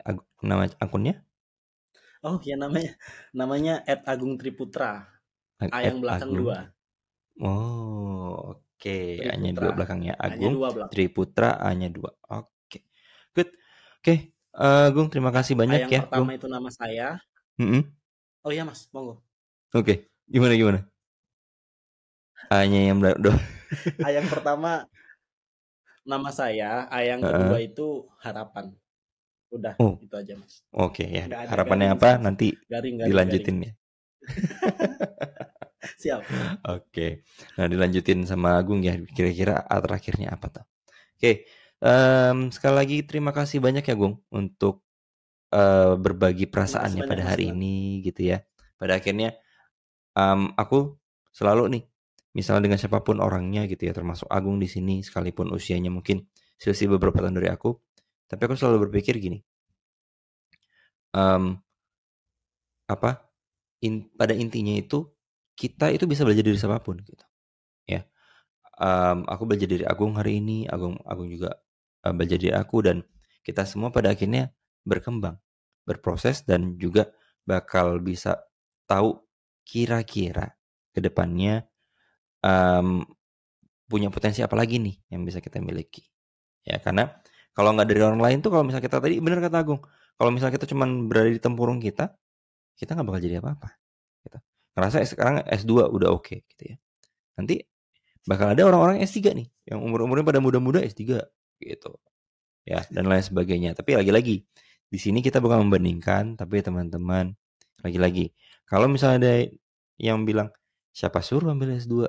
Ag- 0.09 0.27
nama 0.41 0.65
akunnya 0.79 1.15
Oh, 2.27 2.37
ya 2.43 2.57
namanya 2.59 2.93
namanya 3.31 3.75
@agung 4.13 4.35
triputra. 4.41 5.07
Ag- 5.63 5.75
A 5.75 5.79
yang 5.87 5.99
belakang 6.03 6.31
Agung. 6.35 6.43
dua. 6.47 6.59
Oh, 7.39 8.55
oke. 8.55 8.99
A-nya 9.33 9.51
Triputra. 9.55 9.63
dua 9.63 9.71
belakangnya 9.77 10.15
Hanya 10.27 10.27
Agung. 10.27 10.53
dua 10.55 10.69
belakang. 10.75 10.93
Triputra 10.95 11.51
A-nya 11.63 11.89
dua. 11.97 12.11
Oke. 12.31 12.79
Good. 13.35 13.51
Oke, 13.99 14.15
eh, 14.33 14.87
Gung 14.95 15.09
terima 15.11 15.35
kasih 15.35 15.59
banyak 15.59 15.87
yang 15.87 15.91
ya, 15.91 16.01
pertama 16.07 16.31
Gung. 16.31 16.39
itu 16.39 16.47
nama 16.47 16.71
saya. 16.71 17.19
Mm-mm. 17.59 17.83
Oh 18.47 18.51
iya 18.55 18.63
Mas, 18.63 18.87
monggo. 18.95 19.19
Oke. 19.75 20.07
Gimana 20.31 20.55
gimana? 20.55 20.81
A-nya 22.49 22.81
yang. 22.89 23.03
A 24.01 24.09
yang 24.17 24.25
pertama 24.31 24.87
nama 26.07 26.31
saya, 26.33 26.89
A 26.89 27.05
yang 27.05 27.21
Heeh. 27.21 27.33
kedua 27.37 27.59
itu 27.61 27.87
harapan. 28.23 28.73
Udah, 29.51 29.75
Oh. 29.81 29.97
itu 30.01 30.15
aja 30.15 30.35
Mas. 30.39 30.63
Oke 30.73 31.05
ya. 31.09 31.27
Nggak 31.27 31.41
ada 31.45 31.51
Harapannya 31.53 31.87
garing 31.91 31.99
apa? 31.99 32.11
Nanti 32.23 32.47
Garing 32.71 32.95
garing 32.97 33.09
dilanjutin 33.11 33.57
ya. 33.59 33.73
garing. 33.73 33.77
Siap. 36.03 36.21
Oke. 36.69 37.27
Nah, 37.59 37.67
dilanjutin 37.67 38.23
sama 38.29 38.55
Agung 38.61 38.81
ya. 38.87 38.95
Kira-kira 39.11 39.65
terakhirnya 39.67 40.37
apa 40.37 40.47
tuh? 40.53 40.65
Oke. 41.19 41.49
Em, 41.83 42.51
sekali 42.55 42.75
lagi 42.75 42.97
terima 43.07 43.31
kasih 43.35 43.59
banyak 43.63 43.85
ya, 43.87 43.95
Gung, 43.99 44.21
untuk 44.35 44.85
eh, 45.55 45.95
berbagi 45.99 46.47
perasaannya 46.51 47.03
pada 47.09 47.23
hari 47.35 47.51
ini 47.55 48.03
gitu 48.07 48.33
ya. 48.35 48.43
Pada 48.81 48.99
akhirnya 49.01 49.35
em, 50.17 50.53
aku 50.59 50.99
selalu 51.33 51.65
nih, 51.79 51.83
misalnya 52.37 52.71
dengan 52.71 52.79
siapa 52.83 53.01
pun 53.07 53.19
orangnya 53.23 53.65
gitu 53.71 53.89
ya, 53.89 53.93
termasuk 53.97 54.27
Agung 54.31 54.59
di 54.63 54.69
sini, 54.71 55.01
sekalipun 55.07 55.51
usianya 55.55 55.91
mungkin 55.93 56.27
selisih 56.59 56.91
beberapa 56.99 57.23
tahun 57.23 57.39
dari 57.39 57.49
aku, 57.53 57.75
tapi 58.31 58.43
aku 58.47 58.55
selalu 58.59 58.91
berpikir 58.91 59.19
gini, 59.23 59.39
em, 61.15 61.59
apa? 62.89 63.11
In, 63.85 64.11
pada 64.19 64.35
intinya 64.35 64.75
itu 64.75 65.07
kita 65.55 65.91
itu 65.95 66.05
bisa 66.11 66.27
belajar 66.27 66.43
dari 66.43 66.59
siapa 66.59 66.83
pun 66.83 66.99
gitu, 67.03 67.25
ya. 67.87 68.03
Em, 68.79 69.19
aku 69.27 69.43
belajar 69.49 69.69
dari 69.71 69.85
Agung 69.87 70.19
hari 70.19 70.39
ini, 70.43 70.67
Agung 70.71 70.99
Agung 71.07 71.31
juga 71.31 71.55
eh, 72.09 72.29
dari 72.29 72.49
aku 72.53 72.77
dan 72.85 73.05
kita 73.45 73.65
semua 73.69 73.93
pada 73.93 74.13
akhirnya 74.13 74.53
berkembang, 74.85 75.37
berproses 75.85 76.45
dan 76.45 76.77
juga 76.81 77.13
bakal 77.45 78.01
bisa 78.01 78.41
tahu 78.89 79.21
kira-kira 79.65 80.57
ke 80.93 81.01
depannya 81.05 81.65
em, 82.45 83.05
punya 83.89 84.13
potensi 84.13 84.45
apa 84.45 84.57
lagi 84.57 84.81
nih 84.81 84.97
yang 85.13 85.25
bisa 85.25 85.41
kita 85.41 85.61
miliki. 85.61 86.05
Ya, 86.65 86.77
karena 86.81 87.09
kalau 87.57 87.73
nggak 87.73 87.89
dari 87.89 88.01
orang 88.05 88.21
lain 88.21 88.39
tuh 88.45 88.53
kalau 88.53 88.65
misalnya 88.69 88.85
kita 88.85 89.01
tadi 89.01 89.17
bener 89.21 89.41
kata 89.41 89.57
Agung, 89.65 89.81
kalau 90.17 90.31
misalnya 90.33 90.61
kita 90.61 90.67
cuman 90.69 91.09
berada 91.09 91.31
di 91.33 91.41
tempurung 91.41 91.81
kita, 91.81 92.13
kita 92.77 92.95
nggak 92.95 93.07
bakal 93.09 93.21
jadi 93.25 93.41
apa-apa. 93.41 93.69
Gitu. 94.25 94.39
Ngerasa 94.77 94.97
sekarang 95.09 95.35
S2 95.49 95.89
udah 95.89 96.09
oke 96.13 96.45
gitu 96.45 96.63
ya. 96.75 96.77
Nanti 97.41 97.65
bakal 98.29 98.53
ada 98.53 98.63
orang-orang 98.69 99.01
S3 99.01 99.33
nih 99.33 99.49
yang 99.73 99.81
umur-umurnya 99.81 100.25
pada 100.27 100.41
muda-muda 100.45 100.85
S3 100.85 101.17
gitu. 101.63 101.95
Ya, 102.69 102.85
dan 102.93 103.09
lain 103.09 103.25
sebagainya. 103.25 103.73
Tapi 103.79 103.97
lagi-lagi 103.99 104.45
di 104.89 104.99
sini 105.01 105.21
kita 105.25 105.41
bukan 105.41 105.69
membandingkan, 105.69 106.37
tapi 106.39 106.61
teman-teman 106.65 107.33
lagi-lagi 107.85 108.35
kalau 108.69 108.91
misalnya 108.91 109.19
ada 109.23 109.35
yang 110.01 110.27
bilang 110.29 110.51
siapa 110.93 111.25
suruh 111.25 111.53
ambil 111.55 111.77
S2? 111.79 112.09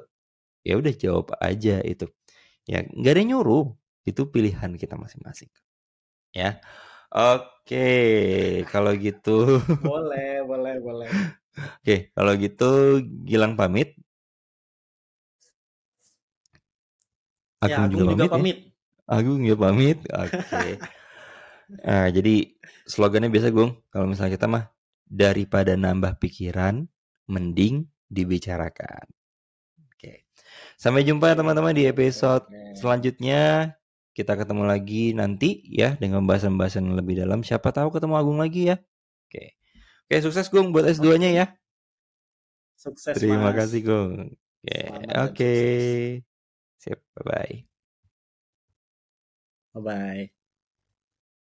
Ya 0.67 0.75
udah 0.75 0.93
jawab 0.93 1.31
aja 1.39 1.79
itu. 1.83 2.05
Ya, 2.67 2.83
nggak 2.85 3.11
ada 3.15 3.19
yang 3.23 3.31
nyuruh. 3.39 3.73
Itu 4.05 4.27
pilihan 4.29 4.75
kita 4.75 4.99
masing-masing. 4.99 5.49
Ya. 6.35 6.61
Oke, 7.09 7.87
kalau 8.69 8.93
gitu. 8.93 9.61
Boleh, 9.81 10.45
boleh, 10.45 10.75
boleh. 10.77 11.09
Oke, 11.81 12.13
kalau 12.13 12.33
gitu 12.37 13.01
Gilang 13.25 13.57
pamit. 13.57 13.97
Ya, 17.59 17.83
Agung 17.83 17.85
Agung 17.89 17.99
juga 18.05 18.13
juga 18.13 18.25
pamit 18.31 18.57
ya. 18.57 18.68
Agung 19.09 19.41
juga 19.41 19.73
pamit. 19.73 19.97
Oke. 20.13 20.77
Nah, 21.81 22.09
jadi 22.13 22.53
slogannya 22.85 23.29
biasa 23.29 23.49
Gung, 23.49 23.73
kalau 23.89 24.09
misalnya 24.09 24.37
kita 24.37 24.45
mah 24.45 24.69
daripada 25.05 25.73
nambah 25.73 26.21
pikiran, 26.21 26.85
mending 27.29 27.89
dibicarakan. 28.09 29.05
Oke. 29.89 30.29
Sampai 30.77 31.05
jumpa 31.05 31.33
teman-teman 31.33 31.73
di 31.73 31.89
episode 31.89 32.45
selanjutnya. 32.77 33.73
Kita 34.09 34.35
ketemu 34.35 34.67
lagi 34.67 35.15
nanti 35.15 35.63
ya 35.63 35.95
dengan 35.95 36.25
bahasan-bahasan 36.27 36.91
yang 36.91 36.97
lebih 36.99 37.23
dalam. 37.23 37.39
Siapa 37.45 37.71
tahu 37.71 37.93
ketemu 37.93 38.13
Agung 38.19 38.37
lagi 38.41 38.67
ya. 38.73 38.77
Oke. 39.29 39.55
Oke, 40.09 40.15
sukses 40.25 40.49
Gung 40.51 40.73
buat 40.75 40.85
S2-nya 40.89 41.29
ya. 41.31 41.45
Sukses, 42.75 43.15
Terima 43.15 43.53
Mas. 43.53 43.63
kasih 43.63 43.81
Gung. 43.85 44.13
Oke. 44.65 44.79
Oke. 45.15 45.53
sukses. 46.19 46.25
Siap, 46.83 46.99
bye-bye. 49.73 49.89
Bye-bye. 49.93 50.38